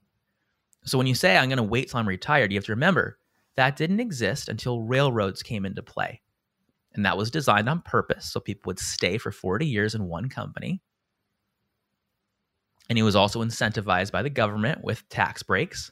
So 0.84 0.96
when 0.96 1.08
you 1.08 1.16
say, 1.16 1.36
I'm 1.36 1.48
going 1.48 1.56
to 1.56 1.64
wait 1.64 1.90
till 1.90 1.98
I'm 1.98 2.06
retired, 2.06 2.52
you 2.52 2.58
have 2.58 2.64
to 2.66 2.72
remember 2.72 3.18
that 3.56 3.76
didn't 3.76 3.98
exist 3.98 4.48
until 4.48 4.82
railroads 4.82 5.42
came 5.42 5.66
into 5.66 5.82
play. 5.82 6.22
And 6.94 7.04
that 7.04 7.16
was 7.16 7.30
designed 7.30 7.68
on 7.68 7.82
purpose 7.82 8.30
so 8.30 8.38
people 8.38 8.70
would 8.70 8.78
stay 8.78 9.18
for 9.18 9.32
40 9.32 9.66
years 9.66 9.96
in 9.96 10.04
one 10.04 10.28
company. 10.28 10.80
And 12.88 12.96
he 12.96 13.02
was 13.02 13.16
also 13.16 13.42
incentivized 13.42 14.12
by 14.12 14.22
the 14.22 14.30
government 14.30 14.84
with 14.84 15.08
tax 15.08 15.42
breaks, 15.42 15.90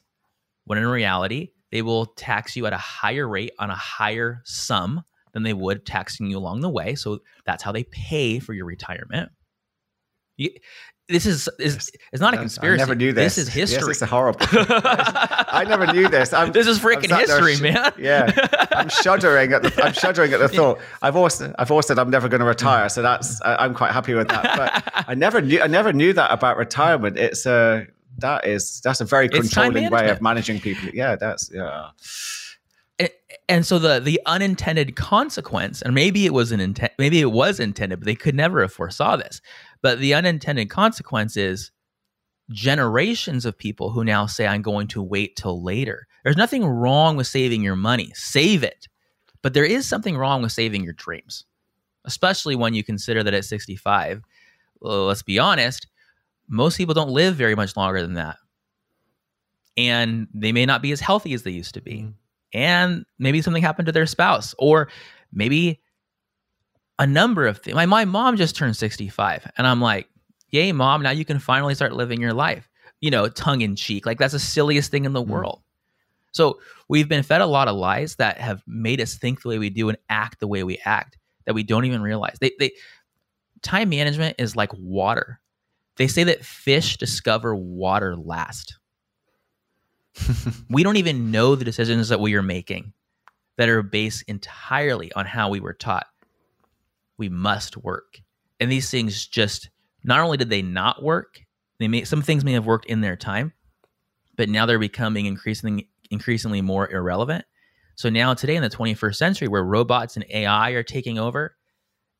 when 0.63 0.77
in 0.77 0.87
reality, 0.87 1.49
they 1.71 1.81
will 1.81 2.05
tax 2.05 2.55
you 2.55 2.65
at 2.67 2.73
a 2.73 2.77
higher 2.77 3.27
rate 3.27 3.51
on 3.59 3.69
a 3.69 3.75
higher 3.75 4.41
sum 4.45 5.03
than 5.35 5.43
they 5.43 5.53
would 5.53 5.85
taxing 5.85 6.27
you 6.31 6.37
along 6.37 6.61
the 6.61 6.69
way. 6.69 6.95
So 6.95 7.19
that's 7.45 7.61
how 7.61 7.73
they 7.73 7.83
pay 7.83 8.39
for 8.39 8.53
your 8.53 8.65
retirement. 8.65 9.29
You, 10.37 10.49
this 11.09 11.25
is 11.25 11.49
is 11.59 11.91
it's 12.13 12.21
not 12.21 12.33
a 12.33 12.37
conspiracy. 12.37 12.81
I 12.81 12.85
never 12.85 12.95
knew 12.95 13.11
this. 13.11 13.35
This 13.35 13.47
is 13.47 13.53
history. 13.53 13.89
Yes, 13.89 14.01
it's 14.01 14.09
horrible. 14.09 14.39
I 14.49 15.65
never 15.67 15.87
knew 15.87 16.07
this. 16.07 16.33
I'm, 16.33 16.53
this 16.53 16.67
is 16.67 16.79
freaking 16.79 17.15
history, 17.15 17.55
sh- 17.55 17.61
man. 17.61 17.91
yeah, 17.99 18.31
I'm 18.71 18.89
shuddering 18.89 19.51
at 19.51 19.61
the. 19.61 19.83
I'm 19.83 19.93
shuddering 19.93 20.31
at 20.33 20.39
the 20.39 20.47
thought. 20.57 20.79
I've 21.01 21.17
also 21.17 21.53
I've 21.59 21.69
always 21.69 21.85
said 21.85 21.99
I'm 21.99 22.09
never 22.09 22.27
going 22.29 22.39
to 22.39 22.45
mm. 22.45 22.49
retire, 22.49 22.87
so 22.89 23.01
that's 23.01 23.39
I'm 23.43 23.75
quite 23.75 23.91
happy 23.91 24.13
with 24.13 24.29
that. 24.29 24.57
But 24.57 25.05
I 25.07 25.13
never 25.15 25.41
knew 25.41 25.61
I 25.61 25.67
never 25.67 25.91
knew 25.91 26.13
that 26.13 26.31
about 26.31 26.57
retirement. 26.57 27.17
It's 27.17 27.45
a 27.45 27.85
that 28.19 28.47
is 28.47 28.81
that's 28.81 29.01
a 29.01 29.05
very 29.05 29.27
controlling 29.27 29.91
way 29.91 30.09
of 30.09 30.21
managing 30.21 30.61
people. 30.61 30.89
Yeah, 30.93 31.17
that's 31.17 31.51
yeah 31.53 31.89
and 33.47 33.65
so 33.65 33.79
the 33.79 33.99
the 33.99 34.19
unintended 34.25 34.95
consequence 34.95 35.81
and 35.81 35.93
maybe 35.93 36.25
it 36.25 36.33
was 36.33 36.51
an 36.51 36.59
intent 36.59 36.93
maybe 36.97 37.21
it 37.21 37.31
was 37.31 37.59
intended 37.59 37.99
but 37.99 38.05
they 38.05 38.15
could 38.15 38.35
never 38.35 38.61
have 38.61 38.73
foresaw 38.73 39.15
this. 39.15 39.41
But 39.81 39.99
the 39.99 40.13
unintended 40.13 40.69
consequence 40.69 41.37
is 41.37 41.71
generations 42.51 43.45
of 43.45 43.57
people 43.57 43.89
who 43.89 44.03
now 44.03 44.25
say 44.27 44.45
i'm 44.45 44.61
going 44.61 44.87
to 44.87 45.01
wait 45.01 45.35
till 45.35 45.63
later. 45.63 46.07
There's 46.23 46.37
nothing 46.37 46.65
wrong 46.65 47.17
with 47.17 47.27
saving 47.27 47.61
your 47.61 47.75
money. 47.75 48.11
Save 48.15 48.63
it. 48.63 48.87
But 49.41 49.53
there 49.53 49.65
is 49.65 49.87
something 49.87 50.17
wrong 50.17 50.41
with 50.41 50.51
saving 50.51 50.83
your 50.83 50.93
dreams 50.93 51.45
especially 52.05 52.55
when 52.55 52.73
you 52.73 52.83
consider 52.83 53.23
that 53.23 53.33
at 53.33 53.45
65 53.45 54.21
well, 54.79 55.05
let's 55.05 55.23
be 55.23 55.39
honest 55.39 55.87
most 56.47 56.77
people 56.77 56.93
don't 56.93 57.09
live 57.09 57.35
very 57.35 57.55
much 57.55 57.75
longer 57.75 58.01
than 58.01 58.13
that. 58.13 58.37
And 59.77 60.27
they 60.33 60.51
may 60.51 60.65
not 60.65 60.81
be 60.81 60.91
as 60.91 61.01
healthy 61.01 61.33
as 61.33 61.43
they 61.43 61.51
used 61.51 61.73
to 61.73 61.81
be. 61.81 62.01
Mm 62.01 62.13
and 62.53 63.05
maybe 63.19 63.41
something 63.41 63.63
happened 63.63 63.87
to 63.87 63.91
their 63.91 64.05
spouse 64.05 64.55
or 64.57 64.89
maybe 65.31 65.81
a 66.99 67.07
number 67.07 67.45
of 67.47 67.59
things. 67.59 67.75
My, 67.75 67.85
my 67.85 68.05
mom 68.05 68.37
just 68.37 68.55
turned 68.55 68.77
65 68.77 69.51
and 69.57 69.67
I'm 69.67 69.81
like, 69.81 70.07
yay, 70.49 70.71
mom, 70.71 71.03
now 71.03 71.11
you 71.11 71.25
can 71.25 71.39
finally 71.39 71.75
start 71.75 71.93
living 71.93 72.21
your 72.21 72.33
life, 72.33 72.69
you 73.01 73.11
know, 73.11 73.27
tongue 73.27 73.61
in 73.61 73.75
cheek. 73.75 74.05
Like 74.05 74.17
that's 74.17 74.33
the 74.33 74.39
silliest 74.39 74.91
thing 74.91 75.05
in 75.05 75.13
the 75.13 75.23
mm. 75.23 75.27
world. 75.27 75.61
So 76.31 76.59
we've 76.89 77.07
been 77.07 77.23
fed 77.23 77.41
a 77.41 77.45
lot 77.45 77.67
of 77.67 77.75
lies 77.75 78.15
that 78.17 78.39
have 78.39 78.61
made 78.67 78.99
us 78.99 79.15
think 79.15 79.41
the 79.41 79.49
way 79.49 79.57
we 79.57 79.69
do 79.69 79.89
and 79.89 79.97
act 80.09 80.39
the 80.39 80.47
way 80.47 80.63
we 80.63 80.79
act 80.85 81.17
that 81.45 81.53
we 81.53 81.63
don't 81.63 81.85
even 81.85 82.01
realize. 82.01 82.37
They, 82.41 82.51
they, 82.59 82.71
time 83.61 83.89
management 83.89 84.35
is 84.37 84.55
like 84.55 84.71
water. 84.73 85.39
They 85.97 86.07
say 86.07 86.25
that 86.25 86.43
fish 86.43 86.97
discover 86.97 87.55
water 87.55 88.17
last. 88.17 88.77
we 90.69 90.83
don't 90.83 90.97
even 90.97 91.31
know 91.31 91.55
the 91.55 91.65
decisions 91.65 92.09
that 92.09 92.19
we 92.19 92.35
are 92.35 92.41
making 92.41 92.93
that 93.57 93.69
are 93.69 93.83
based 93.83 94.23
entirely 94.27 95.11
on 95.13 95.25
how 95.25 95.49
we 95.49 95.59
were 95.59 95.73
taught. 95.73 96.07
We 97.17 97.29
must 97.29 97.77
work. 97.77 98.21
And 98.59 98.71
these 98.71 98.89
things 98.89 99.27
just 99.27 99.69
not 100.03 100.19
only 100.19 100.37
did 100.37 100.49
they 100.49 100.61
not 100.61 101.03
work, 101.03 101.41
they 101.79 101.87
may 101.87 102.03
some 102.03 102.21
things 102.21 102.45
may 102.45 102.53
have 102.53 102.65
worked 102.65 102.85
in 102.85 103.01
their 103.01 103.15
time, 103.15 103.53
but 104.37 104.49
now 104.49 104.65
they're 104.65 104.79
becoming 104.79 105.25
increasingly 105.25 105.89
increasingly 106.11 106.61
more 106.61 106.89
irrelevant. 106.91 107.45
So 107.95 108.09
now 108.09 108.33
today 108.33 108.55
in 108.55 108.63
the 108.63 108.69
21st 108.69 109.15
century 109.15 109.47
where 109.47 109.63
robots 109.63 110.15
and 110.15 110.25
AI 110.29 110.71
are 110.71 110.83
taking 110.83 111.17
over, 111.17 111.55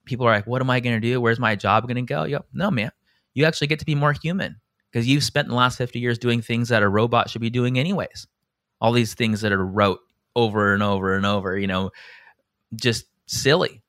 people 0.05 0.25
are 0.25 0.31
like, 0.31 0.47
what 0.47 0.61
am 0.61 0.69
I 0.69 0.79
going 0.79 0.95
to 0.95 1.05
do? 1.05 1.19
Where's 1.19 1.39
my 1.39 1.55
job 1.55 1.87
going 1.87 1.95
to 1.95 2.01
go? 2.01 2.23
Yo, 2.23 2.45
no, 2.53 2.71
man. 2.71 2.91
You 3.33 3.43
actually 3.45 3.67
get 3.67 3.79
to 3.79 3.85
be 3.85 3.95
more 3.95 4.13
human 4.13 4.55
because 4.95 5.09
you've 5.09 5.25
spent 5.25 5.49
the 5.49 5.53
last 5.53 5.77
50 5.77 5.99
years 5.99 6.17
doing 6.17 6.41
things 6.41 6.69
that 6.69 6.81
a 6.81 6.87
robot 6.87 7.29
should 7.29 7.41
be 7.41 7.49
doing 7.49 7.77
anyways. 7.77 8.27
All 8.79 8.93
these 8.93 9.13
things 9.13 9.41
that 9.41 9.51
are 9.51 9.65
rote 9.65 9.99
over 10.37 10.73
and 10.73 10.81
over 10.81 11.17
and 11.17 11.25
over, 11.25 11.57
you 11.57 11.67
know, 11.67 11.91
just 12.73 13.03
silly. 13.25 13.83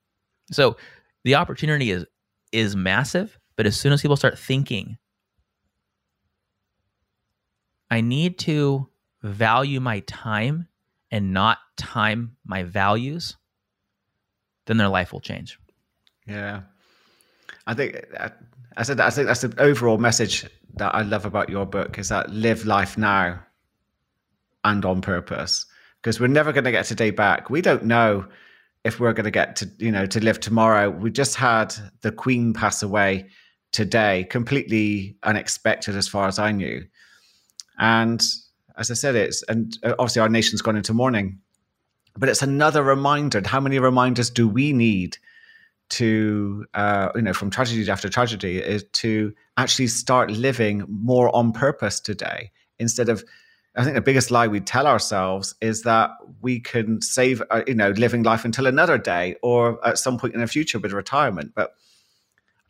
So 0.51 0.77
the 1.23 1.37
opportunity 1.37 1.93
is 1.93 2.05
is 2.51 2.75
massive, 2.75 3.39
but 3.55 3.67
as 3.67 3.79
soon 3.79 3.93
as 3.93 4.03
people 4.03 4.17
start 4.17 4.37
thinking 4.37 4.99
I 7.89 8.01
need 8.01 8.37
to 8.41 8.89
value 9.23 9.79
my 9.79 10.01
time 10.09 10.67
and 11.13 11.33
not 11.33 11.59
time 11.77 12.37
my 12.45 12.65
values, 12.65 13.37
then 14.67 14.77
their 14.77 14.89
life 14.89 15.13
will 15.13 15.21
change. 15.21 15.57
Yeah. 16.27 16.63
I 17.69 17.75
think 17.75 18.05
I 18.77 18.83
said 18.83 18.99
I 18.99 19.11
think 19.11 19.29
that's 19.29 19.43
the 19.43 19.55
overall 19.61 19.99
message 19.99 20.47
that 20.77 20.95
I 20.95 21.03
love 21.03 21.25
about 21.25 21.49
your 21.49 21.67
book 21.67 21.99
is 21.99 22.09
that 22.11 22.31
live 22.31 22.67
life 22.67 22.97
now 22.97 23.41
and 24.65 24.85
on 24.85 25.01
purpose 25.01 25.65
because 26.03 26.21
we're 26.21 26.27
never 26.29 26.53
going 26.53 26.65
to 26.65 26.71
get 26.71 26.85
today 26.85 27.11
back. 27.11 27.51
We 27.51 27.63
don't 27.63 27.85
know 27.85 28.27
if 28.85 29.01
we're 29.01 29.13
going 29.13 29.25
to 29.25 29.31
get 29.31 29.57
to 29.57 29.71
you 29.79 29.91
know 29.91 30.07
to 30.07 30.23
live 30.23 30.41
tomorrow. 30.41 30.91
We 30.91 31.11
just 31.11 31.35
had 31.35 31.75
the 32.03 32.13
Queen 32.13 32.53
pass 32.53 32.83
away 32.83 33.29
today, 33.73 34.25
completely 34.31 35.17
unexpected 35.23 35.97
as 35.97 36.07
far 36.07 36.29
as 36.29 36.39
I 36.39 36.53
knew, 36.53 36.85
and 37.79 38.23
as 38.77 38.91
I 38.91 38.95
said, 38.95 39.17
it's 39.17 39.43
and 39.45 39.77
uh, 39.83 39.95
obviously 39.99 40.23
our 40.23 40.29
nation's 40.29 40.63
gone 40.63 40.77
into 40.77 40.95
mourning, 40.95 41.39
but 42.17 42.29
it's 42.29 42.43
another 42.43 42.83
reminder. 42.83 43.43
How 43.45 43.61
many 43.61 43.79
reminders 43.79 44.31
do 44.31 44.47
we 44.47 44.73
need 44.73 45.17
to 45.89 46.67
uh, 46.75 47.11
you 47.15 47.23
know 47.23 47.33
from 47.33 47.51
tragedy 47.51 47.89
after 47.91 48.09
tragedy 48.09 48.59
is 48.59 48.85
to 48.93 49.33
actually 49.57 49.87
start 49.87 50.31
living 50.31 50.85
more 50.89 51.35
on 51.35 51.53
purpose 51.53 52.01
today 52.01 52.51
instead 52.79 53.09
of 53.09 53.25
I 53.77 53.85
think 53.85 53.95
the 53.95 54.01
biggest 54.01 54.31
lie 54.31 54.49
we 54.49 54.61
tell 54.61 54.87
ourselves 54.87 55.55
is 55.61 55.83
that 55.83 56.11
we 56.41 56.61
can 56.61 57.03
save, 57.03 57.43
uh, 57.51 57.63
you 57.67 57.75
know, 57.75 57.91
living 57.91 58.23
life 58.23 58.45
until 58.45 58.67
another 58.67 58.97
day 58.97 59.37
or 59.43 59.79
at 59.87 59.99
some 59.99 60.19
point 60.19 60.35
in 60.35 60.41
the 60.41 60.47
future 60.47 60.79
with 60.79 60.93
retirement. 60.93 61.53
But 61.55 61.75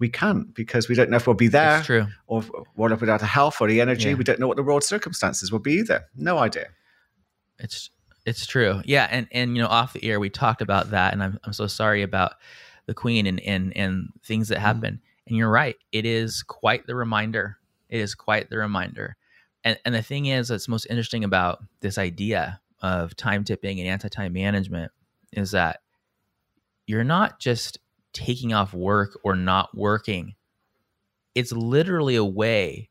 we 0.00 0.08
can't 0.08 0.52
because 0.52 0.88
we 0.88 0.96
don't 0.96 1.08
know 1.08 1.16
if 1.16 1.26
we'll 1.26 1.34
be 1.34 1.46
there 1.46 1.82
true. 1.82 2.06
or 2.26 2.42
what 2.74 2.90
if 2.90 3.00
without 3.00 3.20
the 3.20 3.26
health 3.26 3.60
or 3.60 3.68
the 3.68 3.80
energy. 3.80 4.08
Yeah. 4.08 4.14
We 4.14 4.24
don't 4.24 4.40
know 4.40 4.48
what 4.48 4.56
the 4.56 4.64
world 4.64 4.82
circumstances 4.82 5.52
will 5.52 5.60
be 5.60 5.74
either. 5.74 6.06
No 6.16 6.38
idea. 6.38 6.66
It's 7.60 7.90
it's 8.26 8.44
true. 8.44 8.82
Yeah. 8.84 9.06
And 9.08 9.28
and 9.30 9.56
you 9.56 9.62
know, 9.62 9.68
off 9.68 9.92
the 9.92 10.04
air 10.04 10.18
we 10.18 10.28
talked 10.28 10.60
about 10.60 10.90
that 10.90 11.12
and 11.12 11.22
I'm 11.22 11.38
I'm 11.44 11.52
so 11.52 11.68
sorry 11.68 12.02
about 12.02 12.32
the 12.86 12.94
Queen 12.94 13.26
and 13.26 13.40
and 13.40 13.76
and 13.76 14.12
things 14.24 14.48
that 14.48 14.58
mm. 14.58 14.62
happen. 14.62 14.94
Mm. 14.94 15.00
And 15.28 15.36
you're 15.36 15.50
right. 15.50 15.76
It 15.92 16.06
is 16.06 16.42
quite 16.42 16.86
the 16.86 16.94
reminder. 16.94 17.58
It 17.88 18.00
is 18.00 18.14
quite 18.14 18.50
the 18.50 18.58
reminder 18.58 19.16
and 19.66 19.78
and 19.84 19.94
the 19.94 20.02
thing 20.02 20.26
is 20.26 20.48
that's 20.48 20.68
most 20.68 20.86
interesting 20.88 21.24
about 21.24 21.62
this 21.80 21.98
idea 21.98 22.60
of 22.80 23.16
time 23.16 23.44
tipping 23.44 23.80
and 23.80 23.88
anti-time 23.88 24.32
management 24.32 24.92
is 25.32 25.50
that 25.50 25.80
you're 26.86 27.04
not 27.04 27.40
just 27.40 27.78
taking 28.12 28.54
off 28.54 28.72
work 28.72 29.18
or 29.24 29.34
not 29.34 29.76
working 29.76 30.34
it's 31.34 31.52
literally 31.52 32.14
a 32.14 32.24
way 32.24 32.88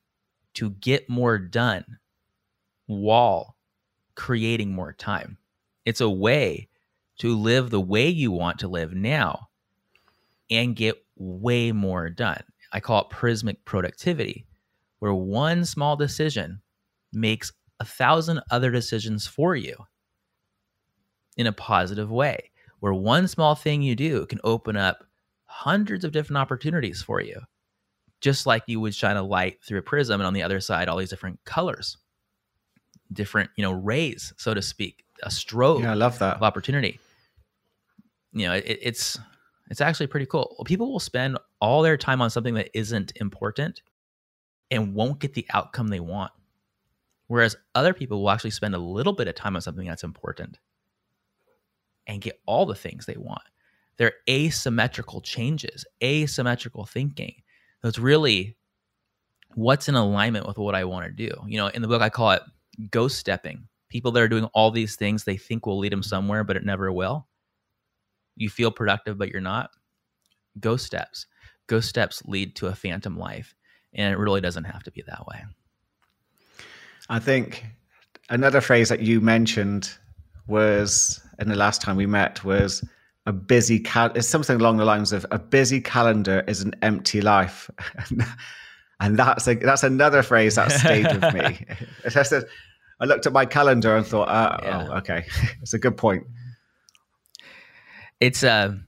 to 0.53 0.69
get 0.69 1.09
more 1.09 1.39
done 1.39 1.85
while 2.87 3.55
creating 4.15 4.73
more 4.73 4.91
time 4.91 5.37
it's 5.85 6.01
a 6.01 6.09
way 6.09 6.67
to 7.17 7.37
live 7.37 7.69
the 7.69 7.81
way 7.81 8.09
you 8.09 8.31
want 8.31 8.59
to 8.59 8.67
live 8.67 8.93
now 8.93 9.47
and 10.49 10.75
get 10.75 10.95
way 11.15 11.71
more 11.71 12.09
done 12.09 12.43
i 12.71 12.79
call 12.79 13.01
it 13.01 13.09
prismic 13.09 13.57
productivity 13.65 14.45
where 14.99 15.13
one 15.13 15.65
small 15.65 15.95
decision 15.95 16.61
makes 17.13 17.51
a 17.79 17.85
thousand 17.85 18.41
other 18.51 18.71
decisions 18.71 19.27
for 19.27 19.55
you 19.55 19.75
in 21.37 21.47
a 21.47 21.51
positive 21.51 22.11
way, 22.11 22.51
where 22.79 22.93
one 22.93 23.27
small 23.27 23.55
thing 23.55 23.81
you 23.81 23.95
do 23.95 24.25
can 24.25 24.39
open 24.43 24.77
up 24.77 25.03
hundreds 25.45 26.05
of 26.05 26.11
different 26.11 26.37
opportunities 26.37 27.01
for 27.01 27.21
you, 27.21 27.41
just 28.21 28.45
like 28.45 28.63
you 28.67 28.79
would 28.79 28.95
shine 28.95 29.17
a 29.17 29.23
light 29.23 29.57
through 29.63 29.79
a 29.79 29.83
prism 29.83 30.19
and 30.21 30.27
on 30.27 30.33
the 30.33 30.43
other 30.43 30.59
side, 30.59 30.87
all 30.87 30.97
these 30.97 31.09
different 31.09 31.39
colors, 31.45 31.97
different, 33.11 33.49
you 33.55 33.61
know, 33.61 33.71
rays, 33.73 34.33
so 34.37 34.53
to 34.53 34.61
speak, 34.61 35.03
a 35.23 35.31
stroke 35.31 35.81
yeah, 35.81 35.91
I 35.91 35.95
love 35.95 36.19
that. 36.19 36.37
of 36.37 36.43
opportunity. 36.43 36.99
You 38.31 38.47
know, 38.47 38.53
it, 38.53 38.79
it's, 38.81 39.17
it's 39.69 39.81
actually 39.81 40.07
pretty 40.07 40.25
cool. 40.25 40.61
People 40.65 40.91
will 40.91 40.99
spend 40.99 41.37
all 41.59 41.81
their 41.81 41.97
time 41.97 42.21
on 42.21 42.29
something 42.29 42.53
that 42.55 42.69
isn't 42.77 43.13
important 43.15 43.81
and 44.71 44.93
won't 44.93 45.19
get 45.19 45.33
the 45.33 45.45
outcome 45.53 45.87
they 45.87 45.99
want. 45.99 46.31
Whereas 47.27 47.55
other 47.73 47.93
people 47.93 48.21
will 48.21 48.29
actually 48.29 48.51
spend 48.51 48.75
a 48.75 48.79
little 48.79 49.13
bit 49.13 49.27
of 49.27 49.35
time 49.35 49.55
on 49.55 49.61
something 49.61 49.87
that's 49.87 50.03
important 50.03 50.59
and 52.07 52.21
get 52.21 52.39
all 52.45 52.65
the 52.65 52.75
things 52.75 53.05
they 53.05 53.17
want. 53.17 53.41
They're 53.97 54.13
asymmetrical 54.29 55.21
changes, 55.21 55.85
asymmetrical 56.03 56.85
thinking. 56.85 57.35
It's 57.83 57.97
really 57.97 58.57
what's 59.55 59.87
in 59.87 59.95
alignment 59.95 60.45
with 60.45 60.57
what 60.57 60.75
I 60.75 60.83
want 60.83 61.05
to 61.05 61.11
do. 61.11 61.31
You 61.47 61.57
know, 61.57 61.67
in 61.67 61.81
the 61.81 61.87
book, 61.87 62.01
I 62.01 62.09
call 62.09 62.31
it 62.31 62.43
ghost 62.91 63.17
stepping. 63.17 63.67
People 63.89 64.11
that 64.11 64.21
are 64.21 64.27
doing 64.27 64.45
all 64.53 64.69
these 64.69 64.95
things 64.95 65.23
they 65.23 65.37
think 65.37 65.65
will 65.65 65.77
lead 65.77 65.93
them 65.93 66.03
somewhere, 66.03 66.43
but 66.43 66.57
it 66.57 66.65
never 66.65 66.91
will. 66.91 67.27
You 68.35 68.49
feel 68.49 68.71
productive, 68.71 69.17
but 69.17 69.29
you're 69.29 69.41
not. 69.41 69.71
Ghost 70.59 70.85
steps. 70.85 71.27
Ghost 71.67 71.89
steps 71.89 72.23
lead 72.25 72.55
to 72.57 72.67
a 72.67 72.75
phantom 72.75 73.17
life. 73.17 73.55
And 73.93 74.13
it 74.13 74.17
really 74.17 74.41
doesn't 74.41 74.65
have 74.65 74.83
to 74.83 74.91
be 74.91 75.03
that 75.07 75.25
way. 75.27 75.43
I 77.09 77.19
think 77.19 77.65
another 78.29 78.61
phrase 78.61 78.89
that 78.89 79.01
you 79.01 79.21
mentioned 79.21 79.97
was 80.47 81.21
in 81.39 81.49
the 81.49 81.55
last 81.55 81.81
time 81.81 81.95
we 81.95 82.05
met 82.05 82.43
was 82.43 82.83
a 83.25 83.33
busy 83.33 83.79
cal 83.79 84.11
it's 84.13 84.27
something 84.27 84.59
along 84.59 84.77
the 84.77 84.85
lines 84.85 85.11
of 85.11 85.25
a 85.31 85.39
busy 85.39 85.81
calendar 85.81 86.43
is 86.47 86.61
an 86.61 86.73
empty 86.81 87.21
life 87.21 87.69
and 88.99 89.17
that's 89.17 89.47
a, 89.47 89.55
that's 89.55 89.83
another 89.83 90.21
phrase 90.21 90.55
that 90.55 90.71
stayed 90.71 91.07
with 91.07 91.33
me 91.33 91.65
I, 93.01 93.05
looked 93.05 93.25
at 93.25 93.33
my 93.33 93.45
calendar 93.45 93.95
and 93.95 94.05
thought 94.05 94.29
uh, 94.29 94.57
yeah. 94.61 94.87
oh 94.89 94.97
okay 94.97 95.25
it's 95.61 95.73
a 95.73 95.79
good 95.79 95.97
point 95.97 96.23
it's 98.19 98.43
a 98.43 98.79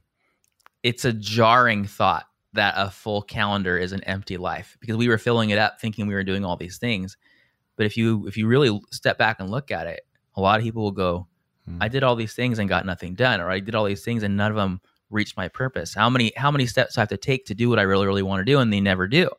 it's 0.83 1.05
a 1.05 1.13
jarring 1.13 1.85
thought 1.85 2.25
that 2.53 2.73
a 2.77 2.89
full 2.89 3.21
calendar 3.21 3.77
is 3.77 3.91
an 3.91 4.03
empty 4.05 4.37
life 4.37 4.77
because 4.79 4.97
we 4.97 5.07
were 5.07 5.17
filling 5.17 5.49
it 5.49 5.57
up 5.57 5.79
thinking 5.79 6.07
we 6.07 6.13
were 6.13 6.23
doing 6.23 6.45
all 6.45 6.55
these 6.55 6.77
things 6.77 7.17
but 7.77 7.85
if 7.85 7.95
you 7.95 8.27
if 8.27 8.35
you 8.35 8.47
really 8.47 8.81
step 8.91 9.17
back 9.17 9.39
and 9.39 9.49
look 9.49 9.71
at 9.71 9.87
it, 9.87 10.01
a 10.35 10.41
lot 10.41 10.59
of 10.59 10.65
people 10.65 10.83
will 10.83 10.91
go, 10.91 11.27
hmm. 11.65 11.77
"I 11.79 11.87
did 11.87 12.03
all 12.03 12.15
these 12.15 12.33
things 12.33 12.59
and 12.59 12.67
got 12.67 12.85
nothing 12.85 13.13
done," 13.13 13.39
or 13.39 13.49
"I 13.49 13.59
did 13.59 13.75
all 13.75 13.85
these 13.85 14.03
things 14.03 14.23
and 14.23 14.35
none 14.35 14.51
of 14.51 14.57
them 14.57 14.81
reached 15.09 15.37
my 15.37 15.47
purpose." 15.47 15.93
How 15.93 16.09
many 16.09 16.33
how 16.35 16.51
many 16.51 16.65
steps 16.65 16.95
do 16.95 17.01
I 17.01 17.03
have 17.03 17.09
to 17.09 17.17
take 17.17 17.45
to 17.45 17.55
do 17.55 17.69
what 17.69 17.79
I 17.79 17.83
really 17.83 18.07
really 18.07 18.23
want 18.23 18.41
to 18.41 18.51
do, 18.51 18.59
and 18.59 18.73
they 18.73 18.81
never 18.81 19.07
do. 19.07 19.29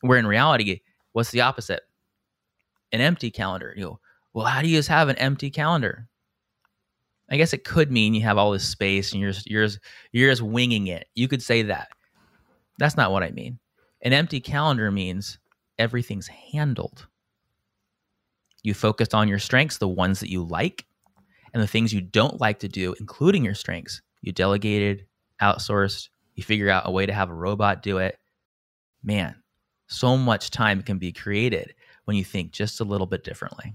Where 0.00 0.18
in 0.18 0.26
reality, 0.26 0.80
what's 1.12 1.30
the 1.30 1.42
opposite? 1.42 1.82
An 2.90 3.00
empty 3.00 3.30
calendar. 3.30 3.72
You 3.76 3.84
go, 3.84 4.00
well, 4.34 4.46
how 4.46 4.60
do 4.60 4.68
you 4.68 4.78
just 4.78 4.88
have 4.88 5.08
an 5.08 5.16
empty 5.16 5.50
calendar? 5.50 6.08
I 7.32 7.36
guess 7.36 7.54
it 7.54 7.64
could 7.64 7.90
mean 7.90 8.12
you 8.12 8.20
have 8.20 8.36
all 8.36 8.50
this 8.50 8.68
space 8.68 9.12
and 9.12 9.20
you're 9.20 9.32
you're 9.46 9.68
you're 10.12 10.30
just 10.30 10.42
winging 10.42 10.88
it. 10.88 11.08
You 11.14 11.28
could 11.28 11.42
say 11.42 11.62
that. 11.62 11.88
That's 12.78 12.96
not 12.96 13.10
what 13.10 13.22
I 13.22 13.30
mean. 13.30 13.58
An 14.02 14.12
empty 14.12 14.38
calendar 14.38 14.90
means 14.90 15.38
everything's 15.78 16.26
handled. 16.26 17.06
You 18.62 18.74
focused 18.74 19.14
on 19.14 19.28
your 19.28 19.38
strengths, 19.38 19.78
the 19.78 19.88
ones 19.88 20.20
that 20.20 20.28
you 20.28 20.44
like, 20.44 20.84
and 21.54 21.62
the 21.62 21.66
things 21.66 21.94
you 21.94 22.02
don't 22.02 22.38
like 22.38 22.58
to 22.58 22.68
do, 22.68 22.94
including 23.00 23.44
your 23.44 23.54
strengths. 23.54 24.02
You 24.20 24.32
delegated, 24.32 25.06
outsourced, 25.40 26.10
you 26.34 26.42
figure 26.42 26.68
out 26.68 26.86
a 26.86 26.90
way 26.90 27.06
to 27.06 27.14
have 27.14 27.30
a 27.30 27.34
robot 27.34 27.82
do 27.82 27.96
it. 27.96 28.18
Man, 29.02 29.36
so 29.86 30.18
much 30.18 30.50
time 30.50 30.82
can 30.82 30.98
be 30.98 31.12
created 31.12 31.74
when 32.04 32.16
you 32.16 32.24
think 32.24 32.52
just 32.52 32.80
a 32.80 32.84
little 32.84 33.06
bit 33.06 33.24
differently 33.24 33.74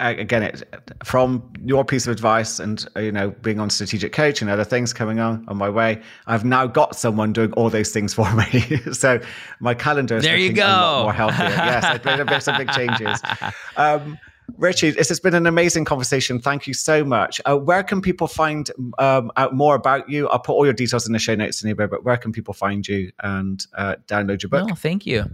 again 0.00 0.42
it, 0.42 0.62
from 1.04 1.52
your 1.64 1.84
piece 1.84 2.06
of 2.06 2.12
advice 2.12 2.58
and 2.58 2.86
you 2.96 3.12
know 3.12 3.30
being 3.42 3.60
on 3.60 3.70
strategic 3.70 4.12
coach 4.12 4.40
and 4.40 4.50
other 4.50 4.64
things 4.64 4.92
coming 4.92 5.20
on 5.20 5.44
on 5.48 5.56
my 5.56 5.68
way 5.68 6.00
i've 6.26 6.44
now 6.44 6.66
got 6.66 6.96
someone 6.96 7.32
doing 7.32 7.52
all 7.52 7.70
those 7.70 7.92
things 7.92 8.14
for 8.14 8.30
me 8.52 8.78
so 8.92 9.20
my 9.60 9.74
calendar 9.74 10.16
is 10.16 10.24
there 10.24 10.36
you 10.36 10.52
go 10.52 11.02
more 11.02 11.12
healthier 11.12 11.48
yes 11.48 11.84
i've 11.84 12.04
made 12.04 12.20
a 12.20 12.24
bit 12.24 12.42
some 12.42 12.56
big 12.56 12.70
changes 12.72 13.20
um, 13.76 14.18
Richie, 14.56 14.90
this 14.90 15.08
has 15.08 15.20
been 15.20 15.34
an 15.34 15.46
amazing 15.46 15.84
conversation. 15.84 16.40
Thank 16.40 16.66
you 16.66 16.74
so 16.74 17.04
much. 17.04 17.40
Uh, 17.44 17.56
where 17.56 17.84
can 17.84 18.02
people 18.02 18.26
find 18.26 18.68
um, 18.98 19.30
out 19.36 19.54
more 19.54 19.76
about 19.76 20.10
you? 20.10 20.28
I'll 20.28 20.40
put 20.40 20.54
all 20.54 20.64
your 20.64 20.74
details 20.74 21.06
in 21.06 21.12
the 21.12 21.20
show 21.20 21.36
notes 21.36 21.64
anyway, 21.64 21.86
but 21.86 22.04
where 22.04 22.16
can 22.16 22.32
people 22.32 22.52
find 22.52 22.86
you 22.86 23.12
and 23.22 23.64
uh, 23.74 23.94
download 24.08 24.42
your 24.42 24.50
book? 24.50 24.68
No, 24.68 24.74
thank 24.74 25.06
you. 25.06 25.30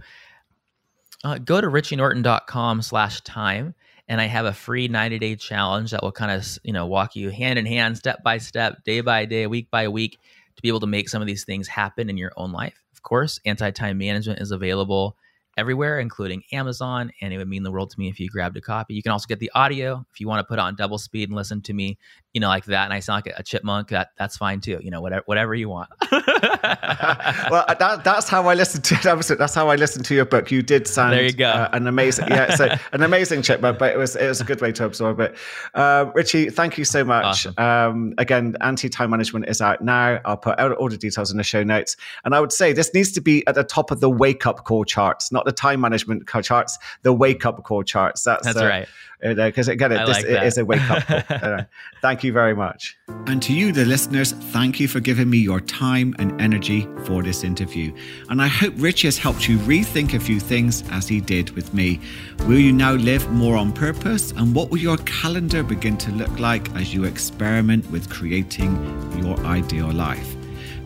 Uh, 1.23 1.39
go 1.39 1.59
to 1.59 1.67
richienorton.com 1.67 2.83
slash 2.83 3.21
time 3.21 3.73
and 4.07 4.21
I 4.21 4.25
have 4.25 4.45
a 4.45 4.53
free 4.53 4.87
90 4.87 5.19
day 5.19 5.35
challenge 5.35 5.91
that 5.91 6.03
will 6.03 6.11
kind 6.11 6.31
of 6.31 6.45
you 6.63 6.73
know 6.73 6.85
walk 6.85 7.15
you 7.15 7.29
hand 7.29 7.59
in 7.59 7.65
hand, 7.65 7.97
step 7.97 8.23
by 8.23 8.37
step, 8.37 8.83
day 8.83 9.01
by 9.01 9.25
day, 9.25 9.47
week 9.47 9.69
by 9.71 9.87
week, 9.87 10.19
to 10.55 10.61
be 10.61 10.69
able 10.69 10.79
to 10.81 10.87
make 10.87 11.09
some 11.09 11.21
of 11.21 11.27
these 11.27 11.45
things 11.45 11.67
happen 11.67 12.09
in 12.09 12.17
your 12.17 12.31
own 12.37 12.51
life. 12.51 12.83
Of 12.93 13.01
course, 13.03 13.39
anti 13.45 13.71
time 13.71 13.97
management 13.97 14.39
is 14.39 14.51
available 14.51 15.17
everywhere, 15.57 15.99
including 15.99 16.43
Amazon. 16.51 17.11
And 17.21 17.33
it 17.33 17.37
would 17.37 17.47
mean 17.47 17.63
the 17.63 17.71
world 17.71 17.89
to 17.89 17.99
me 17.99 18.07
if 18.07 18.19
you 18.19 18.29
grabbed 18.29 18.55
a 18.57 18.61
copy. 18.61 18.93
You 18.93 19.03
can 19.03 19.11
also 19.11 19.25
get 19.27 19.39
the 19.39 19.51
audio 19.53 20.05
if 20.13 20.19
you 20.19 20.27
want 20.27 20.39
to 20.39 20.43
put 20.43 20.59
on 20.59 20.75
double 20.75 20.97
speed 20.97 21.29
and 21.29 21.35
listen 21.35 21.61
to 21.63 21.73
me, 21.73 21.97
you 22.33 22.39
know, 22.39 22.47
like 22.47 22.65
that. 22.65 22.85
And 22.85 22.93
I 22.93 22.99
sound 22.99 23.25
like 23.25 23.33
a 23.37 23.43
chipmunk. 23.43 23.89
That 23.89 24.09
that's 24.17 24.37
fine 24.37 24.61
too. 24.61 24.79
You 24.81 24.91
know, 24.91 25.01
whatever 25.01 25.23
whatever 25.25 25.55
you 25.55 25.69
want. 25.69 25.89
well, 26.11 27.65
that, 27.67 28.01
that's 28.03 28.29
how 28.29 28.47
I 28.47 28.53
listened 28.53 28.83
to 28.85 29.35
That's 29.37 29.55
how 29.55 29.69
I 29.69 29.75
listened 29.75 30.05
to 30.05 30.15
your 30.15 30.25
book. 30.25 30.51
You 30.51 30.61
did 30.61 30.87
sound 30.87 31.13
there. 31.13 31.23
You 31.23 31.33
go. 31.33 31.49
Uh, 31.49 31.69
an 31.73 31.87
amazing, 31.87 32.27
yeah, 32.29 32.55
so 32.55 32.69
an 32.91 33.03
amazing 33.03 33.41
chipmunk, 33.41 33.79
but 33.79 33.93
it 33.93 33.97
was 33.97 34.15
it 34.15 34.27
was 34.27 34.39
a 34.41 34.43
good 34.43 34.61
way 34.61 34.71
to 34.73 34.85
absorb 34.85 35.19
it. 35.19 35.35
Uh, 35.73 36.11
Richie, 36.13 36.49
thank 36.49 36.77
you 36.77 36.85
so 36.85 37.03
much. 37.03 37.47
Awesome. 37.47 37.53
Um, 37.57 38.13
again, 38.17 38.55
anti 38.61 38.89
time 38.89 39.09
management 39.09 39.47
is 39.47 39.61
out 39.61 39.81
now. 39.83 40.19
I'll 40.25 40.37
put 40.37 40.59
all 40.59 40.89
the 40.89 40.97
details 40.97 41.31
in 41.31 41.37
the 41.37 41.43
show 41.43 41.63
notes. 41.63 41.97
And 42.23 42.35
I 42.35 42.39
would 42.39 42.51
say 42.51 42.73
this 42.73 42.93
needs 42.93 43.11
to 43.13 43.21
be 43.21 43.45
at 43.47 43.55
the 43.55 43.63
top 43.63 43.91
of 43.91 43.99
the 43.99 44.09
wake 44.09 44.45
up 44.45 44.63
call 44.63 44.83
charts, 44.83 45.31
not 45.31 45.46
the 45.47 45.53
time 45.53 45.79
management 45.79 46.27
charts, 46.43 46.77
the 47.03 47.13
wake 47.13 47.45
up 47.45 47.63
call 47.63 47.81
charts. 47.81 48.21
That's, 48.23 48.45
That's 48.45 48.59
uh, 48.59 48.65
right. 48.65 48.87
Because 49.21 49.67
uh, 49.67 49.71
again, 49.71 49.93
it, 49.93 50.05
this 50.05 50.23
like 50.23 50.25
is 50.25 50.57
a 50.57 50.65
wake 50.65 50.89
up 50.91 51.03
call. 51.05 51.17
Uh, 51.47 51.63
thank 52.01 52.23
you 52.23 52.33
very 52.33 52.55
much. 52.55 52.97
And 53.27 53.41
to 53.43 53.53
you, 53.53 53.71
the 53.71 53.85
listeners, 53.85 54.31
thank 54.31 54.79
you 54.79 54.87
for 54.87 54.99
giving 54.99 55.29
me 55.29 55.37
your 55.37 55.61
time 55.61 56.15
and 56.19 56.39
energy 56.41 56.87
for 57.05 57.23
this 57.23 57.43
interview. 57.43 57.95
And 58.29 58.41
I 58.41 58.47
hope 58.47 58.73
Rich 58.77 59.03
has 59.03 59.17
helped 59.17 59.47
you 59.47 59.57
rethink 59.59 60.13
a 60.13 60.19
few 60.19 60.39
things 60.39 60.83
as 60.91 61.07
he 61.07 61.21
did 61.21 61.51
with 61.51 61.73
me. 61.73 62.01
Will 62.47 62.59
you 62.59 62.73
now 62.73 62.93
live 62.93 63.29
more 63.31 63.55
on 63.55 63.71
purpose? 63.71 64.31
And 64.31 64.53
what 64.53 64.69
will 64.69 64.79
your 64.79 64.97
calendar 64.97 65.63
begin 65.63 65.97
to 65.99 66.11
look 66.11 66.39
like 66.39 66.69
as 66.75 66.93
you 66.93 67.05
experiment 67.05 67.89
with 67.91 68.09
creating 68.09 68.75
your 69.23 69.37
ideal 69.45 69.91
life? 69.91 70.36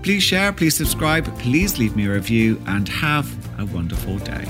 Please 0.04 0.24
share, 0.24 0.52
please 0.52 0.76
subscribe, 0.76 1.26
please 1.40 1.78
leave 1.78 1.96
me 1.96 2.08
a 2.08 2.12
review, 2.12 2.62
and 2.68 2.90
have 2.90 3.28
a 3.60 3.66
wonderful 3.66 4.18
day. 4.20 4.48